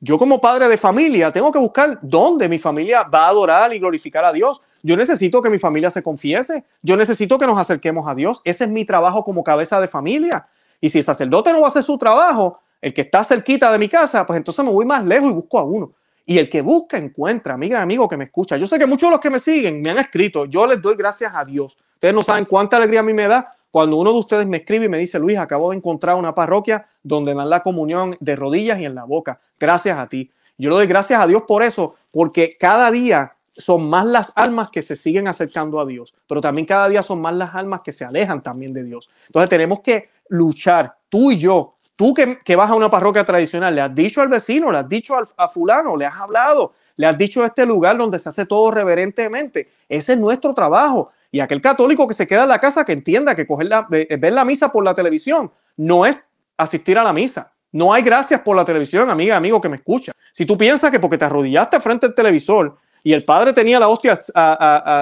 Yo 0.00 0.18
como 0.18 0.40
padre 0.40 0.68
de 0.68 0.78
familia 0.78 1.30
tengo 1.30 1.52
que 1.52 1.58
buscar 1.58 1.98
dónde 2.00 2.48
mi 2.48 2.58
familia 2.58 3.02
va 3.02 3.26
a 3.26 3.28
adorar 3.28 3.74
y 3.74 3.78
glorificar 3.78 4.24
a 4.24 4.32
Dios. 4.32 4.60
Yo 4.82 4.96
necesito 4.96 5.42
que 5.42 5.50
mi 5.50 5.58
familia 5.58 5.90
se 5.90 6.02
confiese. 6.02 6.64
Yo 6.82 6.96
necesito 6.96 7.36
que 7.38 7.46
nos 7.46 7.58
acerquemos 7.58 8.08
a 8.08 8.14
Dios. 8.14 8.40
Ese 8.44 8.64
es 8.64 8.70
mi 8.70 8.86
trabajo 8.86 9.22
como 9.24 9.44
cabeza 9.44 9.78
de 9.80 9.88
familia. 9.88 10.48
Y 10.80 10.88
si 10.88 10.98
el 10.98 11.04
sacerdote 11.04 11.52
no 11.52 11.60
va 11.60 11.66
a 11.66 11.68
hacer 11.68 11.82
su 11.82 11.98
trabajo, 11.98 12.60
el 12.80 12.94
que 12.94 13.02
está 13.02 13.22
cerquita 13.24 13.70
de 13.70 13.78
mi 13.78 13.88
casa, 13.88 14.26
pues 14.26 14.38
entonces 14.38 14.64
me 14.64 14.70
voy 14.70 14.86
más 14.86 15.04
lejos 15.04 15.30
y 15.30 15.34
busco 15.34 15.58
a 15.58 15.64
uno. 15.64 15.92
Y 16.30 16.38
el 16.38 16.48
que 16.48 16.62
busca 16.62 16.96
encuentra, 16.96 17.54
amiga, 17.54 17.82
amigo 17.82 18.08
que 18.08 18.16
me 18.16 18.26
escucha. 18.26 18.56
Yo 18.56 18.64
sé 18.64 18.78
que 18.78 18.86
muchos 18.86 19.08
de 19.08 19.10
los 19.10 19.20
que 19.20 19.30
me 19.30 19.40
siguen 19.40 19.82
me 19.82 19.90
han 19.90 19.98
escrito. 19.98 20.44
Yo 20.44 20.64
les 20.64 20.80
doy 20.80 20.94
gracias 20.94 21.32
a 21.34 21.44
Dios. 21.44 21.76
Ustedes 21.94 22.14
no 22.14 22.22
saben 22.22 22.44
cuánta 22.44 22.76
alegría 22.76 23.00
a 23.00 23.02
mí 23.02 23.12
me 23.12 23.26
da 23.26 23.52
cuando 23.68 23.96
uno 23.96 24.12
de 24.12 24.20
ustedes 24.20 24.46
me 24.46 24.58
escribe 24.58 24.84
y 24.84 24.88
me 24.88 25.00
dice, 25.00 25.18
Luis, 25.18 25.36
acabo 25.38 25.72
de 25.72 25.78
encontrar 25.78 26.14
una 26.14 26.32
parroquia 26.32 26.86
donde 27.02 27.34
dan 27.34 27.50
la 27.50 27.64
comunión 27.64 28.16
de 28.20 28.36
rodillas 28.36 28.78
y 28.78 28.84
en 28.84 28.94
la 28.94 29.02
boca. 29.02 29.40
Gracias 29.58 29.98
a 29.98 30.06
ti. 30.06 30.30
Yo 30.56 30.70
le 30.70 30.76
doy 30.76 30.86
gracias 30.86 31.20
a 31.20 31.26
Dios 31.26 31.42
por 31.48 31.64
eso, 31.64 31.96
porque 32.12 32.56
cada 32.56 32.92
día 32.92 33.34
son 33.52 33.90
más 33.90 34.06
las 34.06 34.32
almas 34.36 34.70
que 34.70 34.82
se 34.82 34.94
siguen 34.94 35.26
acercando 35.26 35.80
a 35.80 35.84
Dios, 35.84 36.14
pero 36.28 36.40
también 36.40 36.64
cada 36.64 36.88
día 36.88 37.02
son 37.02 37.20
más 37.20 37.34
las 37.34 37.56
almas 37.56 37.80
que 37.80 37.92
se 37.92 38.04
alejan 38.04 38.40
también 38.40 38.72
de 38.72 38.84
Dios. 38.84 39.10
Entonces 39.26 39.50
tenemos 39.50 39.80
que 39.80 40.10
luchar, 40.28 40.94
tú 41.08 41.32
y 41.32 41.38
yo, 41.38 41.74
tú 42.00 42.14
que, 42.14 42.56
vas 42.56 42.70
a 42.70 42.74
una 42.74 42.88
parroquia 42.88 43.24
tradicional, 43.24 43.74
le 43.74 43.82
has 43.82 43.94
dicho 43.94 44.22
al 44.22 44.28
vecino, 44.30 44.72
le 44.72 44.78
has 44.78 44.88
dicho 44.88 45.14
a 45.36 45.48
fulano, 45.48 45.98
le 45.98 46.06
has 46.06 46.14
hablado, 46.14 46.72
le 46.96 47.06
has 47.06 47.18
dicho 47.18 47.42
a 47.42 47.48
este 47.48 47.66
lugar 47.66 47.98
donde 47.98 48.18
se 48.18 48.26
hace 48.30 48.46
todo 48.46 48.70
reverentemente. 48.70 49.68
Ese 49.86 50.14
es 50.14 50.18
nuestro 50.18 50.54
trabajo. 50.54 51.10
Y 51.30 51.40
aquel 51.40 51.60
católico 51.60 52.08
que 52.08 52.14
se 52.14 52.26
queda 52.26 52.44
en 52.44 52.48
la 52.48 52.58
casa 52.58 52.86
que 52.86 52.92
entienda 52.92 53.34
que 53.34 53.46
coger 53.46 53.66
la, 53.66 53.86
ver 53.90 54.32
la 54.32 54.46
misa 54.46 54.72
por 54.72 54.82
la 54.82 54.94
televisión 54.94 55.52
no 55.76 56.06
es 56.06 56.26
asistir 56.56 56.98
a 56.98 57.04
la 57.04 57.12
misa. 57.12 57.52
No 57.70 57.92
hay 57.92 58.02
gracias 58.02 58.40
por 58.40 58.56
la 58.56 58.64
televisión, 58.64 59.10
amiga, 59.10 59.36
amigo 59.36 59.60
que 59.60 59.68
me 59.68 59.76
escucha. 59.76 60.12
Si 60.32 60.46
tú 60.46 60.56
piensas 60.56 60.90
que 60.90 61.00
porque 61.00 61.18
te 61.18 61.26
arrodillaste 61.26 61.80
frente 61.80 62.06
al 62.06 62.14
televisor 62.14 62.78
y 63.02 63.12
el 63.12 63.26
padre 63.26 63.52
tenía 63.52 63.78
la 63.78 63.88
hostia 63.88 64.18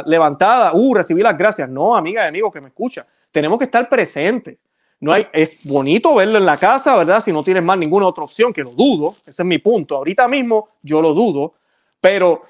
levantada, 0.05 0.73
uh, 0.75 0.95
recibí 0.95 1.23
las 1.23 1.39
gracias. 1.39 1.69
No, 1.69 1.95
amiga 1.95 2.25
y 2.25 2.27
amigo 2.27 2.51
que 2.51 2.61
me 2.61 2.67
escucha. 2.67 3.07
Tenemos 3.31 3.57
que 3.57 3.67
estar 3.67 3.89
presentes. 3.89 4.59
No 5.01 5.13
hay, 5.13 5.27
es 5.33 5.59
bonito 5.63 6.15
verlo 6.15 6.39
en 6.39 6.47
la 6.47 6.57
casa, 6.57 6.97
¿verdad? 6.97 7.21
Si 7.21 7.33
no 7.33 7.45
tienes 7.45 7.63
más 7.63 7.79
ninguna 7.79 8.07
otra 8.07 8.25
opción, 8.25 8.53
que 8.53 8.63
lo 8.63 8.71
dudo, 8.71 9.17
ese 9.25 9.43
es 9.43 9.47
mi 9.47 9.59
punto. 9.59 9.97
Ahorita 9.97 10.27
mismo 10.27 10.71
yo 10.83 11.01
lo 11.01 11.15
dudo, 11.15 11.55
pero 12.01 12.43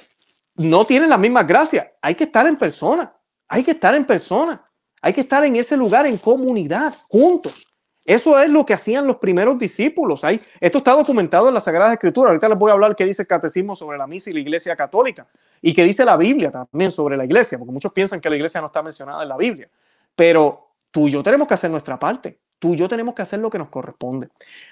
no 0.57 0.87
tienen 0.87 1.11
las 1.11 1.19
mismas 1.19 1.47
gracias. 1.47 1.87
Hay 2.01 2.15
que 2.15 2.25
estar 2.25 2.47
en 2.47 2.57
persona. 2.57 3.13
Hay 3.49 3.65
que 3.65 3.71
estar 3.71 3.95
en 3.95 4.05
persona, 4.05 4.63
hay 5.01 5.13
que 5.13 5.23
estar 5.23 5.43
en 5.45 5.57
ese 5.57 5.77
lugar, 5.77 6.07
en 6.07 6.19
comunidad, 6.19 6.95
juntos. 7.09 7.65
Eso 8.05 8.39
es 8.39 8.49
lo 8.49 8.65
que 8.65 8.75
hacían 8.75 9.07
los 9.07 9.17
primeros 9.17 9.59
discípulos. 9.59 10.25
Hay, 10.25 10.41
esto 10.61 10.79
está 10.79 10.93
documentado 10.93 11.49
en 11.49 11.55
la 11.55 11.61
Sagrada 11.61 11.93
Escritura. 11.93 12.31
Ahorita 12.31 12.49
les 12.49 12.59
voy 12.59 12.71
a 12.71 12.75
hablar 12.75 12.97
qué 12.97 13.05
dice 13.05 13.23
el 13.23 13.29
Catecismo 13.29 13.77
sobre 13.77 13.99
la 13.99 14.07
misa 14.07 14.31
y 14.31 14.35
la 14.35 14.41
Iglesia 14.41 14.77
Católica 14.77 15.27
y 15.61 15.75
qué 15.75 15.85
dice 15.85 16.05
la 16.05 16.17
Biblia 16.17 16.51
también 16.51 16.91
sobre 16.91 17.17
la 17.17 17.25
Iglesia, 17.25 17.59
porque 17.59 17.73
muchos 17.73 17.93
piensan 17.93 18.21
que 18.21 18.31
la 18.31 18.37
Iglesia 18.37 18.61
no 18.61 18.69
está 18.69 18.83
mencionada 18.83 19.23
en 19.23 19.29
la 19.29 19.37
Biblia. 19.37 19.69
Pero 20.15 20.68
tú 20.90 21.09
y 21.09 21.11
yo 21.11 21.22
tenemos 21.22 21.48
que 21.48 21.55
hacer 21.55 21.70
nuestra 21.70 21.98
parte. 21.98 22.38
Tú 22.59 22.74
y 22.74 22.77
yo 22.77 22.88
tenemos 22.88 23.14
que 23.14 23.22
hacer 23.22 23.38
lo 23.38 23.51
que 23.51 23.59
nos 23.59 23.68
corresponde. 23.68 24.29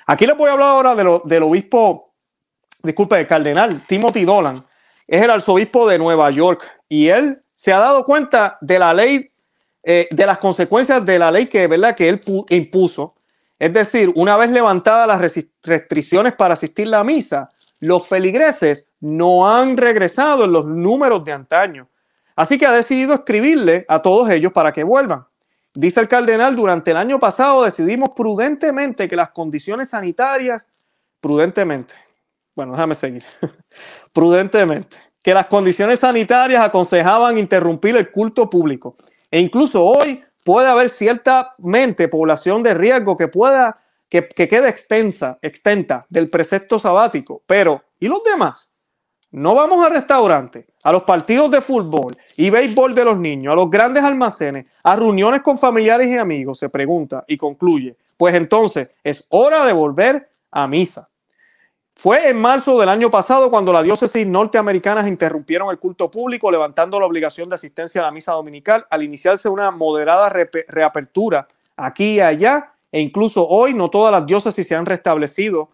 Aquí 0.07 0.27
les 0.27 0.37
voy 0.37 0.49
a 0.49 0.53
hablar 0.53 0.71
ahora 0.71 0.95
de 0.95 1.05
lo, 1.05 1.23
del 1.25 1.45
obispo, 1.45 2.13
disculpe, 2.83 3.19
el 3.21 3.27
cardenal 3.27 3.85
Timothy 3.87 4.25
Dolan. 4.25 4.65
Es 5.07 5.23
el 5.23 5.31
arzobispo 5.31 5.89
de 5.89 5.99
Nueva 5.99 6.31
York 6.31 6.69
y 6.89 7.09
él 7.09 7.41
se 7.55 7.73
ha 7.73 7.79
dado 7.79 8.05
cuenta 8.05 8.59
de 8.61 8.79
la 8.79 8.93
ley, 8.93 9.31
eh, 9.83 10.09
de 10.11 10.27
las 10.27 10.39
consecuencias 10.39 11.05
de 11.05 11.19
la 11.19 11.31
ley 11.31 11.47
que, 11.47 11.67
¿verdad? 11.69 11.95
que 11.95 12.09
él 12.09 12.21
impuso. 12.51 13.15
Es 13.59 13.73
decir, 13.73 14.13
una 14.17 14.37
vez 14.37 14.51
levantadas 14.51 15.09
las 15.09 15.47
restricciones 15.63 16.35
para 16.35 16.55
asistir 16.55 16.89
a 16.89 16.91
la 16.91 17.05
misa, 17.05 17.51
los 17.81 18.07
feligreses 18.07 18.89
no 19.01 19.51
han 19.51 19.77
regresado 19.77 20.45
en 20.45 20.53
los 20.53 20.67
números 20.67 21.25
de 21.25 21.33
antaño. 21.33 21.89
Así 22.35 22.59
que 22.59 22.67
ha 22.67 22.73
decidido 22.73 23.15
escribirle 23.15 23.85
a 23.89 24.03
todos 24.03 24.29
ellos 24.29 24.53
para 24.53 24.73
que 24.73 24.85
vuelvan. 24.85 25.25
Dice 25.77 26.01
el 26.01 26.09
cardenal, 26.09 26.57
durante 26.57 26.91
el 26.91 26.97
año 26.97 27.19
pasado 27.19 27.63
decidimos 27.63 28.11
prudentemente 28.17 29.07
que 29.07 29.15
las 29.15 29.29
condiciones 29.29 29.91
sanitarias, 29.91 30.65
prudentemente, 31.21 31.93
bueno, 32.55 32.73
déjame 32.73 32.95
seguir, 32.95 33.23
prudentemente, 34.15 34.97
que 35.23 35.35
las 35.35 35.47
condiciones 35.47 36.01
sanitarias 36.01 36.65
aconsejaban 36.65 37.37
interrumpir 37.37 37.95
el 37.95 38.11
culto 38.11 38.49
público. 38.49 38.97
E 39.31 39.39
incluso 39.39 39.85
hoy 39.85 40.25
puede 40.43 40.67
haber 40.67 40.89
ciertamente 40.89 42.09
población 42.09 42.63
de 42.63 42.73
riesgo 42.73 43.15
que 43.15 43.29
pueda 43.29 43.79
que, 44.09 44.27
que 44.27 44.49
quede 44.49 44.71
extensa, 44.71 45.39
extenta 45.43 46.07
del 46.09 46.31
precepto 46.31 46.79
sabático. 46.79 47.43
Pero, 47.47 47.85
¿y 48.01 48.09
los 48.09 48.25
demás? 48.25 48.73
No 49.37 49.55
vamos 49.55 49.85
a 49.85 49.91
restaurantes, 49.91 50.65
a 50.83 50.91
los 50.91 51.03
partidos 51.03 51.51
de 51.51 51.61
fútbol 51.61 52.17
y 52.39 52.49
béisbol 52.49 52.95
de 52.95 53.05
los 53.05 53.19
niños, 53.19 53.53
a 53.53 53.55
los 53.55 53.69
grandes 53.69 54.03
almacenes, 54.03 54.65
a 54.83 54.97
reuniones 54.97 55.43
con 55.43 55.59
familiares 55.59 56.09
y 56.09 56.17
amigos, 56.17 56.59
se 56.59 56.71
pregunta 56.71 57.23
y 57.29 57.37
concluye. 57.37 57.95
Pues 58.17 58.35
entonces 58.35 58.89
es 59.05 59.27
hora 59.29 59.67
de 59.67 59.75
volver 59.75 60.31
a 60.51 60.67
misa. 60.67 61.11
Fue 61.95 62.31
en 62.31 62.41
marzo 62.41 62.81
del 62.81 62.89
año 62.89 63.11
pasado 63.11 63.51
cuando 63.51 63.75
las 63.75 63.85
diócesis 63.85 64.27
norteamericanas 64.27 65.07
interrumpieron 65.07 65.69
el 65.69 65.79
culto 65.79 66.11
público, 66.11 66.51
levantando 66.51 66.99
la 66.99 67.05
obligación 67.05 67.51
de 67.51 67.57
asistencia 67.57 68.01
a 68.01 68.05
la 68.05 68.13
misa 68.13 68.33
dominical 68.33 68.87
al 68.89 69.03
iniciarse 69.03 69.51
una 69.51 69.71
moderada 69.71 70.31
reapertura 70.31 71.47
aquí 71.77 72.15
y 72.15 72.21
allá, 72.21 72.73
e 72.91 73.03
incluso 73.03 73.47
hoy 73.47 73.75
no 73.75 73.91
todas 73.91 74.13
las 74.13 74.25
diócesis 74.25 74.67
se 74.67 74.75
han 74.75 74.87
restablecido 74.87 75.69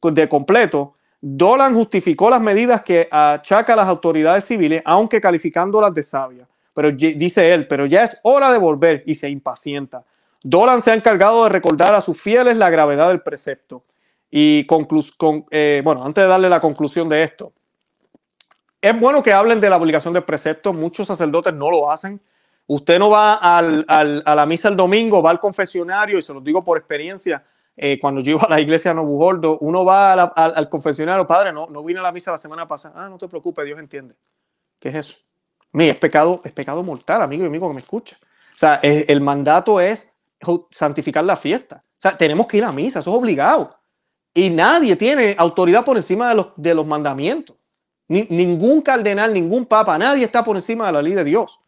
de 0.00 0.28
completo. 0.30 0.94
Dolan 1.24 1.72
justificó 1.72 2.28
las 2.28 2.40
medidas 2.40 2.82
que 2.82 3.08
achaca 3.08 3.74
a 3.74 3.76
las 3.76 3.86
autoridades 3.86 4.44
civiles, 4.44 4.82
aunque 4.84 5.20
calificándolas 5.20 5.94
de 5.94 6.02
sabias. 6.02 6.48
Pero 6.74 6.90
dice 6.90 7.54
él, 7.54 7.68
pero 7.68 7.86
ya 7.86 8.02
es 8.02 8.18
hora 8.24 8.50
de 8.52 8.58
volver 8.58 9.04
y 9.06 9.14
se 9.14 9.28
impacienta. 9.28 10.04
Dolan 10.42 10.82
se 10.82 10.90
ha 10.90 10.94
encargado 10.94 11.44
de 11.44 11.50
recordar 11.50 11.94
a 11.94 12.00
sus 12.00 12.20
fieles 12.20 12.56
la 12.56 12.70
gravedad 12.70 13.08
del 13.08 13.22
precepto. 13.22 13.84
Y 14.32 14.66
eh, 15.50 15.82
bueno, 15.84 16.04
antes 16.04 16.24
de 16.24 16.28
darle 16.28 16.48
la 16.48 16.60
conclusión 16.60 17.08
de 17.08 17.22
esto, 17.22 17.52
es 18.80 18.98
bueno 18.98 19.22
que 19.22 19.32
hablen 19.32 19.60
de 19.60 19.70
la 19.70 19.76
obligación 19.76 20.12
del 20.12 20.24
precepto. 20.24 20.72
Muchos 20.72 21.06
sacerdotes 21.06 21.54
no 21.54 21.70
lo 21.70 21.88
hacen. 21.88 22.20
Usted 22.66 22.98
no 22.98 23.10
va 23.10 23.34
a 23.34 23.62
la 23.62 24.46
misa 24.46 24.68
el 24.68 24.76
domingo, 24.76 25.22
va 25.22 25.30
al 25.30 25.38
confesionario, 25.38 26.18
y 26.18 26.22
se 26.22 26.34
lo 26.34 26.40
digo 26.40 26.64
por 26.64 26.78
experiencia, 26.78 27.44
eh, 27.84 27.98
cuando 27.98 28.20
yo 28.20 28.36
iba 28.36 28.42
a 28.44 28.48
la 28.48 28.60
iglesia 28.60 28.92
de 28.92 28.94
Novo 28.94 29.58
uno 29.60 29.84
va 29.84 30.12
al, 30.12 30.68
confesionario, 30.68 31.26
padre, 31.26 31.52
no, 31.52 31.66
no 31.66 31.82
vine 31.82 31.98
a 31.98 32.02
la 32.04 32.12
misa 32.12 32.30
la 32.30 32.38
semana 32.38 32.68
pasada. 32.68 32.94
Ah, 32.96 33.08
no 33.08 33.18
te 33.18 33.26
preocupes, 33.26 33.64
Dios 33.64 33.76
entiende. 33.76 34.14
¿Qué 34.78 34.90
es 34.90 34.94
eso? 34.94 35.14
Mira, 35.72 35.90
es 35.90 35.98
pecado, 35.98 36.40
es 36.44 36.52
pecado 36.52 36.84
mortal, 36.84 37.22
amigo 37.22 37.42
y 37.42 37.46
amigo 37.46 37.66
que 37.66 37.74
me 37.74 37.80
escucha. 37.80 38.16
O 38.54 38.58
sea, 38.58 38.76
el 38.76 39.20
mandato 39.20 39.80
es 39.80 40.14
santificar 40.70 41.24
la 41.24 41.34
fiesta. 41.34 41.82
O 41.84 42.00
sea, 42.00 42.16
tenemos 42.16 42.46
que 42.46 42.58
ir 42.58 42.64
a 42.64 42.70
misa, 42.70 43.00
eso 43.00 43.10
es 43.10 43.16
obligado. 43.16 43.76
Y 44.32 44.48
nadie 44.48 44.94
tiene 44.94 45.34
autoridad 45.36 45.84
por 45.84 45.96
encima 45.96 46.28
de 46.28 46.36
los, 46.36 46.48
de 46.54 46.74
los 46.74 46.86
mandamientos. 46.86 47.56
ningún 48.06 48.80
cardenal, 48.82 49.34
ningún 49.34 49.66
papa, 49.66 49.98
nadie 49.98 50.24
está 50.24 50.44
por 50.44 50.54
encima 50.54 50.86
de 50.86 50.92
la 50.92 51.02
ley 51.02 51.14
de 51.14 51.24
Dios. 51.24 51.58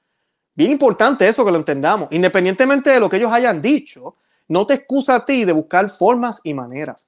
Bien 0.54 0.70
importante 0.70 1.26
eso 1.26 1.44
que 1.44 1.50
lo 1.50 1.58
entendamos. 1.58 2.06
Independientemente 2.12 2.90
de 2.90 3.00
lo 3.00 3.08
que 3.08 3.16
ellos 3.16 3.32
hayan 3.32 3.60
dicho, 3.60 4.14
no 4.48 4.66
te 4.66 4.74
excusa 4.74 5.16
a 5.16 5.24
ti 5.24 5.44
de 5.44 5.52
buscar 5.52 5.90
formas 5.90 6.40
y 6.44 6.54
maneras. 6.54 7.06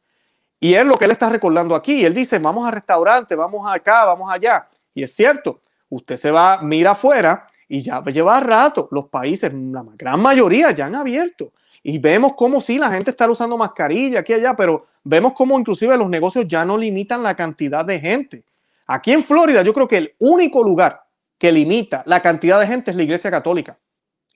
Y 0.59 0.75
es 0.75 0.87
lo 0.87 0.97
que 0.97 1.05
él 1.05 1.11
está 1.11 1.29
recordando 1.29 1.75
aquí. 1.75 2.05
Él 2.05 2.15
dice, 2.15 2.39
vamos 2.39 2.67
a 2.67 2.71
restaurante, 2.71 3.35
vamos 3.35 3.69
acá, 3.69 4.05
vamos 4.05 4.31
allá. 4.31 4.67
Y 4.95 5.03
es 5.03 5.15
cierto, 5.15 5.61
usted 5.91 6.17
se 6.17 6.31
va, 6.31 6.63
mira 6.63 6.93
afuera 6.93 7.47
y 7.69 7.83
ya 7.83 8.03
lleva 8.03 8.41
rato. 8.41 8.89
Los 8.91 9.09
países, 9.09 9.53
la 9.53 9.85
gran 9.97 10.21
mayoría 10.21 10.71
ya 10.71 10.87
han 10.87 10.95
abierto. 10.95 11.53
Y 11.83 11.99
vemos 11.99 12.33
cómo 12.37 12.61
sí, 12.61 12.79
la 12.79 12.91
gente 12.91 13.11
está 13.11 13.31
usando 13.31 13.57
mascarilla 13.57 14.21
aquí 14.21 14.33
y 14.33 14.37
allá, 14.37 14.57
pero 14.57 14.87
vemos 15.05 15.35
cómo 15.35 15.59
inclusive 15.59 15.97
los 15.97 16.09
negocios 16.09 16.49
ya 16.49 16.65
no 16.65 16.77
limitan 16.77 17.23
la 17.23 17.37
cantidad 17.37 17.85
de 17.85 18.01
gente. 18.01 18.45
Aquí 18.87 19.13
en 19.13 19.23
Florida 19.23 19.63
yo 19.63 19.73
creo 19.73 19.87
que 19.87 19.99
el 19.99 20.15
único 20.19 20.65
lugar 20.65 21.05
que 21.39 21.53
limita 21.53 22.03
la 22.07 22.21
cantidad 22.21 22.59
de 22.59 22.67
gente 22.67 22.91
es 22.91 22.97
la 22.97 23.03
Iglesia 23.03 23.31
Católica. 23.31 23.77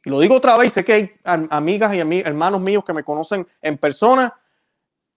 Y 0.04 0.10
lo 0.10 0.20
digo 0.20 0.36
otra 0.36 0.56
vez, 0.56 0.72
sé 0.72 0.84
que 0.84 0.92
hay 0.92 1.12
amigas 1.24 1.94
y 1.94 1.98
hermanos 1.98 2.60
míos 2.60 2.84
que 2.84 2.92
me 2.92 3.04
conocen 3.04 3.46
en 3.60 3.76
persona. 3.78 4.34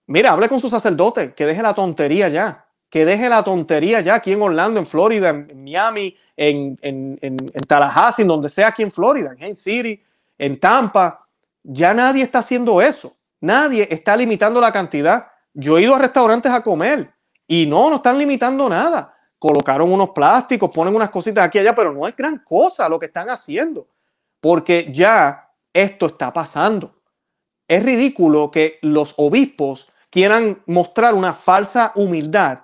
Mira, 0.06 0.32
hable 0.32 0.48
con 0.48 0.60
su 0.60 0.68
sacerdote, 0.68 1.32
que 1.32 1.46
deje 1.46 1.62
la 1.62 1.74
tontería 1.74 2.28
ya, 2.28 2.66
que 2.90 3.04
deje 3.04 3.28
la 3.28 3.42
tontería 3.42 4.00
ya 4.02 4.16
aquí 4.16 4.32
en 4.32 4.42
Orlando, 4.42 4.78
en 4.78 4.86
Florida, 4.86 5.30
en 5.30 5.64
Miami, 5.64 6.16
en, 6.36 6.78
en, 6.82 7.18
en, 7.22 7.36
en 7.40 7.62
Tallahassee, 7.66 8.24
donde 8.24 8.48
sea 8.48 8.68
aquí 8.68 8.82
en 8.82 8.90
Florida, 8.90 9.32
en 9.32 9.42
Haines 9.42 9.62
City, 9.62 10.02
en 10.36 10.60
Tampa 10.60 11.24
ya 11.64 11.94
nadie 11.94 12.22
está 12.22 12.40
haciendo 12.40 12.80
eso. 12.80 13.16
Nadie 13.40 13.88
está 13.90 14.16
limitando 14.16 14.60
la 14.60 14.70
cantidad. 14.70 15.26
Yo 15.52 15.78
he 15.78 15.82
ido 15.82 15.94
a 15.94 15.98
restaurantes 15.98 16.52
a 16.52 16.62
comer 16.62 17.10
y 17.46 17.66
no, 17.66 17.90
no 17.90 17.96
están 17.96 18.18
limitando 18.18 18.68
nada. 18.68 19.14
Colocaron 19.38 19.92
unos 19.92 20.10
plásticos, 20.10 20.70
ponen 20.70 20.94
unas 20.94 21.10
cositas 21.10 21.44
aquí 21.44 21.58
y 21.58 21.62
allá, 21.62 21.74
pero 21.74 21.92
no 21.92 22.06
es 22.06 22.14
gran 22.16 22.38
cosa 22.38 22.88
lo 22.88 22.98
que 22.98 23.06
están 23.06 23.28
haciendo, 23.28 23.86
porque 24.44 24.90
ya 24.92 25.54
esto 25.72 26.04
está 26.04 26.30
pasando. 26.30 26.96
Es 27.66 27.82
ridículo 27.82 28.50
que 28.50 28.78
los 28.82 29.14
obispos 29.16 29.90
quieran 30.10 30.62
mostrar 30.66 31.14
una 31.14 31.32
falsa 31.32 31.92
humildad 31.94 32.58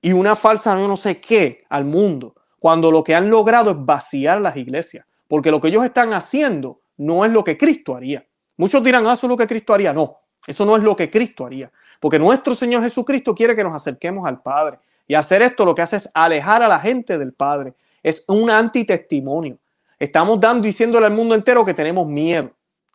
y 0.00 0.14
una 0.14 0.34
falsa 0.34 0.74
no 0.76 0.96
sé 0.96 1.20
qué 1.20 1.62
al 1.68 1.84
mundo, 1.84 2.34
cuando 2.58 2.90
lo 2.90 3.04
que 3.04 3.14
han 3.14 3.28
logrado 3.28 3.72
es 3.72 3.76
vaciar 3.78 4.40
las 4.40 4.56
iglesias, 4.56 5.04
porque 5.28 5.50
lo 5.50 5.60
que 5.60 5.68
ellos 5.68 5.84
están 5.84 6.14
haciendo 6.14 6.80
no 6.96 7.22
es 7.22 7.30
lo 7.30 7.44
que 7.44 7.58
Cristo 7.58 7.94
haría. 7.94 8.26
Muchos 8.56 8.82
dirán, 8.82 9.06
ah, 9.06 9.12
eso 9.12 9.26
es 9.26 9.30
lo 9.30 9.36
que 9.36 9.46
Cristo 9.46 9.74
haría. 9.74 9.92
No, 9.92 10.20
eso 10.46 10.64
no 10.64 10.74
es 10.74 10.82
lo 10.82 10.96
que 10.96 11.10
Cristo 11.10 11.44
haría. 11.44 11.70
Porque 12.00 12.18
nuestro 12.18 12.54
Señor 12.54 12.82
Jesucristo 12.82 13.34
quiere 13.34 13.54
que 13.54 13.62
nos 13.62 13.76
acerquemos 13.76 14.26
al 14.26 14.40
Padre. 14.40 14.78
Y 15.06 15.12
hacer 15.12 15.42
esto 15.42 15.66
lo 15.66 15.74
que 15.74 15.82
hace 15.82 15.96
es 15.96 16.10
alejar 16.14 16.62
a 16.62 16.68
la 16.68 16.80
gente 16.80 17.18
del 17.18 17.34
Padre. 17.34 17.74
Es 18.02 18.24
un 18.26 18.48
antitestimonio. 18.48 19.58
Estamos 19.98 20.38
dando, 20.40 20.66
diciéndole 20.66 21.06
al 21.06 21.12
mundo 21.12 21.34
entero 21.34 21.64
que 21.64 21.74
tenemos 21.74 22.06
miedo, 22.06 22.50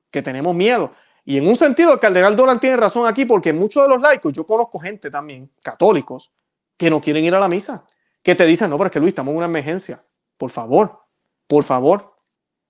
que 0.09 0.21
tenemos 0.21 0.55
miedo. 0.55 0.91
Y 1.25 1.37
en 1.37 1.47
un 1.47 1.55
sentido, 1.55 1.93
el 1.93 1.99
cardenal 1.99 2.35
Dolan 2.35 2.59
tiene 2.59 2.77
razón 2.77 3.07
aquí, 3.07 3.25
porque 3.25 3.53
muchos 3.53 3.83
de 3.83 3.89
los 3.89 4.01
laicos, 4.01 4.33
yo 4.33 4.45
conozco 4.45 4.79
gente 4.79 5.09
también, 5.09 5.49
católicos, 5.61 6.31
que 6.77 6.89
no 6.89 6.99
quieren 6.99 7.23
ir 7.23 7.35
a 7.35 7.39
la 7.39 7.47
misa, 7.47 7.85
que 8.23 8.35
te 8.35 8.45
dicen, 8.45 8.69
no, 8.69 8.77
pero 8.77 8.87
es 8.87 8.91
que 8.91 8.99
Luis, 8.99 9.09
estamos 9.09 9.31
en 9.31 9.37
una 9.37 9.45
emergencia. 9.45 10.03
Por 10.37 10.49
favor, 10.49 10.99
por 11.47 11.63
favor, 11.63 12.15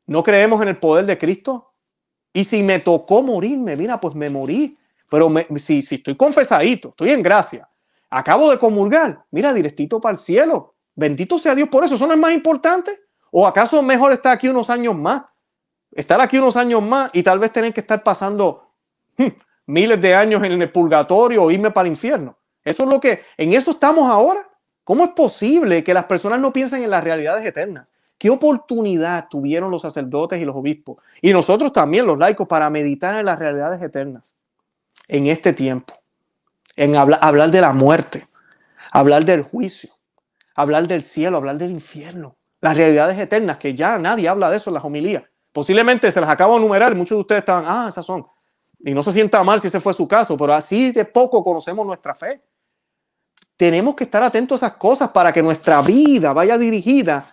¿no 0.06 0.24
creemos 0.24 0.62
en 0.62 0.70
el 0.70 0.78
poder 0.78 1.06
de 1.06 1.18
Cristo? 1.18 1.74
Y 2.34 2.44
si 2.44 2.64
me 2.64 2.80
tocó 2.80 3.22
morirme, 3.22 3.76
mira, 3.76 4.00
pues 4.00 4.16
me 4.16 4.30
morí. 4.30 4.78
Pero 5.10 5.30
si, 5.58 5.82
si 5.82 5.96
estoy 5.96 6.16
confesadito, 6.16 6.90
estoy 6.90 7.12
en 7.12 7.22
gracia, 7.22 7.70
acabo 8.10 8.50
de 8.50 8.58
comulgar, 8.58 9.26
mira, 9.32 9.54
directito 9.54 10.00
para 10.00 10.14
el 10.14 10.18
cielo. 10.18 10.76
Bendito 10.96 11.38
sea 11.38 11.56
Dios 11.56 11.70
por 11.70 11.84
eso. 11.84 11.96
¿Eso 11.96 12.08
no 12.08 12.14
es 12.14 12.20
más 12.20 12.34
importante? 12.34 12.98
¿O 13.32 13.48
acaso 13.48 13.82
mejor 13.82 14.12
estar 14.12 14.34
aquí 14.34 14.48
unos 14.48 14.70
años 14.70 14.96
más? 14.96 15.24
Estar 15.92 16.22
aquí 16.22 16.38
unos 16.38 16.56
años 16.56 16.82
más 16.84 17.10
y 17.14 17.24
tal 17.24 17.40
vez 17.40 17.52
tener 17.52 17.74
que 17.74 17.82
estar 17.82 18.04
pasando 18.04 18.70
hmm, 19.18 19.28
miles 19.66 20.00
de 20.00 20.14
años 20.14 20.44
en 20.44 20.62
el 20.62 20.72
purgatorio 20.72 21.44
o 21.44 21.52
irme 21.52 21.72
para 21.72 21.88
el 21.88 21.94
infierno. 21.94 22.38
Eso 22.64 22.84
es 22.84 22.90
lo 22.90 23.00
que, 23.00 23.22
en 23.38 23.54
eso 23.54 23.72
estamos 23.72 24.10
ahora. 24.10 24.48
¿Cómo 24.84 25.06
es 25.06 25.12
posible 25.12 25.84
que 25.84 25.94
las 25.94 26.06
personas 26.06 26.40
no 26.40 26.52
piensen 26.52 26.84
en 26.84 26.90
las 26.90 27.04
realidades 27.04 27.46
eternas? 27.46 27.88
¿Qué 28.18 28.30
oportunidad 28.30 29.28
tuvieron 29.30 29.72
los 29.72 29.82
sacerdotes 29.82 30.40
y 30.40 30.46
los 30.46 30.56
obispos? 30.56 30.98
Y 31.22 31.34
nosotros 31.34 31.74
también, 31.74 32.06
los 32.06 32.18
laicos, 32.18 32.48
para 32.48 32.70
meditar 32.70 33.18
en 33.18 33.26
las 33.26 33.40
realidades 33.40 33.82
eternas 33.82 34.36
en 35.08 35.28
este 35.28 35.54
tiempo. 35.54 35.94
En 36.76 36.96
hablar 36.96 37.52
de 37.52 37.62
la 37.62 37.74
muerte, 37.74 38.28
hablar 38.92 39.26
del 39.26 39.42
juicio, 39.42 39.92
hablar 40.56 40.88
del 40.88 41.04
cielo, 41.04 41.38
hablar 41.38 41.58
del 41.58 41.72
infierno. 41.72 42.38
Las 42.62 42.78
realidades 42.78 43.20
eternas, 43.20 43.58
que 43.58 43.74
ya 43.74 43.98
nadie 43.98 44.30
habla 44.30 44.50
de 44.50 44.58
eso 44.58 44.70
en 44.70 44.76
las 44.76 44.86
homilías. 44.86 45.24
Posiblemente 45.52 46.12
se 46.12 46.22
las 46.22 46.30
acabo 46.30 46.54
de 46.54 46.60
enumerar 46.60 46.96
muchos 46.96 47.18
de 47.18 47.22
ustedes 47.22 47.40
estaban, 47.40 47.66
ah, 47.68 47.88
esas 47.90 48.06
son. 48.06 48.26
Y 48.80 48.94
no 48.94 49.04
se 49.04 49.12
sienta 49.12 49.44
mal 49.44 49.60
si 49.60 49.68
ese 49.68 49.80
fue 49.80 49.94
su 49.94 50.08
caso, 50.08 50.38
pero 50.38 50.54
así 50.54 50.92
de 50.92 51.06
poco 51.06 51.44
conocemos 51.44 51.86
nuestra 51.86 52.16
fe. 52.16 52.42
Tenemos 53.58 53.96
que 53.96 54.06
estar 54.06 54.24
atentos 54.24 54.64
a 54.64 54.68
esas 54.68 54.78
cosas 54.78 55.10
para 55.10 55.34
que 55.34 55.44
nuestra 55.44 55.82
vida 55.82 56.34
vaya 56.34 56.58
dirigida 56.58 57.32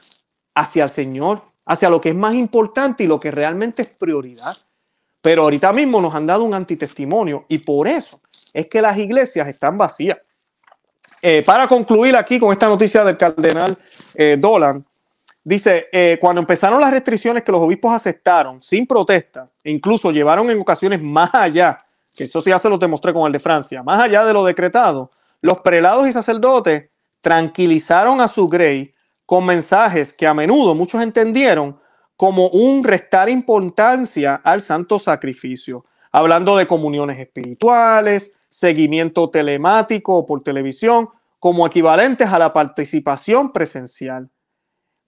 hacia 0.55 0.85
el 0.85 0.91
Señor, 0.91 1.43
hacia 1.64 1.89
lo 1.89 2.01
que 2.01 2.11
es 2.11 2.14
más 2.14 2.35
importante 2.35 3.05
y 3.05 3.07
lo 3.07 3.20
que 3.20 3.31
realmente 3.31 3.83
es 3.83 3.89
prioridad. 3.89 4.57
Pero 5.22 5.43
ahorita 5.43 5.72
mismo 5.72 6.01
nos 6.01 6.14
han 6.14 6.26
dado 6.26 6.45
un 6.45 6.55
antitestimonio 6.55 7.45
y 7.49 7.59
por 7.59 7.87
eso 7.87 8.20
es 8.53 8.66
que 8.66 8.83
las 8.83 8.97
iglesias 8.99 9.47
están 9.49 9.79
vacías. 9.79 10.18
Eh, 11.20 11.43
para 11.45 11.66
concluir 11.66 12.16
aquí 12.16 12.39
con 12.39 12.53
esta 12.53 12.68
noticia 12.68 13.05
del 13.05 13.16
cardenal 13.16 13.76
eh, 14.14 14.37
Dolan, 14.39 14.85
dice, 15.49 15.88
eh, 15.92 16.18
cuando 16.20 16.40
empezaron 16.40 16.80
las 16.80 16.90
restricciones 16.90 17.42
que 17.42 17.53
los 17.53 17.61
obispos 17.61 17.92
aceptaron 17.92 18.62
sin 18.62 18.86
protesta, 18.86 19.51
e 19.64 19.70
incluso 19.70 20.11
llevaron 20.11 20.51
en 20.51 20.61
ocasiones 20.61 21.01
más 21.01 21.30
allá, 21.32 21.84
que 22.14 22.24
eso 22.24 22.40
sí 22.40 22.51
ya 22.51 22.59
se 22.59 22.68
lo 22.68 22.76
demostré 22.76 23.12
con 23.12 23.26
el 23.26 23.32
de 23.32 23.38
Francia, 23.38 23.82
más 23.82 24.03
allá 24.03 24.24
de 24.24 24.32
lo 24.32 24.44
decretado, 24.44 25.11
los 25.40 25.61
prelados 25.61 26.07
y 26.07 26.12
sacerdotes 26.12 26.90
tranquilizaron 27.20 28.20
a 28.20 28.28
su 28.28 28.49
grey 28.49 28.92
con 29.24 29.46
mensajes 29.46 30.12
que 30.12 30.26
a 30.26 30.34
menudo 30.34 30.74
muchos 30.74 31.03
entendieron 31.03 31.78
como 32.16 32.49
un 32.49 32.84
restar 32.84 33.28
importancia 33.28 34.34
al 34.42 34.61
santo 34.61 34.99
sacrificio, 34.99 35.84
hablando 36.11 36.57
de 36.57 36.66
comuniones 36.66 37.18
espirituales, 37.20 38.32
seguimiento 38.49 39.30
telemático 39.30 40.14
o 40.16 40.26
por 40.26 40.42
televisión, 40.42 41.09
como 41.38 41.66
equivalentes 41.66 42.28
a 42.28 42.38
la 42.38 42.53
participación 42.53 43.53
presencial. 43.53 44.28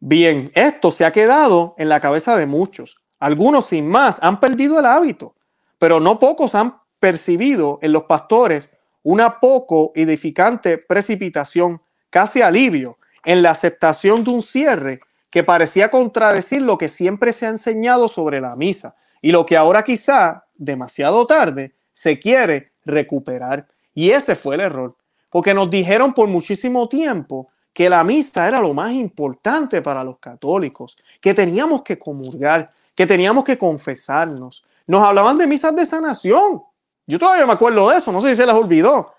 Bien, 0.03 0.51
esto 0.55 0.91
se 0.91 1.05
ha 1.05 1.13
quedado 1.13 1.75
en 1.77 1.91
la 1.91 2.01
cabeza 2.01 2.35
de 2.35 2.47
muchos. 2.47 2.97
Algunos, 3.19 3.67
sin 3.67 3.87
más, 3.87 4.19
han 4.23 4.41
perdido 4.41 4.79
el 4.79 4.87
hábito, 4.87 5.35
pero 5.77 6.01
no 6.01 6.19
pocos 6.19 6.55
han 6.55 6.81
percibido 6.99 7.79
en 7.83 7.93
los 7.93 8.05
pastores 8.05 8.71
una 9.03 9.41
poco 9.41 9.93
edificante 9.95 10.79
precipitación, 10.79 11.83
casi 12.09 12.41
alivio, 12.41 12.97
en 13.27 13.43
la 13.43 13.51
aceptación 13.51 14.25
de 14.25 14.31
un 14.31 14.43
cierre 14.43 15.01
que 15.29 15.45
parecía 15.45 15.91
contradecir 15.91 16.63
lo 16.63 16.79
que 16.79 16.89
siempre 16.89 17.35
se 17.35 17.45
ha 17.45 17.51
enseñado 17.51 18.09
sobre 18.09 18.41
la 18.41 18.57
misa 18.57 18.97
y 19.21 19.33
lo 19.33 19.45
que 19.45 19.59
ahora 19.59 19.85
quizá, 19.85 20.47
demasiado 20.55 21.27
tarde, 21.27 21.75
se 21.93 22.19
quiere 22.19 22.73
recuperar. 22.87 23.69
Y 23.93 24.13
ese 24.13 24.35
fue 24.35 24.55
el 24.55 24.63
error, 24.63 24.97
porque 25.29 25.53
nos 25.53 25.69
dijeron 25.69 26.15
por 26.15 26.27
muchísimo 26.27 26.89
tiempo 26.89 27.51
que 27.73 27.89
la 27.89 28.03
misa 28.05 28.49
era 28.49 28.61
lo 28.61 28.75
más 28.75 28.93
importante 28.93 29.83
para 29.83 30.03
los 30.05 30.19
católicos, 30.19 30.97
que 31.21 31.35
teníamos 31.35 31.83
que 31.83 31.99
comulgar, 31.99 32.73
que 32.95 33.07
teníamos 33.07 33.45
que 33.45 33.59
confesarnos, 33.59 34.65
Nos 34.87 35.03
hablaban 35.03 35.39
de 35.39 35.47
misas 35.47 35.77
de 35.77 35.87
sanación. 35.87 36.63
Yo 37.07 37.19
todavía 37.19 37.47
me 37.47 37.53
acuerdo 37.53 37.91
de 37.91 37.99
eso, 37.99 38.11
no 38.11 38.21
sé 38.21 38.31
si 38.31 38.37
se 38.37 38.47
las 38.47 38.57
olvidó. 38.57 39.13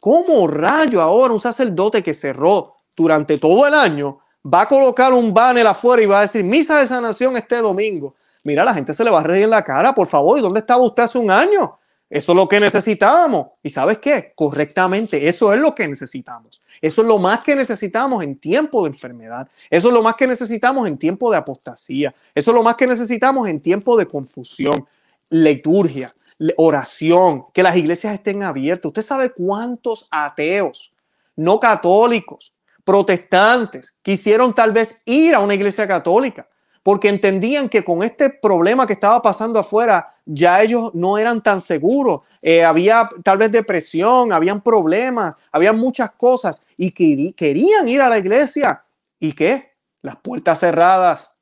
¿Cómo 0.00 0.48
rayo 0.48 1.00
ahora 1.00 1.32
un 1.32 1.38
sacerdote 1.38 2.02
que 2.02 2.12
cerró 2.12 2.74
durante 2.96 3.38
todo 3.38 3.64
el 3.68 3.74
año 3.74 4.18
va 4.44 4.62
a 4.62 4.68
colocar 4.68 5.12
un 5.12 5.32
banner 5.32 5.64
afuera 5.64 6.02
y 6.02 6.06
va 6.06 6.18
a 6.18 6.22
decir 6.22 6.42
misa 6.42 6.80
de 6.80 6.88
sanación 6.88 7.36
este 7.36 7.58
domingo? 7.58 8.16
Mira, 8.42 8.64
la 8.64 8.74
gente 8.74 8.94
se 8.94 9.04
le 9.04 9.10
va 9.10 9.20
a 9.20 9.22
reír 9.22 9.44
en 9.44 9.50
la 9.50 9.62
cara, 9.62 9.94
por 9.94 10.08
favor, 10.08 10.38
¿y 10.38 10.42
dónde 10.42 10.58
estaba 10.58 10.82
usted 10.82 11.04
hace 11.04 11.18
un 11.18 11.30
año? 11.30 11.78
Eso 12.10 12.32
es 12.32 12.36
lo 12.36 12.48
que 12.48 12.58
necesitábamos. 12.58 13.48
¿Y 13.62 13.70
sabes 13.70 13.98
qué? 13.98 14.32
Correctamente, 14.34 15.28
eso 15.28 15.52
es 15.52 15.60
lo 15.60 15.74
que 15.74 15.86
necesitamos. 15.86 16.61
Eso 16.82 17.02
es 17.02 17.08
lo 17.08 17.18
más 17.18 17.44
que 17.44 17.54
necesitamos 17.56 18.22
en 18.24 18.36
tiempo 18.36 18.82
de 18.82 18.90
enfermedad. 18.90 19.48
Eso 19.70 19.88
es 19.88 19.94
lo 19.94 20.02
más 20.02 20.16
que 20.16 20.26
necesitamos 20.26 20.86
en 20.88 20.98
tiempo 20.98 21.30
de 21.30 21.38
apostasía. 21.38 22.14
Eso 22.34 22.50
es 22.50 22.54
lo 22.54 22.62
más 22.62 22.74
que 22.74 22.88
necesitamos 22.88 23.48
en 23.48 23.60
tiempo 23.60 23.96
de 23.96 24.06
confusión, 24.06 24.86
liturgia, 25.30 26.14
oración, 26.56 27.46
que 27.54 27.62
las 27.62 27.76
iglesias 27.76 28.14
estén 28.14 28.42
abiertas. 28.42 28.86
Usted 28.88 29.02
sabe 29.02 29.30
cuántos 29.30 30.08
ateos, 30.10 30.92
no 31.36 31.60
católicos, 31.60 32.52
protestantes, 32.84 33.96
quisieron 34.02 34.52
tal 34.52 34.72
vez 34.72 35.00
ir 35.04 35.36
a 35.36 35.40
una 35.40 35.54
iglesia 35.54 35.86
católica 35.86 36.48
porque 36.82 37.08
entendían 37.08 37.68
que 37.68 37.84
con 37.84 38.02
este 38.02 38.28
problema 38.28 38.86
que 38.86 38.94
estaba 38.94 39.22
pasando 39.22 39.58
afuera, 39.58 40.11
ya 40.24 40.62
ellos 40.62 40.94
no 40.94 41.18
eran 41.18 41.42
tan 41.42 41.60
seguros. 41.60 42.20
Eh, 42.40 42.64
había 42.64 43.08
tal 43.22 43.38
vez 43.38 43.52
depresión, 43.52 44.32
habían 44.32 44.62
problemas, 44.62 45.34
había 45.50 45.72
muchas 45.72 46.12
cosas 46.12 46.62
y 46.76 46.90
querían 47.32 47.88
ir 47.88 48.02
a 48.02 48.08
la 48.08 48.18
iglesia. 48.18 48.84
¿Y 49.18 49.32
qué? 49.32 49.72
Las 50.02 50.16
puertas 50.16 50.60
cerradas. 50.60 51.34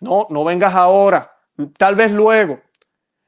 No, 0.00 0.26
no 0.30 0.44
vengas 0.44 0.74
ahora, 0.74 1.30
tal 1.76 1.94
vez 1.94 2.10
luego. 2.10 2.58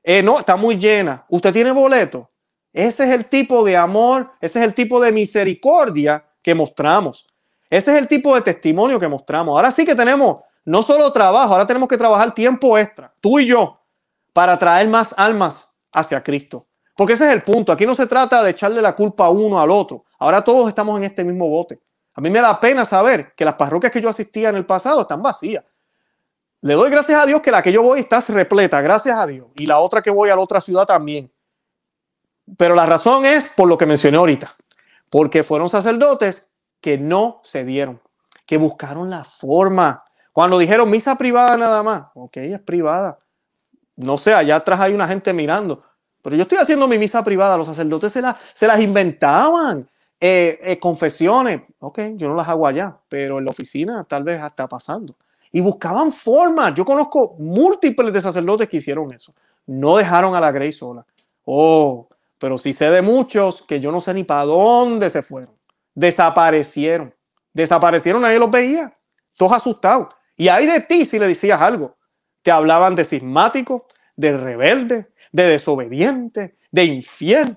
Eh, 0.02 0.22
no, 0.22 0.38
está 0.38 0.56
muy 0.56 0.76
llena. 0.76 1.24
¿Usted 1.28 1.52
tiene 1.52 1.70
boleto? 1.70 2.30
Ese 2.72 3.04
es 3.04 3.10
el 3.10 3.26
tipo 3.26 3.62
de 3.64 3.76
amor, 3.76 4.32
ese 4.40 4.60
es 4.60 4.64
el 4.64 4.74
tipo 4.74 5.00
de 5.00 5.12
misericordia 5.12 6.24
que 6.42 6.54
mostramos. 6.54 7.26
Ese 7.68 7.94
es 7.94 8.00
el 8.00 8.08
tipo 8.08 8.34
de 8.34 8.40
testimonio 8.40 8.98
que 8.98 9.08
mostramos. 9.08 9.54
Ahora 9.54 9.70
sí 9.70 9.84
que 9.84 9.94
tenemos 9.94 10.38
no 10.64 10.82
solo 10.82 11.12
trabajo, 11.12 11.52
ahora 11.52 11.66
tenemos 11.66 11.88
que 11.88 11.98
trabajar 11.98 12.34
tiempo 12.34 12.78
extra, 12.78 13.12
tú 13.20 13.38
y 13.38 13.46
yo, 13.46 13.81
para 14.32 14.58
traer 14.58 14.88
más 14.88 15.14
almas 15.16 15.68
hacia 15.92 16.22
Cristo. 16.22 16.66
Porque 16.96 17.14
ese 17.14 17.26
es 17.26 17.32
el 17.32 17.42
punto. 17.42 17.72
Aquí 17.72 17.86
no 17.86 17.94
se 17.94 18.06
trata 18.06 18.42
de 18.42 18.50
echarle 18.50 18.82
la 18.82 18.94
culpa 18.94 19.26
a 19.26 19.30
uno 19.30 19.60
al 19.60 19.70
otro. 19.70 20.04
Ahora 20.18 20.42
todos 20.42 20.68
estamos 20.68 20.96
en 20.98 21.04
este 21.04 21.24
mismo 21.24 21.48
bote. 21.48 21.80
A 22.14 22.20
mí 22.20 22.30
me 22.30 22.40
da 22.40 22.58
pena 22.60 22.84
saber 22.84 23.34
que 23.34 23.44
las 23.44 23.54
parroquias 23.54 23.92
que 23.92 24.00
yo 24.00 24.08
asistía 24.08 24.50
en 24.50 24.56
el 24.56 24.66
pasado 24.66 25.00
están 25.02 25.22
vacías. 25.22 25.64
Le 26.60 26.74
doy 26.74 26.90
gracias 26.90 27.20
a 27.20 27.26
Dios 27.26 27.40
que 27.40 27.50
la 27.50 27.62
que 27.62 27.72
yo 27.72 27.82
voy 27.82 28.00
está 28.00 28.20
repleta, 28.20 28.80
gracias 28.80 29.18
a 29.18 29.26
Dios. 29.26 29.48
Y 29.56 29.66
la 29.66 29.78
otra 29.80 30.02
que 30.02 30.10
voy 30.10 30.28
a 30.30 30.36
la 30.36 30.42
otra 30.42 30.60
ciudad 30.60 30.86
también. 30.86 31.32
Pero 32.56 32.74
la 32.74 32.86
razón 32.86 33.24
es 33.24 33.48
por 33.48 33.68
lo 33.68 33.78
que 33.78 33.86
mencioné 33.86 34.18
ahorita. 34.18 34.54
Porque 35.10 35.42
fueron 35.42 35.68
sacerdotes 35.68 36.52
que 36.80 36.98
no 36.98 37.40
se 37.42 37.64
dieron, 37.64 38.00
que 38.46 38.58
buscaron 38.58 39.10
la 39.10 39.24
forma 39.24 40.04
cuando 40.32 40.58
dijeron 40.58 40.88
misa 40.88 41.16
privada 41.16 41.56
nada 41.56 41.82
más, 41.82 42.04
ok, 42.14 42.38
es 42.38 42.60
privada. 42.60 43.18
No 43.96 44.18
sé, 44.18 44.34
allá 44.34 44.56
atrás 44.56 44.80
hay 44.80 44.94
una 44.94 45.08
gente 45.08 45.32
mirando. 45.32 45.82
Pero 46.22 46.36
yo 46.36 46.42
estoy 46.42 46.58
haciendo 46.58 46.86
mi 46.86 46.98
misa 46.98 47.24
privada, 47.24 47.56
los 47.56 47.66
sacerdotes 47.66 48.12
se, 48.12 48.22
se 48.54 48.66
las 48.66 48.80
inventaban. 48.80 49.88
Eh, 50.24 50.60
eh, 50.62 50.78
confesiones, 50.78 51.62
ok, 51.80 51.98
yo 52.14 52.28
no 52.28 52.36
las 52.36 52.46
hago 52.46 52.64
allá, 52.64 52.96
pero 53.08 53.40
en 53.40 53.44
la 53.44 53.50
oficina 53.50 54.04
tal 54.04 54.22
vez 54.22 54.40
está 54.40 54.68
pasando. 54.68 55.16
Y 55.50 55.60
buscaban 55.60 56.12
formas. 56.12 56.74
Yo 56.76 56.84
conozco 56.84 57.34
múltiples 57.40 58.12
de 58.12 58.20
sacerdotes 58.20 58.68
que 58.68 58.76
hicieron 58.76 59.12
eso. 59.12 59.34
No 59.66 59.96
dejaron 59.96 60.36
a 60.36 60.40
la 60.40 60.52
Grey 60.52 60.70
sola. 60.70 61.04
Oh, 61.44 62.08
pero 62.38 62.56
sí 62.56 62.72
sé 62.72 62.88
de 62.88 63.02
muchos 63.02 63.62
que 63.62 63.80
yo 63.80 63.90
no 63.90 64.00
sé 64.00 64.14
ni 64.14 64.22
para 64.22 64.44
dónde 64.44 65.10
se 65.10 65.22
fueron. 65.22 65.56
Desaparecieron. 65.92 67.12
Desaparecieron, 67.52 68.22
nadie 68.22 68.38
los 68.38 68.50
veía. 68.50 68.96
Todos 69.36 69.54
asustados. 69.54 70.14
Y 70.36 70.46
ahí 70.46 70.66
de 70.66 70.80
ti 70.82 71.04
si 71.04 71.18
le 71.18 71.26
decías 71.26 71.60
algo. 71.60 71.96
Te 72.42 72.50
hablaban 72.50 72.94
de 72.94 73.04
cismático, 73.04 73.86
de 74.16 74.36
rebelde, 74.36 75.12
de 75.32 75.44
desobediente, 75.44 76.56
de 76.70 76.84
infiel, 76.84 77.56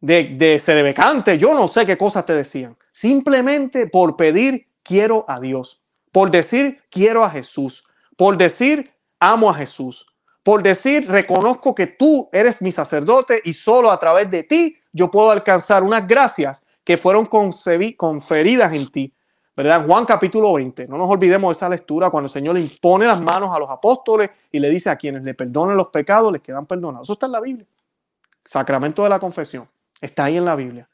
de, 0.00 0.24
de 0.36 0.58
sedebecante. 0.58 1.38
Yo 1.38 1.54
no 1.54 1.68
sé 1.68 1.86
qué 1.86 1.96
cosas 1.96 2.26
te 2.26 2.34
decían. 2.34 2.76
Simplemente 2.92 3.86
por 3.86 4.16
pedir 4.16 4.68
quiero 4.82 5.24
a 5.28 5.40
Dios. 5.40 5.82
Por 6.12 6.30
decir 6.30 6.82
quiero 6.90 7.24
a 7.24 7.30
Jesús. 7.30 7.84
Por 8.16 8.36
decir 8.36 8.92
amo 9.20 9.50
a 9.50 9.54
Jesús. 9.54 10.06
Por 10.42 10.62
decir 10.62 11.08
reconozco 11.08 11.74
que 11.74 11.86
tú 11.86 12.28
eres 12.32 12.62
mi 12.62 12.72
sacerdote 12.72 13.40
y 13.44 13.52
solo 13.52 13.90
a 13.90 14.00
través 14.00 14.30
de 14.30 14.44
ti 14.44 14.76
yo 14.92 15.10
puedo 15.10 15.30
alcanzar 15.30 15.82
unas 15.82 16.06
gracias 16.06 16.64
que 16.84 16.96
fueron 16.96 17.26
conferidas 17.26 18.72
en 18.72 18.90
ti 18.90 19.14
¿verdad? 19.58 19.84
Juan 19.84 20.04
capítulo 20.04 20.52
20, 20.52 20.86
no 20.86 20.96
nos 20.96 21.10
olvidemos 21.10 21.48
de 21.48 21.58
esa 21.58 21.68
lectura 21.68 22.10
cuando 22.10 22.26
el 22.26 22.30
Señor 22.30 22.54
le 22.54 22.60
impone 22.60 23.06
las 23.06 23.20
manos 23.20 23.52
a 23.52 23.58
los 23.58 23.68
apóstoles 23.68 24.30
y 24.52 24.60
le 24.60 24.70
dice 24.70 24.88
a 24.88 24.94
quienes 24.94 25.24
le 25.24 25.34
perdonen 25.34 25.76
los 25.76 25.88
pecados, 25.88 26.32
les 26.32 26.40
quedan 26.42 26.64
perdonados. 26.64 27.06
Eso 27.06 27.14
está 27.14 27.26
en 27.26 27.32
la 27.32 27.40
Biblia. 27.40 27.66
Sacramento 28.40 29.02
de 29.02 29.08
la 29.08 29.18
confesión. 29.18 29.68
Está 30.00 30.26
ahí 30.26 30.36
en 30.36 30.44
la 30.44 30.54
Biblia. 30.54 30.88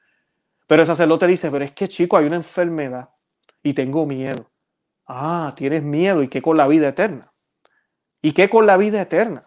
Pero 0.66 0.80
el 0.80 0.86
sacerdote 0.86 1.26
dice, 1.26 1.50
pero 1.50 1.62
es 1.62 1.72
que 1.72 1.88
chico, 1.88 2.16
hay 2.16 2.24
una 2.24 2.36
enfermedad 2.36 3.10
y 3.62 3.74
tengo 3.74 4.06
miedo. 4.06 4.46
Ah, 5.06 5.52
tienes 5.54 5.82
miedo. 5.82 6.22
¿Y 6.22 6.28
qué 6.28 6.40
con 6.40 6.56
la 6.56 6.66
vida 6.66 6.88
eterna? 6.88 7.30
¿Y 8.22 8.32
qué 8.32 8.48
con 8.48 8.64
la 8.64 8.78
vida 8.78 9.02
eterna? 9.02 9.46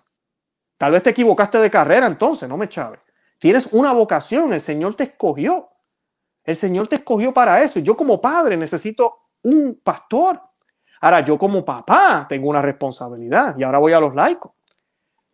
Tal 0.78 0.91
vez 0.91 1.01
te 1.01 1.09
equivocaste 1.09 1.57
de 1.57 1.72
carrera 1.72 2.05
entonces, 2.05 2.47
no 2.47 2.55
me 2.55 2.70
chaves. 2.70 2.99
Tienes 3.39 3.70
una 3.72 3.93
vocación, 3.93 4.53
el 4.53 4.61
Señor 4.61 4.93
te 4.93 5.05
escogió. 5.05 5.72
El 6.47 6.55
Señor 6.55 6.87
te 6.87 6.95
escogió 6.95 7.33
para 7.33 7.61
eso. 7.61 7.79
Yo 7.81 7.97
como 7.97 8.21
padre 8.21 8.55
necesito 8.55 9.17
un 9.43 9.81
pastor. 9.83 10.41
Ahora 11.01 11.19
yo 11.19 11.37
como 11.37 11.63
papá 11.63 12.25
tengo 12.27 12.49
una 12.49 12.61
responsabilidad 12.61 13.55
y 13.57 13.63
ahora 13.63 13.79
voy 13.79 13.91
a 13.91 13.99
los 13.99 14.15
laicos. 14.15 14.53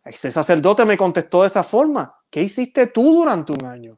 Ese 0.04 0.32
sacerdote 0.32 0.84
me 0.84 0.96
contestó 0.98 1.42
de 1.42 1.46
esa 1.46 1.62
forma. 1.62 2.18
¿Qué 2.28 2.42
hiciste 2.42 2.88
tú 2.88 3.14
durante 3.14 3.52
un 3.52 3.64
año? 3.64 3.96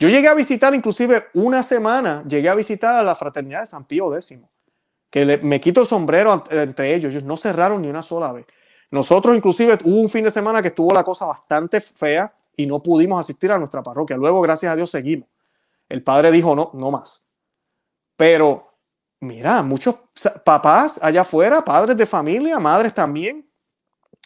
Yo 0.00 0.08
llegué 0.08 0.26
a 0.26 0.34
visitar 0.34 0.74
inclusive 0.74 1.26
una 1.34 1.62
semana, 1.62 2.24
llegué 2.26 2.48
a 2.48 2.56
visitar 2.56 2.96
a 2.96 3.04
la 3.04 3.14
fraternidad 3.14 3.60
de 3.60 3.66
San 3.66 3.84
Pío 3.84 4.12
X, 4.14 4.38
que 5.10 5.38
me 5.38 5.60
quito 5.60 5.82
el 5.82 5.86
sombrero 5.86 6.42
entre 6.50 6.92
ellos. 6.92 7.12
Ellos 7.12 7.24
no 7.24 7.36
cerraron 7.36 7.82
ni 7.82 7.88
una 7.88 8.02
sola 8.02 8.32
vez. 8.32 8.46
Nosotros 8.90 9.36
inclusive 9.36 9.78
hubo 9.84 10.00
un 10.00 10.08
fin 10.08 10.24
de 10.24 10.32
semana 10.32 10.60
que 10.60 10.68
estuvo 10.68 10.92
la 10.92 11.04
cosa 11.04 11.26
bastante 11.26 11.80
fea 11.80 12.32
y 12.56 12.66
no 12.66 12.82
pudimos 12.82 13.20
asistir 13.20 13.52
a 13.52 13.58
nuestra 13.58 13.80
parroquia. 13.80 14.16
Luego, 14.16 14.40
gracias 14.40 14.72
a 14.72 14.76
Dios, 14.76 14.90
seguimos. 14.90 15.28
El 15.88 16.02
padre 16.02 16.30
dijo, 16.30 16.54
no, 16.54 16.70
no 16.74 16.90
más. 16.90 17.28
Pero, 18.16 18.78
mira, 19.20 19.62
muchos 19.62 19.96
papás 20.44 20.98
allá 21.02 21.22
afuera, 21.22 21.64
padres 21.64 21.96
de 21.96 22.06
familia, 22.06 22.58
madres 22.58 22.92
también, 22.92 23.48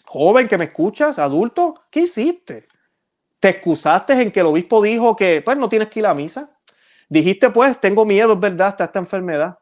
joven 0.07 0.49
que 0.49 0.59
me 0.59 0.65
escuchas, 0.65 1.19
adulto, 1.19 1.75
¿qué 1.91 2.01
hiciste? 2.01 2.67
¿Te 3.39 3.51
excusaste 3.51 4.15
en 4.15 4.31
que 4.31 4.41
el 4.41 4.47
obispo 4.47 4.83
dijo 4.83 5.17
que, 5.17 5.43
pues, 5.43 5.57
no 5.57 5.69
tienes 5.69 5.89
que 5.89 6.01
ir 6.01 6.07
a 6.07 6.11
la 6.11 6.15
misa? 6.15 6.59
Dijiste, 7.09 7.51
pues, 7.51 7.81
tengo 7.81 8.05
miedo, 8.05 8.35
es 8.35 8.41
verdad, 8.41 8.69
hasta 8.69 8.85
esta 8.85 8.99
enfermedad. 8.99 9.59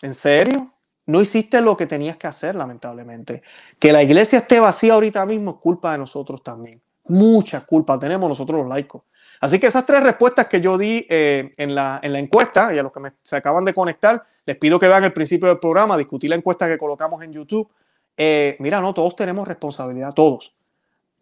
¿En 0.00 0.14
serio? 0.14 0.72
No 1.06 1.20
hiciste 1.20 1.60
lo 1.60 1.76
que 1.76 1.86
tenías 1.86 2.16
que 2.16 2.26
hacer, 2.26 2.54
lamentablemente. 2.54 3.42
Que 3.78 3.92
la 3.92 4.02
iglesia 4.02 4.40
esté 4.40 4.60
vacía 4.60 4.94
ahorita 4.94 5.26
mismo 5.26 5.52
es 5.52 5.56
culpa 5.58 5.92
de 5.92 5.98
nosotros 5.98 6.42
también. 6.42 6.82
Mucha 7.04 7.66
culpa 7.66 7.98
tenemos 7.98 8.28
nosotros 8.28 8.60
los 8.60 8.68
laicos. 8.68 9.02
Así 9.42 9.58
que 9.58 9.66
esas 9.66 9.84
tres 9.84 10.04
respuestas 10.04 10.46
que 10.46 10.60
yo 10.60 10.78
di 10.78 11.04
eh, 11.10 11.50
en, 11.56 11.74
la, 11.74 11.98
encuesta, 12.04 12.72
y 12.72 12.78
a 12.78 12.82
los 12.84 12.92
que 12.92 13.00
se 13.22 13.34
acaban 13.34 13.64
de 13.64 13.74
conectar, 13.74 14.24
les 14.46 14.56
pido 14.56 14.78
que 14.78 14.86
vean 14.86 15.02
el 15.02 15.12
principio 15.12 15.48
del 15.48 15.58
programa, 15.58 15.98
discutir 15.98 16.30
la 16.30 16.36
encuesta 16.36 16.68
que 16.68 16.78
colocamos 16.78 17.20
en 17.24 17.32
YouTube. 17.32 17.68
Eh, 18.16 18.54
mira, 18.60 18.80
no, 18.80 18.94
todos 18.94 19.16
tenemos 19.16 19.48
responsabilidad, 19.48 20.14
todos. 20.14 20.54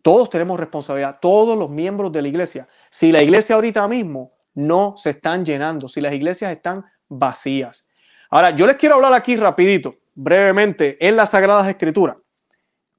Todos 0.03 0.29
tenemos 0.29 0.61
responsabilidad, 0.61 1.19
todos 1.19 1.59
los 1.59 1.71
miembros 1.71 2.13
de 2.13 2.21
la 2.21 2.29
iglesia. 2.29 2.69
Si 2.91 3.11
la 3.11 3.23
iglesia 3.23 3.55
ahorita 3.55 3.89
mismo 3.89 4.33
no 4.53 4.97
se 4.99 5.11
están 5.11 5.43
llenando, 5.43 5.89
si 5.89 6.03
las 6.03 6.13
iglesias 6.13 6.53
están 6.53 6.85
vacías. 7.09 7.87
Ahora, 8.29 8.51
yo 8.51 8.67
les 8.67 8.77
quiero 8.77 8.97
hablar 8.97 9.15
aquí 9.15 9.35
rapidito, 9.35 9.95
brevemente, 10.15 10.99
en 11.01 11.17
las 11.17 11.31
Sagradas 11.31 11.67
Escrituras. 11.69 12.19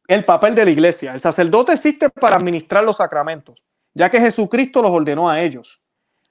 El 0.07 0.26
papel 0.26 0.55
de 0.55 0.65
la 0.65 0.72
iglesia. 0.72 1.13
El 1.13 1.22
sacerdote 1.22 1.74
existe 1.74 2.09
para 2.09 2.38
administrar 2.38 2.84
los 2.84 2.97
sacramentos 2.97 3.61
ya 3.93 4.09
que 4.09 4.19
Jesucristo 4.19 4.81
los 4.81 4.91
ordenó 4.91 5.29
a 5.29 5.41
ellos. 5.41 5.79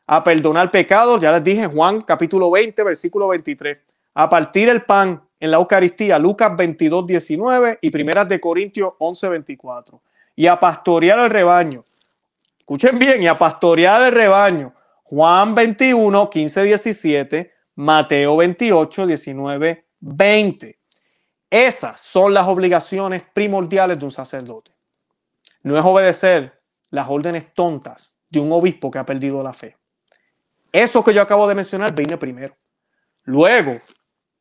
A 0.07 0.25
perdonar 0.25 0.71
pecados, 0.71 1.21
ya 1.21 1.33
les 1.33 1.45
dije 1.45 1.67
Juan 1.67 2.03
capítulo 2.03 2.51
20, 2.51 2.83
versículo 2.83 3.29
23. 3.29 3.79
A 4.15 4.29
partir 4.29 4.69
el 4.69 4.83
pan 4.83 5.23
en 5.39 5.51
la 5.51 5.59
Eucaristía, 5.59 6.19
Lucas 6.19 6.57
22, 6.57 7.07
19 7.07 7.79
y 7.81 7.91
primeras 7.91 8.29
de 8.29 8.41
Corintios 8.41 8.93
11, 8.99 9.29
24. 9.29 10.03
Y 10.37 10.47
a 10.47 10.59
pastorear 10.59 11.19
el 11.21 11.31
rebaño. 11.31 11.85
Escuchen 12.59 12.99
bien, 12.99 13.23
y 13.23 13.27
a 13.27 13.39
pastorear 13.39 14.03
el 14.03 14.13
rebaño. 14.13 14.75
Juan 15.05 15.55
21, 15.55 16.31
15, 16.31 16.63
17, 16.63 17.53
Mateo 17.77 18.37
28, 18.37 19.07
19, 19.07 19.85
20. 20.01 20.79
Esas 21.51 22.01
son 22.01 22.33
las 22.33 22.47
obligaciones 22.47 23.23
primordiales 23.33 23.99
de 23.99 24.05
un 24.05 24.13
sacerdote. 24.13 24.71
no 25.63 25.77
es 25.77 25.85
obedecer 25.85 26.60
las 26.91 27.09
órdenes 27.09 27.55
tontas 27.55 28.13
de 28.29 28.41
un 28.41 28.53
obispo 28.53 28.91
que 28.91 28.99
ha 28.99 29.07
perdido 29.07 29.43
la 29.43 29.53
fe. 29.53 29.77
Eso 30.73 31.03
que 31.03 31.15
yo 31.15 31.23
acabo 31.23 31.49
de 31.49 31.55
mencionar 31.55 31.95
viene 31.95 32.17
primero. 32.17 32.55
Luego, 33.25 33.81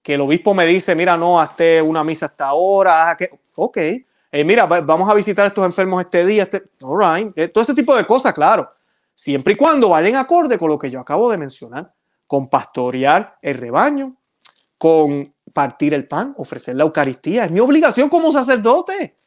que 0.02 0.14
el 0.14 0.22
obispo 0.22 0.54
me 0.54 0.66
dice, 0.66 0.96
mira, 0.96 1.18
no, 1.18 1.40
hazte 1.40 1.82
una 1.82 2.04
misa 2.04 2.28
hasta 2.28 2.48
ahora, 2.48 3.16
que, 3.18 3.30
ok, 3.56 3.78
eh, 3.78 4.44
mira, 4.44 4.66
vamos 4.66 5.10
a 5.10 5.14
visitar 5.14 5.46
a 5.46 5.48
estos 5.48 5.66
enfermos 5.66 6.02
este 6.02 6.26
día, 6.26 6.44
este, 6.44 6.64
all 6.82 7.00
right, 7.00 7.34
eh, 7.36 7.48
todo 7.48 7.64
ese 7.64 7.74
tipo 7.74 7.96
de 7.96 8.06
cosas, 8.06 8.34
claro, 8.34 8.72
siempre 9.14 9.54
y 9.54 9.56
cuando 9.56 9.90
vayan 9.90 10.16
acorde 10.16 10.58
con 10.58 10.70
lo 10.70 10.78
que 10.78 10.90
yo 10.90 11.00
acabo 11.00 11.30
de 11.30 11.38
mencionar, 11.38 11.92
con 12.28 12.48
pastorear 12.48 13.38
el 13.42 13.56
rebaño, 13.56 14.16
con 14.78 15.34
partir 15.52 15.94
el 15.94 16.08
pan, 16.08 16.34
ofrecer 16.38 16.76
la 16.76 16.84
Eucaristía, 16.84 17.46
es 17.46 17.52
mi 17.52 17.60
obligación 17.60 18.08
como 18.08 18.32
sacerdote, 18.32 19.18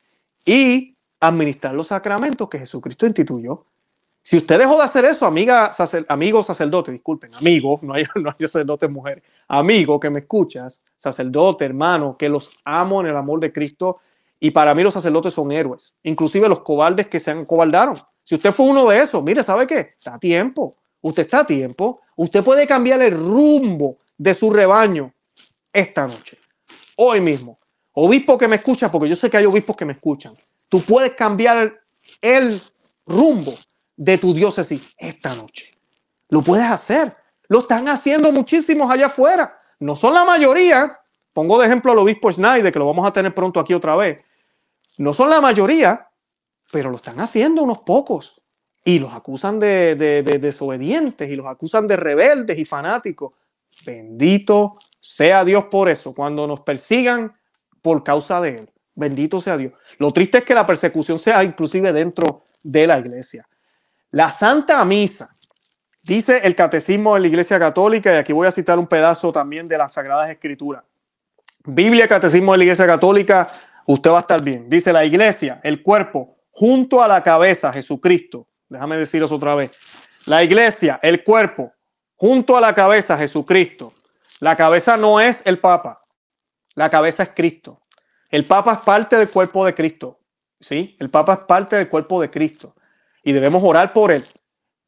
y 0.45 0.92
administrar 1.23 1.73
los 1.73 1.87
sacramentos 1.87 2.49
que 2.49 2.59
Jesucristo 2.59 3.07
instituyó. 3.07 3.65
Si 4.25 4.37
usted 4.37 4.59
dejó 4.59 4.77
de 4.77 4.83
hacer 4.83 5.05
eso, 5.05 5.25
amiga, 5.25 5.71
amigo 6.09 6.43
sacerdote, 6.43 6.93
disculpen, 6.93 7.35
amigo, 7.35 7.79
no 7.83 7.95
hay, 7.95 8.05
no 8.17 8.31
hay 8.31 8.47
sacerdotes 8.47 8.91
mujeres, 8.91 9.25
amigo 9.49 9.99
que 9.99 10.11
me 10.11 10.21
escuchas, 10.21 10.85
sacerdote, 10.97 11.65
hermano, 11.65 12.17
que 12.17 12.29
los 12.29 12.51
amo 12.65 13.01
en 13.01 13.09
el 13.09 13.17
amor 13.17 13.41
de 13.41 13.53
Cristo. 13.53 13.99
Y 14.39 14.51
para 14.51 14.75
mí 14.75 14.83
los 14.83 14.95
sacerdotes 14.95 15.33
son 15.33 15.53
héroes, 15.53 15.95
inclusive 16.03 16.49
los 16.49 16.61
cobardes 16.61 17.07
que 17.07 17.21
se 17.21 17.31
han 17.31 17.45
cobardaron. 17.45 17.97
Si 18.25 18.35
usted 18.35 18.53
fue 18.53 18.67
uno 18.67 18.89
de 18.89 19.01
esos, 19.01 19.23
mire, 19.23 19.43
¿sabe 19.43 19.67
qué? 19.67 19.95
Está 19.99 20.15
a 20.15 20.19
tiempo. 20.19 20.77
Usted 21.01 21.23
está 21.25 21.41
a 21.41 21.47
tiempo. 21.47 22.01
Usted 22.17 22.43
puede 22.43 22.67
cambiar 22.67 23.01
el 23.03 23.13
rumbo 23.13 23.99
de 24.19 24.35
su 24.35 24.51
rebaño 24.51 25.13
esta 25.73 26.07
noche, 26.07 26.39
hoy 26.97 27.21
mismo. 27.21 27.59
Obispo 27.93 28.37
que 28.39 28.49
me 28.49 28.57
escucha, 28.57 28.91
porque 28.91 29.09
yo 29.09 29.17
sé 29.17 29.31
que 29.31 29.37
hay 29.37 29.45
obispos 29.45 29.77
que 29.77 29.85
me 29.85 29.93
escuchan. 29.93 30.35
Tú 30.73 30.81
puedes 30.81 31.13
cambiar 31.13 31.83
el 32.23 32.63
rumbo 33.05 33.53
de 33.95 34.17
tu 34.17 34.33
diócesis 34.33 34.95
esta 34.97 35.35
noche. 35.35 35.75
Lo 36.31 36.41
puedes 36.41 36.65
hacer. 36.65 37.15
Lo 37.49 37.59
están 37.59 37.89
haciendo 37.89 38.33
muchísimos 38.33 38.91
allá 38.91 39.09
afuera. 39.09 39.61
No 39.81 39.97
son 39.97 40.15
la 40.15 40.25
mayoría. 40.25 40.99
Pongo 41.35 41.59
de 41.59 41.67
ejemplo 41.67 41.93
al 41.93 41.99
obispo 41.99 42.33
Schneider, 42.33 42.73
que 42.73 42.79
lo 42.79 42.87
vamos 42.87 43.07
a 43.07 43.13
tener 43.13 43.35
pronto 43.35 43.61
aquí 43.61 43.75
otra 43.75 43.97
vez. 43.97 44.25
No 44.97 45.13
son 45.13 45.29
la 45.29 45.43
mayoría, 45.43 46.09
pero 46.71 46.89
lo 46.89 46.97
están 46.97 47.21
haciendo 47.21 47.65
unos 47.65 47.81
pocos. 47.81 48.41
Y 48.83 48.99
los 48.99 49.13
acusan 49.13 49.61
de, 49.61 49.95
de 49.95 50.23
desobedientes 50.23 51.31
y 51.31 51.37
los 51.37 51.49
acusan 51.49 51.87
de 51.87 51.97
rebeldes 51.97 52.59
y 52.59 52.65
fanáticos. 52.65 53.35
Bendito 53.85 54.79
sea 54.99 55.45
Dios 55.45 55.67
por 55.67 55.91
eso. 55.91 56.15
Cuando 56.15 56.47
nos 56.47 56.61
persigan 56.61 57.37
por 57.83 58.03
causa 58.03 58.41
de 58.41 58.57
Él. 58.57 58.73
Bendito 58.95 59.41
sea 59.41 59.57
Dios. 59.57 59.73
Lo 59.99 60.13
triste 60.13 60.39
es 60.39 60.45
que 60.45 60.55
la 60.55 60.67
persecución 60.67 61.19
sea 61.19 61.43
inclusive 61.43 61.93
dentro 61.93 62.45
de 62.63 62.87
la 62.87 62.99
iglesia. 62.99 63.49
La 64.11 64.31
Santa 64.31 64.85
Misa, 64.85 65.35
dice 66.03 66.41
el 66.45 66.55
Catecismo 66.55 67.15
de 67.15 67.21
la 67.21 67.27
Iglesia 67.29 67.59
Católica, 67.59 68.13
y 68.13 68.17
aquí 68.17 68.33
voy 68.33 68.47
a 68.47 68.51
citar 68.51 68.79
un 68.79 68.87
pedazo 68.87 69.33
también 69.33 69.67
de 69.69 69.79
las 69.79 69.95
Sagradas 69.95 70.31
Escrituras. 70.31 70.85
Biblia, 71.65 72.07
Catecismo 72.07 72.53
de 72.53 72.59
la 72.59 72.65
Iglesia 72.65 72.87
Católica, 72.87 73.51
usted 73.87 74.11
va 74.11 74.19
a 74.19 74.21
estar 74.21 74.43
bien. 74.43 74.69
Dice 74.69 74.93
la 74.93 75.05
iglesia, 75.05 75.61
el 75.63 75.83
cuerpo, 75.83 76.37
junto 76.51 77.03
a 77.03 77.09
la 77.09 77.23
cabeza, 77.23 77.73
Jesucristo. 77.73 78.49
Déjame 78.69 78.97
deciros 78.97 79.33
otra 79.33 79.55
vez. 79.55 79.71
La 80.27 80.43
iglesia, 80.43 81.01
el 81.03 81.25
cuerpo, 81.25 81.73
junto 82.17 82.57
a 82.57 82.61
la 82.61 82.75
cabeza, 82.75 83.17
Jesucristo. 83.17 83.93
La 84.41 84.57
cabeza 84.57 84.97
no 84.97 85.21
es 85.21 85.43
el 85.47 85.59
Papa, 85.59 86.05
la 86.75 86.91
cabeza 86.91 87.23
es 87.23 87.31
Cristo. 87.35 87.82
El 88.33 88.47
Papa 88.47 88.73
es 88.73 88.79
parte 88.79 89.17
del 89.17 89.31
cuerpo 89.31 89.67
de 89.67 89.75
Cristo. 89.75 90.19
¿sí? 90.59 90.97
El 90.99 91.11
Papa 91.11 91.35
es 91.35 91.39
parte 91.41 91.77
del 91.77 91.91
cuerpo 91.91 92.19
de 92.19 92.31
Cristo 92.31 92.75
y 93.23 93.33
debemos 93.33 93.63
orar 93.63 93.93
por 93.93 94.11
él 94.11 94.27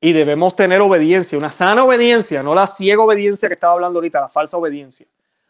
y 0.01 0.12
debemos 0.12 0.57
tener 0.57 0.80
obediencia, 0.80 1.36
una 1.36 1.53
sana 1.53 1.84
obediencia, 1.84 2.42
no 2.42 2.55
la 2.55 2.66
ciega 2.66 3.03
obediencia 3.03 3.49
que 3.49 3.55
estaba 3.55 3.74
hablando 3.74 3.99
ahorita, 3.99 4.22
la 4.22 4.28
falsa 4.30 4.57
obediencia. 4.57 5.07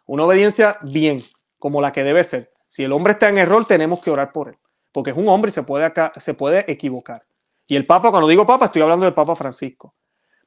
Una 0.06 0.24
obediencia 0.24 0.76
bien, 0.82 1.22
como 1.58 1.80
la 1.80 1.92
que 1.92 2.02
debe 2.02 2.24
ser. 2.24 2.52
Si 2.66 2.82
el 2.82 2.92
hombre 2.92 3.12
está 3.12 3.28
en 3.28 3.38
error, 3.38 3.64
tenemos 3.64 4.00
que 4.00 4.10
orar 4.10 4.32
por 4.32 4.48
él, 4.48 4.58
porque 4.90 5.10
es 5.10 5.16
un 5.16 5.28
hombre 5.28 5.50
y 5.50 5.52
se 5.52 5.62
puede, 5.62 5.92
se 6.16 6.34
puede 6.34 6.70
equivocar. 6.70 7.24
Y 7.66 7.76
el 7.76 7.86
Papa, 7.86 8.10
cuando 8.10 8.28
digo 8.28 8.44
Papa, 8.44 8.66
estoy 8.66 8.82
hablando 8.82 9.04
del 9.06 9.14
Papa 9.14 9.36
Francisco. 9.36 9.94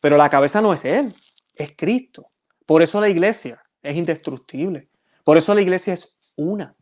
Pero 0.01 0.17
la 0.17 0.29
cabeza 0.29 0.61
no 0.61 0.73
es 0.73 0.85
él, 0.85 1.15
es 1.55 1.75
Cristo. 1.75 2.29
Por 2.65 2.81
eso 2.81 2.99
la 3.01 3.09
iglesia 3.09 3.61
es 3.81 3.95
indestructible. 3.95 4.89
Por 5.23 5.37
eso 5.37 5.55
la 5.55 5.61
iglesia 5.61 5.93
es 5.93 6.17
una, 6.35 6.76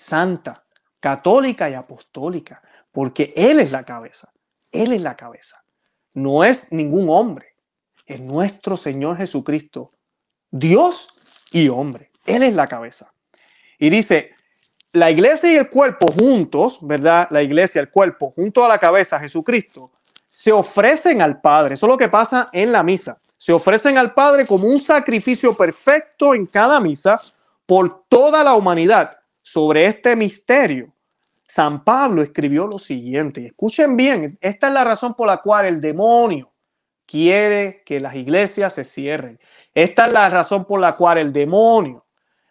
santa, 0.00 0.64
católica 0.98 1.68
y 1.68 1.74
apostólica, 1.74 2.62
porque 2.90 3.32
Él 3.36 3.60
es 3.60 3.70
la 3.70 3.84
cabeza. 3.84 4.32
Él 4.72 4.92
es 4.92 5.02
la 5.02 5.16
cabeza. 5.16 5.62
No 6.14 6.42
es 6.42 6.72
ningún 6.72 7.08
hombre. 7.10 7.54
Es 8.06 8.20
nuestro 8.20 8.76
Señor 8.76 9.18
Jesucristo. 9.18 9.92
Dios 10.50 11.08
y 11.52 11.68
hombre. 11.68 12.10
Él 12.26 12.42
es 12.42 12.54
la 12.54 12.66
cabeza. 12.66 13.12
Y 13.78 13.90
dice, 13.90 14.34
la 14.92 15.10
iglesia 15.10 15.52
y 15.52 15.56
el 15.56 15.68
cuerpo 15.68 16.06
juntos, 16.12 16.78
¿verdad? 16.80 17.28
La 17.30 17.42
iglesia, 17.42 17.80
el 17.80 17.90
cuerpo, 17.90 18.32
junto 18.34 18.64
a 18.64 18.68
la 18.68 18.78
cabeza, 18.78 19.20
Jesucristo, 19.20 19.92
se 20.28 20.50
ofrecen 20.50 21.20
al 21.20 21.40
Padre. 21.40 21.74
Eso 21.74 21.86
es 21.86 21.90
lo 21.90 21.98
que 21.98 22.08
pasa 22.08 22.48
en 22.52 22.72
la 22.72 22.82
misa. 22.82 23.20
Se 23.36 23.52
ofrecen 23.52 23.98
al 23.98 24.14
Padre 24.14 24.46
como 24.46 24.66
un 24.66 24.78
sacrificio 24.78 25.56
perfecto 25.56 26.34
en 26.34 26.46
cada 26.46 26.80
misa 26.80 27.20
por 27.66 28.04
toda 28.08 28.42
la 28.42 28.54
humanidad. 28.54 29.19
Sobre 29.50 29.86
este 29.86 30.14
misterio 30.14 30.94
San 31.44 31.82
Pablo 31.82 32.22
escribió 32.22 32.68
lo 32.68 32.78
siguiente, 32.78 33.46
escuchen 33.46 33.96
bien, 33.96 34.38
esta 34.40 34.68
es 34.68 34.72
la 34.72 34.84
razón 34.84 35.14
por 35.14 35.26
la 35.26 35.38
cual 35.38 35.66
el 35.66 35.80
demonio 35.80 36.52
quiere 37.04 37.82
que 37.84 37.98
las 37.98 38.14
iglesias 38.14 38.74
se 38.74 38.84
cierren. 38.84 39.40
Esta 39.74 40.06
es 40.06 40.12
la 40.12 40.30
razón 40.30 40.64
por 40.66 40.78
la 40.78 40.94
cual 40.94 41.18
el 41.18 41.32
demonio 41.32 42.06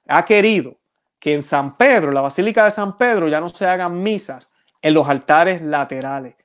ha 0.09 0.25
querido 0.25 0.77
que 1.21 1.33
en 1.35 1.41
San 1.41 1.77
Pedro, 1.77 2.11
la 2.11 2.19
Basílica 2.19 2.65
de 2.65 2.71
San 2.71 2.97
Pedro, 2.97 3.29
ya 3.29 3.39
no 3.39 3.47
se 3.47 3.65
hagan 3.65 4.03
misas 4.03 4.51
en 4.81 4.93
los 4.93 5.07
altares 5.07 5.61
laterales. 5.61 6.35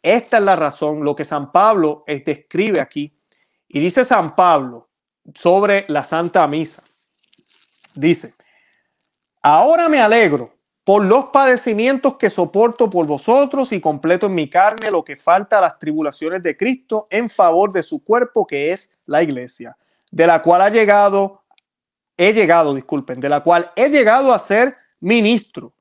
Esta 0.00 0.38
es 0.38 0.44
la 0.44 0.54
razón, 0.54 1.02
lo 1.02 1.16
que 1.16 1.24
San 1.24 1.50
Pablo 1.50 2.04
describe 2.06 2.80
aquí. 2.80 3.18
Y 3.66 3.80
dice 3.80 4.04
San 4.04 4.36
Pablo 4.36 4.90
sobre 5.34 5.86
la 5.88 6.04
Santa 6.04 6.46
Misa. 6.46 6.84
Dice, 7.96 8.34
ahora 9.44 9.90
me 9.90 10.00
alegro 10.00 10.54
por 10.84 11.04
los 11.04 11.26
padecimientos 11.26 12.16
que 12.16 12.30
soporto 12.30 12.88
por 12.88 13.06
vosotros 13.06 13.72
y 13.72 13.80
completo 13.80 14.26
en 14.26 14.34
mi 14.34 14.48
carne 14.48 14.90
lo 14.90 15.04
que 15.04 15.16
falta 15.16 15.58
a 15.58 15.60
las 15.60 15.78
tribulaciones 15.78 16.42
de 16.42 16.56
Cristo 16.56 17.06
en 17.10 17.28
favor 17.28 17.70
de 17.70 17.82
su 17.82 18.02
cuerpo 18.02 18.46
que 18.46 18.72
es 18.72 18.90
la 19.04 19.22
iglesia, 19.22 19.76
de 20.10 20.26
la 20.26 20.42
cual 20.42 20.62
ha 20.62 20.70
llegado, 20.70 21.42
he 22.16 22.32
llegado, 22.32 22.74
disculpen, 22.74 23.20
de 23.20 23.28
la 23.28 23.40
cual 23.40 23.70
he 23.76 23.90
llegado 23.90 24.32
a 24.32 24.38
ser 24.38 24.76
ministro, 25.00 25.74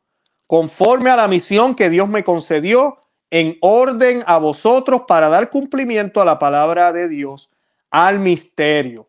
conforme 0.46 1.10
a 1.10 1.16
la 1.16 1.30
misión 1.30 1.74
que 1.74 1.90
Dios 1.90 2.10
me 2.10 2.24
concedió 2.24 2.98
en 3.30 3.58
orden 3.62 4.24
a 4.28 4.40
vosotros 4.40 5.04
para 5.08 5.30
dar 5.30 5.50
cumplimiento 5.50 6.22
a 6.22 6.26
la 6.26 6.38
palabra 6.38 6.92
de 6.92 7.08
Dios, 7.08 7.50
al 7.90 8.20
misterio. 8.20 9.08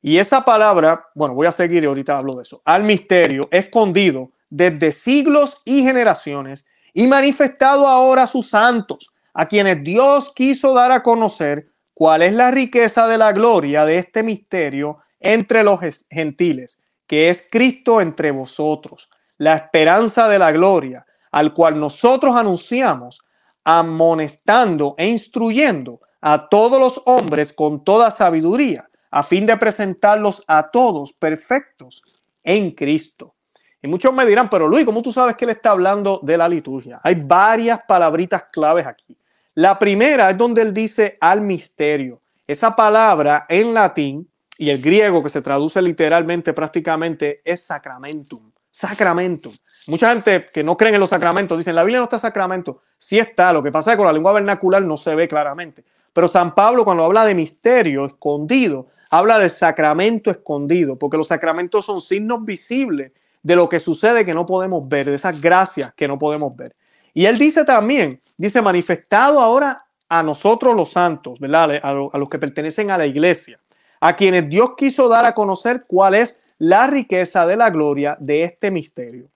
Y 0.00 0.18
esa 0.18 0.44
palabra, 0.44 1.06
bueno, 1.14 1.34
voy 1.34 1.46
a 1.46 1.52
seguir 1.52 1.82
y 1.82 1.86
ahorita 1.86 2.18
hablo 2.18 2.36
de 2.36 2.42
eso, 2.42 2.62
al 2.64 2.84
misterio 2.84 3.48
escondido 3.50 4.30
desde 4.50 4.92
siglos 4.92 5.60
y 5.64 5.82
generaciones 5.82 6.66
y 6.92 7.06
manifestado 7.06 7.86
ahora 7.86 8.24
a 8.24 8.26
sus 8.26 8.48
santos, 8.48 9.10
a 9.34 9.46
quienes 9.46 9.82
Dios 9.82 10.32
quiso 10.34 10.72
dar 10.72 10.92
a 10.92 11.02
conocer 11.02 11.68
cuál 11.92 12.22
es 12.22 12.34
la 12.34 12.50
riqueza 12.50 13.06
de 13.08 13.18
la 13.18 13.32
gloria 13.32 13.84
de 13.84 13.98
este 13.98 14.22
misterio 14.22 14.98
entre 15.20 15.62
los 15.62 15.80
gentiles, 16.10 16.78
que 17.06 17.28
es 17.30 17.46
Cristo 17.50 18.00
entre 18.00 18.30
vosotros, 18.30 19.08
la 19.38 19.56
esperanza 19.56 20.28
de 20.28 20.38
la 20.38 20.52
gloria, 20.52 21.06
al 21.30 21.52
cual 21.52 21.78
nosotros 21.78 22.36
anunciamos, 22.36 23.20
amonestando 23.64 24.94
e 24.96 25.08
instruyendo 25.08 26.00
a 26.20 26.48
todos 26.48 26.80
los 26.80 27.02
hombres 27.04 27.52
con 27.52 27.84
toda 27.84 28.10
sabiduría, 28.10 28.85
a 29.10 29.22
fin 29.22 29.46
de 29.46 29.56
presentarlos 29.56 30.42
a 30.46 30.70
todos 30.70 31.12
perfectos 31.12 32.02
en 32.42 32.70
Cristo. 32.72 33.34
Y 33.82 33.88
muchos 33.88 34.12
me 34.12 34.26
dirán, 34.26 34.50
pero 34.50 34.66
Luis, 34.66 34.84
¿cómo 34.84 35.02
tú 35.02 35.12
sabes 35.12 35.36
que 35.36 35.44
él 35.44 35.52
está 35.52 35.70
hablando 35.70 36.20
de 36.22 36.36
la 36.36 36.48
liturgia? 36.48 37.00
Hay 37.02 37.16
varias 37.16 37.80
palabritas 37.86 38.44
claves 38.52 38.86
aquí. 38.86 39.16
La 39.54 39.78
primera 39.78 40.30
es 40.30 40.36
donde 40.38 40.62
él 40.62 40.74
dice 40.74 41.16
al 41.20 41.40
misterio. 41.40 42.20
Esa 42.46 42.76
palabra 42.76 43.46
en 43.48 43.74
latín 43.74 44.28
y 44.58 44.70
el 44.70 44.80
griego 44.80 45.22
que 45.22 45.28
se 45.28 45.42
traduce 45.42 45.80
literalmente 45.82 46.52
prácticamente 46.52 47.42
es 47.44 47.64
sacramentum. 47.64 48.52
Sacramentum. 48.70 49.54
Mucha 49.86 50.10
gente 50.10 50.46
que 50.52 50.64
no 50.64 50.76
creen 50.76 50.94
en 50.94 51.00
los 51.00 51.10
sacramentos 51.10 51.56
dicen, 51.56 51.74
la 51.74 51.84
Biblia 51.84 51.98
no 51.98 52.04
está 52.04 52.18
sacramento. 52.18 52.82
Sí 52.98 53.18
está, 53.18 53.52
lo 53.52 53.62
que 53.62 53.70
pasa 53.70 53.90
es 53.90 53.94
que 53.94 53.98
con 53.98 54.06
la 54.06 54.12
lengua 54.12 54.32
vernacular 54.32 54.82
no 54.82 54.96
se 54.96 55.14
ve 55.14 55.28
claramente. 55.28 55.84
Pero 56.12 56.28
San 56.28 56.54
Pablo 56.54 56.84
cuando 56.84 57.04
habla 57.04 57.24
de 57.24 57.34
misterio 57.34 58.06
escondido, 58.06 58.88
habla 59.18 59.38
de 59.38 59.50
sacramento 59.50 60.30
escondido, 60.30 60.98
porque 60.98 61.16
los 61.16 61.28
sacramentos 61.28 61.84
son 61.84 62.00
signos 62.00 62.44
visibles 62.44 63.12
de 63.42 63.56
lo 63.56 63.68
que 63.68 63.78
sucede 63.78 64.24
que 64.24 64.34
no 64.34 64.44
podemos 64.44 64.88
ver, 64.88 65.08
de 65.08 65.16
esas 65.16 65.40
gracias 65.40 65.94
que 65.94 66.08
no 66.08 66.18
podemos 66.18 66.54
ver. 66.56 66.74
Y 67.14 67.26
él 67.26 67.38
dice 67.38 67.64
también, 67.64 68.20
dice, 68.36 68.60
manifestado 68.60 69.40
ahora 69.40 69.86
a 70.08 70.22
nosotros 70.22 70.74
los 70.74 70.90
santos, 70.90 71.38
¿verdad? 71.38 71.80
A 71.82 72.18
los 72.18 72.28
que 72.28 72.38
pertenecen 72.38 72.90
a 72.90 72.98
la 72.98 73.06
iglesia, 73.06 73.60
a 74.00 74.16
quienes 74.16 74.48
Dios 74.48 74.70
quiso 74.76 75.08
dar 75.08 75.24
a 75.24 75.32
conocer 75.32 75.84
cuál 75.86 76.14
es 76.14 76.38
la 76.58 76.86
riqueza 76.86 77.46
de 77.46 77.56
la 77.56 77.70
gloria 77.70 78.16
de 78.20 78.44
este 78.44 78.70
misterio. 78.70 79.28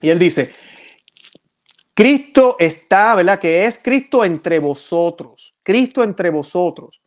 Y 0.00 0.08
él 0.08 0.18
dice, 0.18 0.52
Cristo 1.94 2.56
está, 2.58 3.14
¿verdad? 3.14 3.38
Que 3.38 3.66
es 3.66 3.78
Cristo 3.82 4.24
entre 4.24 4.58
vosotros, 4.58 5.54
Cristo 5.62 6.02
entre 6.02 6.30
vosotros. 6.30 6.99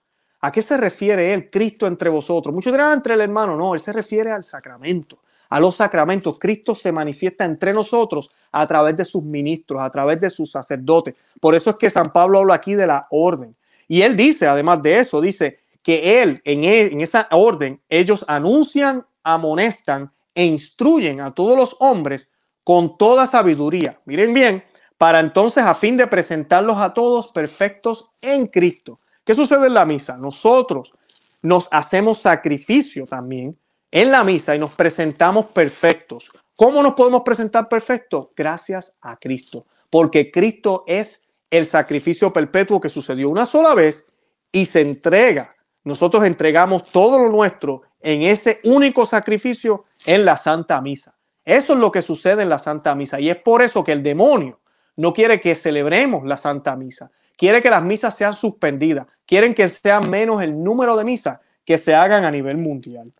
¿A 0.45 0.51
qué 0.51 0.61
se 0.61 0.75
refiere 0.75 1.33
él, 1.33 1.49
Cristo 1.49 1.87
entre 1.87 2.09
vosotros? 2.09 2.53
Muchos 2.53 2.73
dirán 2.73 2.95
entre 2.95 3.13
el 3.13 3.21
hermano, 3.21 3.55
no, 3.55 3.75
él 3.75 3.79
se 3.79 3.93
refiere 3.93 4.29
al 4.29 4.43
sacramento, 4.43 5.19
a 5.49 5.57
los 5.57 5.77
sacramentos. 5.77 6.37
Cristo 6.37 6.75
se 6.75 6.91
manifiesta 6.91 7.45
entre 7.45 7.71
nosotros 7.71 8.29
a 8.51 8.67
través 8.67 8.97
de 8.97 9.05
sus 9.05 9.23
ministros, 9.23 9.81
a 9.81 9.89
través 9.89 10.19
de 10.19 10.29
sus 10.29 10.51
sacerdotes. 10.51 11.15
Por 11.39 11.55
eso 11.55 11.69
es 11.69 11.77
que 11.77 11.89
San 11.89 12.11
Pablo 12.11 12.39
habla 12.39 12.55
aquí 12.55 12.75
de 12.75 12.85
la 12.85 13.07
orden. 13.11 13.55
Y 13.87 14.01
él 14.01 14.17
dice, 14.17 14.45
además 14.45 14.83
de 14.83 14.99
eso, 14.99 15.21
dice 15.21 15.59
que 15.81 16.21
él, 16.21 16.41
en, 16.43 16.65
él, 16.65 16.91
en 16.91 16.99
esa 16.99 17.29
orden, 17.31 17.79
ellos 17.87 18.25
anuncian, 18.27 19.05
amonestan 19.23 20.11
e 20.35 20.43
instruyen 20.43 21.21
a 21.21 21.33
todos 21.33 21.55
los 21.55 21.77
hombres 21.79 22.29
con 22.65 22.97
toda 22.97 23.27
sabiduría. 23.27 23.97
Miren 24.03 24.33
bien, 24.33 24.65
para 24.97 25.21
entonces 25.21 25.63
a 25.63 25.73
fin 25.73 25.95
de 25.95 26.05
presentarlos 26.05 26.79
a 26.79 26.93
todos 26.93 27.31
perfectos 27.31 28.09
en 28.19 28.47
Cristo. 28.47 28.99
¿Qué 29.23 29.35
sucede 29.35 29.67
en 29.67 29.73
la 29.73 29.85
misa? 29.85 30.17
Nosotros 30.17 30.93
nos 31.41 31.67
hacemos 31.71 32.19
sacrificio 32.19 33.05
también 33.05 33.57
en 33.91 34.11
la 34.11 34.23
misa 34.23 34.55
y 34.55 34.59
nos 34.59 34.71
presentamos 34.71 35.45
perfectos. 35.47 36.31
¿Cómo 36.55 36.83
nos 36.83 36.93
podemos 36.93 37.23
presentar 37.23 37.69
perfectos? 37.69 38.29
Gracias 38.35 38.95
a 39.01 39.17
Cristo, 39.17 39.65
porque 39.89 40.31
Cristo 40.31 40.83
es 40.87 41.23
el 41.49 41.67
sacrificio 41.67 42.33
perpetuo 42.33 42.81
que 42.81 42.89
sucedió 42.89 43.29
una 43.29 43.45
sola 43.45 43.73
vez 43.75 44.07
y 44.51 44.65
se 44.65 44.81
entrega. 44.81 45.55
Nosotros 45.83 46.23
entregamos 46.25 46.85
todo 46.85 47.19
lo 47.19 47.29
nuestro 47.29 47.83
en 47.99 48.23
ese 48.23 48.59
único 48.63 49.05
sacrificio 49.05 49.85
en 50.05 50.25
la 50.25 50.37
Santa 50.37 50.81
Misa. 50.81 51.15
Eso 51.45 51.73
es 51.73 51.79
lo 51.79 51.91
que 51.91 52.01
sucede 52.01 52.43
en 52.43 52.49
la 52.49 52.59
Santa 52.59 52.95
Misa 52.95 53.19
y 53.19 53.29
es 53.29 53.37
por 53.37 53.61
eso 53.61 53.83
que 53.83 53.91
el 53.91 54.03
demonio 54.03 54.61
no 54.95 55.13
quiere 55.13 55.39
que 55.39 55.55
celebremos 55.55 56.23
la 56.23 56.37
Santa 56.37 56.75
Misa. 56.75 57.11
Quiere 57.35 57.61
que 57.61 57.69
las 57.69 57.83
misas 57.83 58.15
sean 58.15 58.33
suspendidas. 58.33 59.07
Quieren 59.25 59.53
que 59.53 59.67
sea 59.69 59.99
menos 60.01 60.41
el 60.41 60.63
número 60.63 60.95
de 60.97 61.03
misas 61.03 61.39
que 61.65 61.77
se 61.77 61.95
hagan 61.95 62.25
a 62.25 62.31
nivel 62.31 62.57
mundial. 62.57 63.11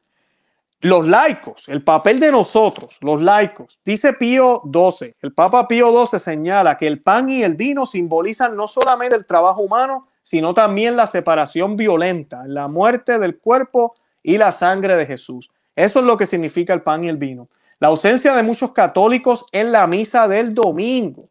Los 0.82 1.08
laicos, 1.08 1.70
el 1.70 1.82
papel 1.82 2.20
de 2.20 2.30
nosotros, 2.30 2.98
los 3.00 3.22
laicos, 3.22 3.80
dice 3.86 4.12
Pío 4.12 4.62
XII, 4.66 5.16
el 5.22 5.34
Papa 5.34 5.66
Pío 5.66 6.06
XII 6.06 6.20
señala 6.20 6.78
que 6.78 6.88
el 6.88 7.02
pan 7.02 7.30
y 7.30 7.42
el 7.42 7.56
vino 7.56 7.86
simbolizan 7.86 8.58
no 8.58 8.68
solamente 8.68 9.16
el 9.16 9.26
trabajo 9.26 9.62
humano, 9.62 10.10
sino 10.24 10.54
también 10.54 10.98
la 10.98 11.08
separación 11.08 11.78
violenta, 11.78 12.44
la 12.48 12.68
muerte 12.68 13.18
del 13.18 13.38
cuerpo 13.38 13.96
y 14.22 14.38
la 14.38 14.52
sangre 14.52 14.98
de 14.98 15.06
Jesús. 15.06 15.52
Eso 15.74 16.00
es 16.00 16.06
lo 16.06 16.18
que 16.18 16.26
significa 16.26 16.74
el 16.74 16.82
pan 16.82 17.06
y 17.06 17.08
el 17.08 17.18
vino. 17.18 17.48
La 17.80 17.88
ausencia 17.88 18.34
de 18.36 18.44
muchos 18.44 18.74
católicos 18.74 19.46
en 19.54 19.72
la 19.72 19.88
misa 19.88 20.28
del 20.28 20.54
domingo 20.54 21.30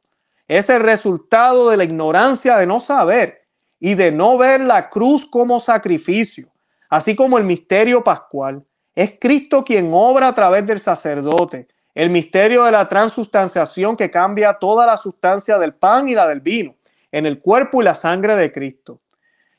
es 0.49 0.71
el 0.71 0.81
resultado 0.81 1.69
de 1.69 1.77
la 1.77 1.85
ignorancia 1.85 2.57
de 2.57 2.67
no 2.67 2.81
saber 2.81 3.42
y 3.85 3.97
de 3.97 4.13
no 4.13 4.39
ver 4.39 4.61
la 4.61 4.89
cruz 4.89 5.27
como 5.27 5.59
sacrificio, 5.59 6.47
así 6.89 7.17
como 7.17 7.37
el 7.37 7.43
misterio 7.43 8.05
pascual. 8.05 8.63
Es 8.95 9.15
Cristo 9.19 9.65
quien 9.65 9.91
obra 9.93 10.29
a 10.29 10.35
través 10.37 10.65
del 10.65 10.79
sacerdote, 10.79 11.67
el 11.93 12.09
misterio 12.09 12.63
de 12.63 12.71
la 12.71 12.89
transustanciación 12.89 13.97
que 13.97 14.09
cambia 14.09 14.55
toda 14.55 14.87
la 14.87 14.97
sustancia 14.97 15.59
del 15.59 15.75
pan 15.75 16.09
y 16.09 16.15
la 16.15 16.29
del 16.29 16.41
vino 16.41 16.77
en 17.11 17.27
el 17.27 17.41
cuerpo 17.41 17.83
y 17.83 17.85
la 17.85 17.97
sangre 17.97 18.37
de 18.37 18.53
Cristo. 18.53 19.01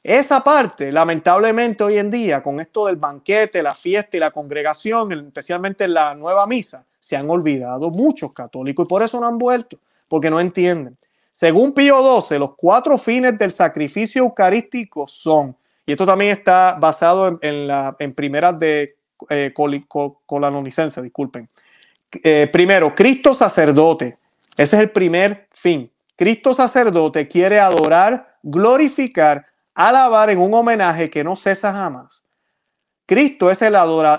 Esa 0.02 0.42
parte, 0.42 0.90
lamentablemente 0.90 1.84
hoy 1.84 1.98
en 1.98 2.10
día, 2.10 2.42
con 2.42 2.62
esto 2.62 2.86
del 2.86 2.96
banquete, 2.96 3.62
la 3.62 3.76
fiesta 3.76 4.16
y 4.16 4.22
la 4.22 4.32
congregación, 4.32 5.12
especialmente 5.12 5.84
en 5.84 5.96
la 5.96 6.16
nueva 6.16 6.48
misa, 6.48 6.86
se 6.98 7.18
han 7.18 7.30
olvidado 7.30 7.90
muchos 7.90 8.32
católicos 8.32 8.86
y 8.86 8.88
por 8.88 9.04
eso 9.04 9.20
no 9.20 9.28
han 9.28 9.38
vuelto, 9.38 9.80
porque 10.08 10.30
no 10.30 10.40
entienden. 10.40 10.96
Según 11.34 11.74
Pío 11.74 12.22
XII, 12.22 12.38
los 12.38 12.56
cuatro 12.56 12.96
fines 12.96 13.38
del 13.40 13.52
sacrificio 13.52 14.22
eucarístico 14.22 15.08
son, 15.08 15.58
y 15.84 15.92
esto 15.92 16.06
también 16.06 16.32
está 16.32 16.78
basado 16.80 17.40
en, 17.42 17.68
la, 17.68 17.96
en 17.98 18.14
primeras 18.14 18.58
de 18.60 18.96
eh, 19.30 19.52
colanonicense, 20.28 21.02
disculpen. 21.02 21.50
Eh, 22.24 22.48
primero, 22.54 22.94
Cristo 22.94 23.34
sacerdote. 23.34 24.20
Ese 24.56 24.76
es 24.76 24.84
el 24.84 24.92
primer 24.92 25.48
fin. 25.52 25.92
Cristo 26.16 26.54
sacerdote 26.54 27.28
quiere 27.28 27.60
adorar, 27.60 28.38
glorificar, 28.44 29.48
alabar 29.74 30.30
en 30.30 30.38
un 30.38 30.54
homenaje 30.54 31.10
que 31.10 31.24
no 31.24 31.36
cesa 31.36 31.74
jamás. 31.74 32.24
Cristo 33.08 33.50
es 33.50 33.64
el, 33.64 33.76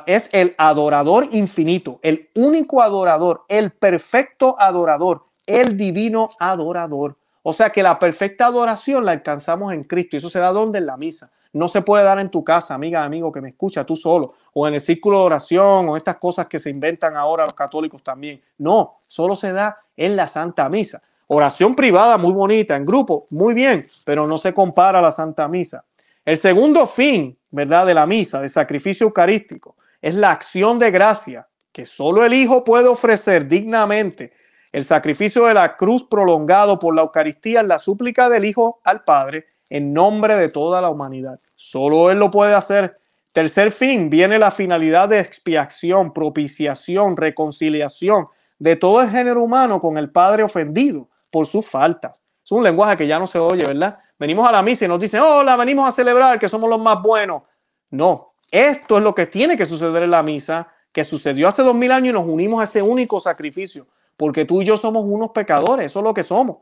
es 0.06 0.28
el 0.32 0.56
adorador 0.58 1.28
infinito, 1.30 2.00
el 2.02 2.28
único 2.34 2.82
adorador, 2.82 3.44
el 3.48 3.70
perfecto 3.70 4.56
adorador, 4.58 5.26
el 5.46 5.76
divino 5.76 6.30
adorador. 6.38 7.16
O 7.42 7.52
sea 7.52 7.70
que 7.70 7.82
la 7.82 7.98
perfecta 7.98 8.46
adoración 8.46 9.04
la 9.04 9.12
alcanzamos 9.12 9.72
en 9.72 9.84
Cristo 9.84 10.16
y 10.16 10.18
eso 10.18 10.30
se 10.30 10.38
da 10.38 10.50
donde 10.52 10.78
en 10.78 10.86
la 10.86 10.96
misa. 10.96 11.30
No 11.52 11.68
se 11.68 11.82
puede 11.82 12.02
dar 12.02 12.18
en 12.18 12.30
tu 12.30 12.42
casa, 12.42 12.74
amiga, 12.74 13.04
amigo, 13.04 13.30
que 13.30 13.40
me 13.40 13.50
escucha 13.50 13.84
tú 13.84 13.96
solo, 13.96 14.34
o 14.54 14.66
en 14.66 14.74
el 14.74 14.80
círculo 14.80 15.18
de 15.20 15.24
oración, 15.26 15.88
o 15.88 15.96
estas 15.96 16.16
cosas 16.16 16.46
que 16.46 16.58
se 16.58 16.68
inventan 16.68 17.16
ahora 17.16 17.44
los 17.44 17.54
católicos 17.54 18.02
también. 18.02 18.42
No, 18.58 19.00
solo 19.06 19.36
se 19.36 19.52
da 19.52 19.78
en 19.96 20.16
la 20.16 20.26
Santa 20.26 20.68
Misa. 20.68 21.00
Oración 21.28 21.76
privada 21.76 22.18
muy 22.18 22.32
bonita, 22.32 22.76
en 22.76 22.84
grupo, 22.84 23.26
muy 23.30 23.54
bien, 23.54 23.88
pero 24.04 24.26
no 24.26 24.36
se 24.36 24.52
compara 24.52 24.98
a 24.98 25.02
la 25.02 25.12
Santa 25.12 25.46
Misa. 25.46 25.84
El 26.24 26.38
segundo 26.38 26.86
fin, 26.86 27.36
¿verdad?, 27.50 27.86
de 27.86 27.94
la 27.94 28.06
misa, 28.06 28.40
de 28.40 28.48
sacrificio 28.48 29.06
eucarístico, 29.06 29.76
es 30.00 30.14
la 30.14 30.32
acción 30.32 30.78
de 30.78 30.90
gracia 30.90 31.46
que 31.70 31.86
solo 31.86 32.24
el 32.24 32.32
Hijo 32.32 32.64
puede 32.64 32.88
ofrecer 32.88 33.46
dignamente. 33.46 34.32
El 34.74 34.84
sacrificio 34.84 35.44
de 35.44 35.54
la 35.54 35.76
cruz 35.76 36.02
prolongado 36.02 36.80
por 36.80 36.96
la 36.96 37.02
Eucaristía 37.02 37.60
es 37.60 37.66
la 37.68 37.78
súplica 37.78 38.28
del 38.28 38.44
Hijo 38.44 38.80
al 38.82 39.04
Padre 39.04 39.46
en 39.70 39.92
nombre 39.92 40.34
de 40.34 40.48
toda 40.48 40.82
la 40.82 40.90
humanidad. 40.90 41.38
Solo 41.54 42.10
Él 42.10 42.18
lo 42.18 42.28
puede 42.28 42.54
hacer. 42.54 42.98
Tercer 43.30 43.70
fin, 43.70 44.10
viene 44.10 44.36
la 44.36 44.50
finalidad 44.50 45.08
de 45.08 45.20
expiación, 45.20 46.12
propiciación, 46.12 47.16
reconciliación 47.16 48.26
de 48.58 48.74
todo 48.74 49.00
el 49.00 49.10
género 49.10 49.44
humano 49.44 49.80
con 49.80 49.96
el 49.96 50.10
Padre 50.10 50.42
ofendido 50.42 51.08
por 51.30 51.46
sus 51.46 51.64
faltas. 51.64 52.24
Es 52.44 52.50
un 52.50 52.64
lenguaje 52.64 52.96
que 52.96 53.06
ya 53.06 53.20
no 53.20 53.28
se 53.28 53.38
oye, 53.38 53.64
¿verdad? 53.64 54.00
Venimos 54.18 54.48
a 54.48 54.50
la 54.50 54.60
misa 54.64 54.86
y 54.86 54.88
nos 54.88 54.98
dicen, 54.98 55.20
hola, 55.20 55.54
venimos 55.54 55.88
a 55.88 55.92
celebrar 55.92 56.40
que 56.40 56.48
somos 56.48 56.68
los 56.68 56.80
más 56.80 57.00
buenos. 57.00 57.44
No, 57.90 58.34
esto 58.50 58.98
es 58.98 59.04
lo 59.04 59.14
que 59.14 59.28
tiene 59.28 59.56
que 59.56 59.66
suceder 59.66 60.02
en 60.02 60.10
la 60.10 60.24
misa, 60.24 60.66
que 60.90 61.04
sucedió 61.04 61.46
hace 61.46 61.62
dos 61.62 61.76
mil 61.76 61.92
años 61.92 62.10
y 62.10 62.12
nos 62.12 62.26
unimos 62.26 62.60
a 62.60 62.64
ese 62.64 62.82
único 62.82 63.20
sacrificio, 63.20 63.86
porque 64.16 64.44
tú 64.44 64.62
y 64.62 64.64
yo 64.64 64.76
somos 64.76 65.04
unos 65.06 65.30
pecadores, 65.30 65.86
eso 65.86 66.00
es 66.00 66.04
lo 66.04 66.14
que 66.14 66.22
somos. 66.22 66.58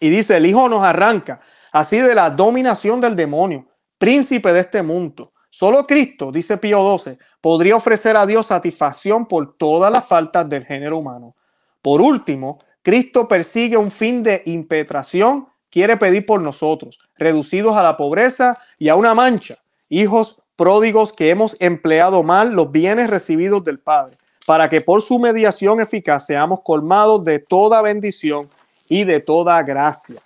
Y 0.00 0.10
dice, 0.10 0.36
el 0.36 0.46
Hijo 0.46 0.68
nos 0.68 0.82
arranca 0.82 1.40
así 1.70 1.98
de 1.98 2.14
la 2.14 2.30
dominación 2.30 3.00
del 3.00 3.16
demonio, 3.16 3.66
príncipe 3.98 4.52
de 4.52 4.60
este 4.60 4.82
mundo. 4.82 5.32
Solo 5.50 5.86
Cristo, 5.86 6.32
dice 6.32 6.56
Pío 6.56 6.98
XII, 6.98 7.18
podría 7.40 7.76
ofrecer 7.76 8.16
a 8.16 8.26
Dios 8.26 8.46
satisfacción 8.46 9.26
por 9.26 9.56
todas 9.56 9.92
las 9.92 10.06
faltas 10.06 10.48
del 10.48 10.64
género 10.64 10.98
humano. 10.98 11.36
Por 11.82 12.00
último, 12.00 12.58
Cristo 12.82 13.28
persigue 13.28 13.76
un 13.76 13.90
fin 13.90 14.22
de 14.22 14.42
impetración, 14.46 15.48
quiere 15.70 15.96
pedir 15.96 16.26
por 16.26 16.40
nosotros, 16.40 16.98
reducidos 17.16 17.76
a 17.76 17.82
la 17.82 17.96
pobreza 17.96 18.58
y 18.78 18.88
a 18.88 18.96
una 18.96 19.14
mancha, 19.14 19.58
hijos 19.88 20.42
pródigos 20.56 21.12
que 21.12 21.30
hemos 21.30 21.56
empleado 21.60 22.22
mal 22.22 22.52
los 22.52 22.70
bienes 22.70 23.10
recibidos 23.10 23.64
del 23.64 23.78
Padre, 23.80 24.18
para 24.46 24.68
que 24.68 24.80
por 24.80 25.02
su 25.02 25.18
mediación 25.18 25.80
eficaz 25.80 26.26
seamos 26.26 26.60
colmados 26.62 27.24
de 27.24 27.38
toda 27.38 27.82
bendición 27.82 28.48
y 28.88 29.04
de 29.04 29.20
toda 29.20 29.62
gracia. 29.62 30.16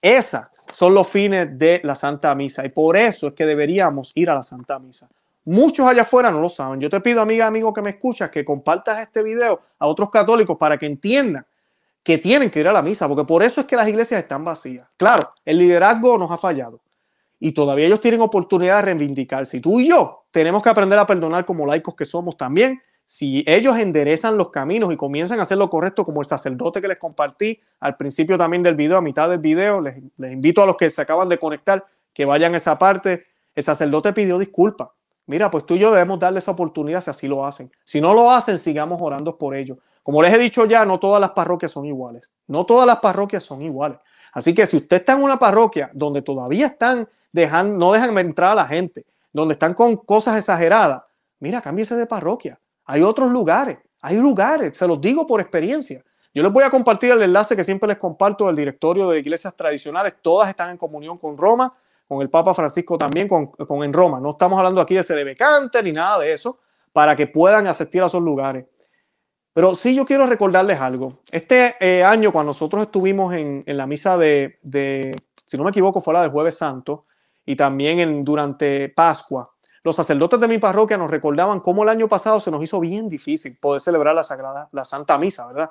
Esos 0.00 0.44
son 0.70 0.94
los 0.94 1.08
fines 1.08 1.58
de 1.58 1.80
la 1.84 1.94
Santa 1.94 2.34
Misa 2.34 2.64
y 2.64 2.68
por 2.68 2.96
eso 2.96 3.28
es 3.28 3.34
que 3.34 3.46
deberíamos 3.46 4.12
ir 4.14 4.28
a 4.28 4.34
la 4.34 4.42
Santa 4.42 4.78
Misa. 4.78 5.08
Muchos 5.46 5.86
allá 5.86 6.02
afuera 6.02 6.30
no 6.30 6.40
lo 6.40 6.48
saben. 6.48 6.80
Yo 6.80 6.88
te 6.88 7.00
pido, 7.00 7.20
amiga, 7.20 7.46
amigo 7.46 7.72
que 7.72 7.82
me 7.82 7.90
escuchas, 7.90 8.30
que 8.30 8.44
compartas 8.44 8.98
este 9.00 9.22
video 9.22 9.60
a 9.78 9.86
otros 9.86 10.10
católicos 10.10 10.56
para 10.58 10.78
que 10.78 10.86
entiendan 10.86 11.46
que 12.02 12.18
tienen 12.18 12.50
que 12.50 12.60
ir 12.60 12.68
a 12.68 12.72
la 12.72 12.82
misa, 12.82 13.08
porque 13.08 13.24
por 13.24 13.42
eso 13.42 13.62
es 13.62 13.66
que 13.66 13.76
las 13.76 13.88
iglesias 13.88 14.22
están 14.22 14.44
vacías. 14.44 14.86
Claro, 14.96 15.32
el 15.44 15.58
liderazgo 15.58 16.18
nos 16.18 16.30
ha 16.30 16.36
fallado 16.36 16.80
y 17.40 17.52
todavía 17.52 17.86
ellos 17.86 18.00
tienen 18.00 18.20
oportunidad 18.20 18.76
de 18.76 18.82
reivindicarse. 18.82 19.56
Y 19.56 19.60
tú 19.60 19.80
y 19.80 19.88
yo 19.88 20.24
tenemos 20.30 20.62
que 20.62 20.68
aprender 20.68 20.98
a 20.98 21.06
perdonar 21.06 21.46
como 21.46 21.66
laicos 21.66 21.94
que 21.94 22.04
somos 22.04 22.36
también. 22.36 22.80
Si 23.16 23.44
ellos 23.46 23.78
enderezan 23.78 24.36
los 24.36 24.50
caminos 24.50 24.92
y 24.92 24.96
comienzan 24.96 25.38
a 25.38 25.42
hacer 25.42 25.56
lo 25.56 25.70
correcto, 25.70 26.04
como 26.04 26.20
el 26.20 26.26
sacerdote 26.26 26.80
que 26.80 26.88
les 26.88 26.98
compartí 26.98 27.60
al 27.78 27.96
principio 27.96 28.36
también 28.36 28.64
del 28.64 28.74
video, 28.74 28.96
a 28.96 29.00
mitad 29.00 29.30
del 29.30 29.38
video, 29.38 29.80
les, 29.80 29.94
invito 30.18 30.64
a 30.64 30.66
los 30.66 30.76
que 30.76 30.90
se 30.90 31.00
acaban 31.00 31.28
de 31.28 31.38
conectar 31.38 31.86
que 32.12 32.24
vayan 32.24 32.54
a 32.54 32.56
esa 32.56 32.76
parte. 32.76 33.26
El 33.54 33.62
sacerdote 33.62 34.12
pidió 34.12 34.36
disculpas. 34.36 34.88
Mira, 35.26 35.48
pues 35.48 35.64
tú 35.64 35.76
y 35.76 35.78
yo 35.78 35.92
debemos 35.92 36.18
darle 36.18 36.40
esa 36.40 36.50
oportunidad 36.50 37.04
si 37.04 37.10
así 37.10 37.28
lo 37.28 37.46
hacen. 37.46 37.70
Si 37.84 38.00
no 38.00 38.14
lo 38.14 38.32
hacen, 38.32 38.58
sigamos 38.58 38.98
orando 39.00 39.38
por 39.38 39.54
ellos 39.54 39.78
Como 40.02 40.20
les 40.20 40.34
he 40.34 40.38
dicho 40.38 40.66
ya, 40.66 40.84
no 40.84 40.98
todas 40.98 41.20
las 41.20 41.30
parroquias 41.30 41.70
son 41.70 41.86
iguales. 41.86 42.32
No 42.48 42.66
todas 42.66 42.84
las 42.84 42.96
parroquias 42.96 43.44
son 43.44 43.62
iguales. 43.62 43.98
Así 44.32 44.56
que 44.56 44.66
si 44.66 44.78
usted 44.78 44.96
está 44.96 45.12
en 45.12 45.22
una 45.22 45.38
parroquia 45.38 45.88
donde 45.94 46.20
todavía 46.20 46.66
están 46.66 47.08
dejando, 47.30 47.78
no 47.78 47.92
dejan 47.92 48.18
entrar 48.18 48.50
a 48.50 48.54
la 48.56 48.66
gente, 48.66 49.06
donde 49.32 49.52
están 49.52 49.74
con 49.74 49.98
cosas 49.98 50.36
exageradas, 50.36 51.04
mira, 51.38 51.60
cámbiese 51.62 51.94
de 51.94 52.06
parroquia. 52.06 52.58
Hay 52.86 53.02
otros 53.02 53.30
lugares, 53.30 53.78
hay 54.00 54.16
lugares, 54.16 54.76
se 54.76 54.86
los 54.86 55.00
digo 55.00 55.26
por 55.26 55.40
experiencia. 55.40 56.04
Yo 56.34 56.42
les 56.42 56.52
voy 56.52 56.64
a 56.64 56.70
compartir 56.70 57.12
el 57.12 57.22
enlace 57.22 57.54
que 57.54 57.62
siempre 57.62 57.88
les 57.88 57.96
comparto 57.96 58.46
del 58.48 58.56
directorio 58.56 59.08
de 59.08 59.20
iglesias 59.20 59.54
tradicionales. 59.54 60.14
Todas 60.20 60.48
están 60.48 60.70
en 60.70 60.76
comunión 60.76 61.16
con 61.16 61.38
Roma, 61.38 61.72
con 62.08 62.22
el 62.22 62.28
Papa 62.28 62.52
Francisco 62.52 62.98
también, 62.98 63.28
con, 63.28 63.52
en 63.84 63.92
Roma. 63.92 64.18
No 64.18 64.30
estamos 64.30 64.58
hablando 64.58 64.80
aquí 64.80 64.96
de 64.96 65.04
Cedebecante 65.04 65.80
ni 65.80 65.92
nada 65.92 66.18
de 66.18 66.32
eso, 66.32 66.58
para 66.92 67.14
que 67.14 67.28
puedan 67.28 67.68
asistir 67.68 68.02
a 68.02 68.06
esos 68.06 68.20
lugares. 68.20 68.66
Pero 69.52 69.76
sí 69.76 69.94
yo 69.94 70.04
quiero 70.04 70.26
recordarles 70.26 70.80
algo. 70.80 71.20
Este 71.30 71.76
eh, 71.78 72.02
año, 72.02 72.32
cuando 72.32 72.50
nosotros 72.50 72.82
estuvimos 72.82 73.32
en, 73.32 73.62
la 73.66 73.86
misa 73.86 74.18
de, 74.18 74.58
si 75.46 75.56
no 75.56 75.62
me 75.62 75.70
equivoco, 75.70 76.00
fue 76.00 76.14
la 76.14 76.22
del 76.22 76.32
jueves 76.32 76.58
santo, 76.58 77.06
y 77.46 77.54
también 77.54 78.00
en, 78.00 78.24
durante 78.24 78.88
Pascua, 78.88 79.53
los 79.84 79.94
sacerdotes 79.94 80.40
de 80.40 80.48
mi 80.48 80.58
parroquia 80.58 80.96
nos 80.96 81.10
recordaban 81.10 81.60
cómo 81.60 81.82
el 81.82 81.90
año 81.90 82.08
pasado 82.08 82.40
se 82.40 82.50
nos 82.50 82.62
hizo 82.62 82.80
bien 82.80 83.08
difícil 83.08 83.56
poder 83.58 83.82
celebrar 83.82 84.14
la 84.14 84.24
Sagrada, 84.24 84.68
la 84.72 84.84
Santa 84.84 85.18
Misa, 85.18 85.46
¿verdad? 85.46 85.70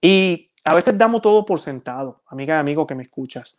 Y 0.00 0.50
a 0.64 0.74
veces 0.74 0.98
damos 0.98 1.22
todo 1.22 1.46
por 1.46 1.60
sentado, 1.60 2.20
amiga 2.26 2.56
y 2.56 2.58
amigo 2.58 2.84
que 2.86 2.96
me 2.96 3.04
escuchas. 3.04 3.58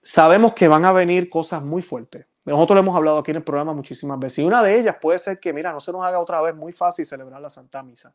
Sabemos 0.00 0.54
que 0.54 0.66
van 0.66 0.86
a 0.86 0.92
venir 0.92 1.28
cosas 1.28 1.62
muy 1.62 1.82
fuertes. 1.82 2.26
Nosotros 2.46 2.76
lo 2.76 2.80
hemos 2.80 2.96
hablado 2.96 3.18
aquí 3.18 3.30
en 3.30 3.36
el 3.36 3.42
programa 3.42 3.74
muchísimas 3.74 4.18
veces. 4.18 4.38
Y 4.38 4.44
una 4.44 4.62
de 4.62 4.78
ellas 4.78 4.96
puede 4.98 5.18
ser 5.18 5.38
que, 5.38 5.52
mira, 5.52 5.72
no 5.72 5.80
se 5.80 5.92
nos 5.92 6.02
haga 6.02 6.18
otra 6.18 6.40
vez 6.40 6.54
muy 6.54 6.72
fácil 6.72 7.04
celebrar 7.04 7.42
la 7.42 7.50
Santa 7.50 7.82
Misa. 7.82 8.14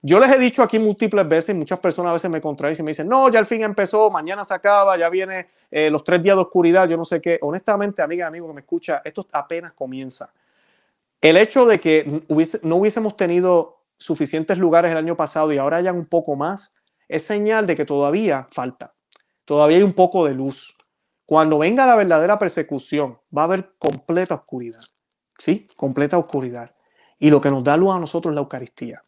Yo 0.00 0.18
les 0.20 0.34
he 0.34 0.38
dicho 0.38 0.62
aquí 0.62 0.78
múltiples 0.78 1.28
veces, 1.28 1.54
y 1.54 1.58
muchas 1.58 1.80
personas 1.80 2.10
a 2.10 2.12
veces 2.14 2.30
me 2.30 2.40
contradicen 2.40 2.84
y 2.84 2.86
me 2.86 2.90
dicen, 2.92 3.08
no, 3.08 3.28
ya 3.28 3.38
al 3.38 3.46
fin 3.46 3.62
empezó, 3.62 4.10
mañana 4.10 4.44
se 4.44 4.54
acaba, 4.54 4.96
ya 4.96 5.10
viene 5.10 5.48
eh, 5.70 5.90
los 5.90 6.02
tres 6.04 6.22
días 6.22 6.36
de 6.36 6.42
oscuridad, 6.42 6.88
yo 6.88 6.96
no 6.96 7.04
sé 7.04 7.20
qué. 7.20 7.38
Honestamente, 7.42 8.00
amiga, 8.00 8.26
amigo 8.26 8.46
que 8.46 8.54
me 8.54 8.60
escucha, 8.60 9.02
esto 9.04 9.26
apenas 9.32 9.72
comienza. 9.72 10.32
El 11.20 11.36
hecho 11.36 11.66
de 11.66 11.80
que 11.80 12.22
no 12.62 12.76
hubiésemos 12.76 13.16
tenido 13.16 13.84
suficientes 13.98 14.58
lugares 14.58 14.92
el 14.92 14.98
año 14.98 15.16
pasado 15.16 15.52
y 15.52 15.58
ahora 15.58 15.78
hayan 15.78 15.96
un 15.96 16.06
poco 16.06 16.36
más, 16.36 16.74
es 17.08 17.22
señal 17.24 17.66
de 17.66 17.76
que 17.76 17.84
todavía 17.84 18.48
falta, 18.50 18.94
todavía 19.44 19.78
hay 19.78 19.82
un 19.82 19.94
poco 19.94 20.26
de 20.26 20.34
luz. 20.34 20.76
Cuando 21.24 21.58
venga 21.58 21.86
la 21.86 21.96
verdadera 21.96 22.38
persecución, 22.38 23.18
va 23.36 23.42
a 23.42 23.44
haber 23.46 23.74
completa 23.78 24.34
oscuridad. 24.34 24.82
¿Sí? 25.38 25.68
Completa 25.76 26.18
oscuridad. 26.18 26.74
Y 27.18 27.30
lo 27.30 27.40
que 27.40 27.50
nos 27.50 27.64
da 27.64 27.76
luz 27.76 27.94
a 27.94 27.98
nosotros 27.98 28.32
es 28.32 28.34
la 28.36 28.42
Eucaristía 28.42 29.02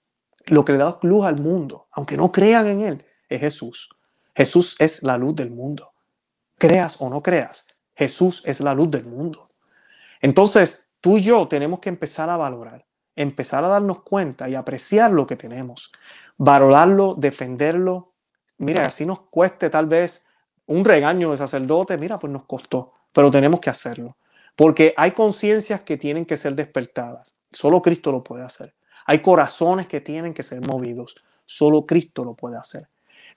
lo 0.51 0.65
que 0.65 0.73
le 0.73 0.79
da 0.79 0.99
luz 1.03 1.25
al 1.25 1.37
mundo, 1.37 1.89
aunque 1.93 2.17
no 2.17 2.33
crean 2.33 2.67
en 2.67 2.83
Él, 2.83 3.07
es 3.29 3.41
Jesús. 3.41 3.91
Jesús 4.35 4.77
es 4.79 5.03
la 5.03 5.19
luz 5.19 5.35
del 5.37 5.51
mundo. 5.51 5.93
Creas 6.57 6.97
o 7.01 7.09
no 7.09 7.23
creas, 7.23 7.67
Jesús 7.95 8.43
es 8.45 8.61
la 8.61 8.75
luz 8.75 8.91
del 8.91 9.05
mundo. 9.05 9.51
Entonces, 10.21 10.88
tú 11.01 11.19
y 11.19 11.23
yo 11.23 11.49
tenemos 11.49 11.81
que 11.81 11.89
empezar 11.89 12.29
a 12.31 12.37
valorar, 12.37 12.85
empezar 13.17 13.65
a 13.65 13.69
darnos 13.69 14.03
cuenta 14.03 14.49
y 14.49 14.55
apreciar 14.55 15.11
lo 15.11 15.27
que 15.27 15.37
tenemos, 15.37 15.93
valorarlo, 16.37 17.15
defenderlo. 17.15 18.13
Mira, 18.59 18.87
así 18.87 19.07
nos 19.07 19.21
cueste 19.21 19.71
tal 19.71 19.87
vez 19.87 20.25
un 20.67 20.85
regaño 20.85 21.31
de 21.31 21.39
sacerdote, 21.39 21.97
mira, 21.97 22.19
pues 22.19 22.33
nos 22.33 22.45
costó, 22.45 22.93
pero 23.13 23.31
tenemos 23.31 23.61
que 23.61 23.71
hacerlo, 23.71 24.17
porque 24.55 24.93
hay 24.97 25.13
conciencias 25.13 25.83
que 25.83 25.97
tienen 25.97 26.27
que 26.27 26.37
ser 26.37 26.55
despertadas. 26.55 27.35
Solo 27.51 27.81
Cristo 27.81 28.13
lo 28.13 28.23
puede 28.23 28.45
hacer. 28.45 28.75
Hay 29.07 29.21
corazones 29.23 29.87
que 29.87 30.03
tienen 30.03 30.35
que 30.35 30.43
ser 30.43 30.61
movidos. 30.67 31.17
Solo 31.47 31.87
Cristo 31.87 32.25
lo 32.25 32.35
puede 32.35 32.59
hacer. 32.59 32.89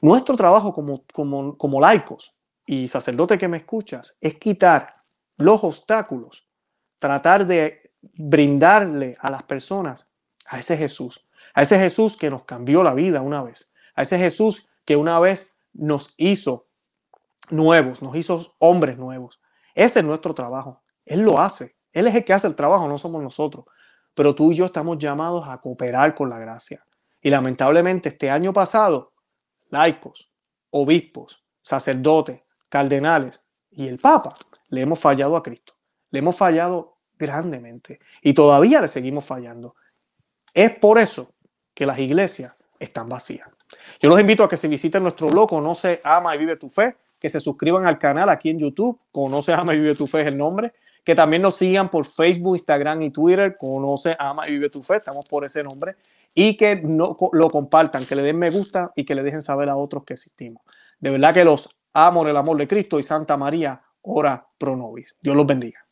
Nuestro 0.01 0.36
trabajo 0.36 0.74
como, 0.74 1.03
como, 1.14 1.57
como 1.57 1.80
laicos 1.80 2.36
y 2.66 2.89
sacerdote 2.89 3.38
que 3.38 3.47
me 3.47 3.57
escuchas 3.57 4.18
es 4.20 4.36
quitar 4.36 4.95
los 5.38 5.64
obstáculos, 5.64 6.45
tratar 7.01 7.45
de 7.45 7.91
brindarle 8.13 9.17
a 9.19 9.29
las 9.29 9.43
personas 9.43 10.09
a 10.45 10.59
ese 10.59 10.77
Jesús, 10.77 11.27
a 11.53 11.63
ese 11.63 11.77
Jesús 11.77 12.15
que 12.15 12.29
nos 12.29 12.45
cambió 12.45 12.81
la 12.81 12.93
vida 12.93 13.19
una 13.19 13.43
vez, 13.43 13.69
a 13.95 14.03
ese 14.03 14.17
Jesús 14.17 14.69
que 14.85 14.95
una 14.95 15.19
vez 15.19 15.53
nos 15.73 16.13
hizo 16.15 16.69
nuevos, 17.49 18.01
nos 18.01 18.15
hizo 18.15 18.55
hombres 18.59 18.97
nuevos. 18.97 19.41
Ese 19.75 19.99
es 19.99 20.05
nuestro 20.05 20.33
trabajo. 20.33 20.81
Él 21.03 21.19
lo 21.21 21.41
hace. 21.41 21.75
Él 21.91 22.07
es 22.07 22.15
el 22.15 22.23
que 22.23 22.31
hace 22.31 22.47
el 22.47 22.55
trabajo, 22.55 22.87
no 22.87 22.97
somos 22.97 23.21
nosotros 23.21 23.65
pero 24.13 24.35
tú 24.35 24.51
y 24.51 24.55
yo 24.55 24.65
estamos 24.65 24.97
llamados 24.97 25.47
a 25.47 25.59
cooperar 25.59 26.15
con 26.15 26.29
la 26.29 26.39
gracia. 26.39 26.85
Y 27.21 27.29
lamentablemente 27.29 28.09
este 28.09 28.29
año 28.29 28.51
pasado, 28.51 29.13
laicos, 29.69 30.31
obispos, 30.69 31.43
sacerdotes, 31.61 32.41
cardenales 32.69 33.41
y 33.69 33.87
el 33.87 33.99
Papa 33.99 34.35
le 34.69 34.81
hemos 34.81 34.99
fallado 34.99 35.35
a 35.35 35.43
Cristo. 35.43 35.73
Le 36.12 36.20
hemos 36.20 36.36
fallado 36.36 36.97
grandemente 37.18 37.99
y 38.22 38.34
todavía 38.34 38.82
le 38.82 38.88
seguimos 38.88 39.26
fallando. 39.26 39.76
Es 40.53 40.78
por 40.78 40.99
eso 40.99 41.34
que 41.74 41.86
las 41.86 41.99
iglesias 41.99 42.53
están 42.80 43.09
vacías. 43.09 43.47
Yo 44.01 44.09
los 44.09 44.20
invito 44.20 44.43
a 44.43 44.49
que 44.49 44.57
se 44.57 44.68
visiten 44.68 45.03
nuestro 45.03 45.30
blog, 45.30 45.49
Conoce, 45.49 46.01
Ama 46.03 46.36
y 46.36 46.39
Vive 46.39 46.57
tu 46.57 46.70
Fe, 46.70 46.97
que 47.20 47.30
se 47.30 47.39
suscriban 47.39 47.86
al 47.86 47.97
canal 47.97 48.30
aquí 48.30 48.49
en 48.49 48.59
YouTube, 48.59 48.99
Conoce, 49.12 49.53
Ama 49.53 49.74
y 49.74 49.80
Vive 49.80 49.95
tu 49.95 50.07
Fe 50.07 50.22
es 50.22 50.28
el 50.28 50.38
nombre, 50.38 50.74
que 51.03 51.16
también 51.16 51.41
nos 51.41 51.55
sigan 51.55 51.89
por 51.89 52.05
Facebook, 52.05 52.55
Instagram 52.55 53.01
y 53.01 53.09
Twitter, 53.09 53.57
conoce, 53.57 54.16
ama 54.20 54.47
y 54.47 54.53
vive 54.53 54.70
tu 54.70 54.84
fe, 54.84 54.97
estamos 54.97 55.26
por 55.28 55.45
ese 55.45 55.64
nombre, 55.64 55.95
y 56.34 56.55
que 56.55 56.76
no, 56.76 57.18
lo 57.34 57.49
compartan, 57.49 58.05
que 58.05 58.16
le 58.16 58.22
den 58.22 58.38
me 58.38 58.49
gusta 58.49 58.91
y 58.95 59.03
que 59.03 59.16
le 59.16 59.24
dejen 59.24 59.41
saber 59.41 59.70
a 59.70 59.76
otros 59.76 60.03
que 60.05 60.14
existimos. 60.14 60.62
De 60.99 61.09
verdad 61.09 61.34
que 61.34 61.43
los 61.43 61.70
amo 61.93 62.22
en 62.22 62.30
el 62.30 62.38
amor 62.38 62.57
de 62.57 62.68
Cristo 62.68 62.99
y 62.99 63.03
Santa 63.03 63.36
María, 63.36 63.82
ora 64.01 64.47
pro 64.57 64.76
nobis. 64.76 65.16
Dios 65.22 65.36
los 65.36 65.45
bendiga. 65.45 65.86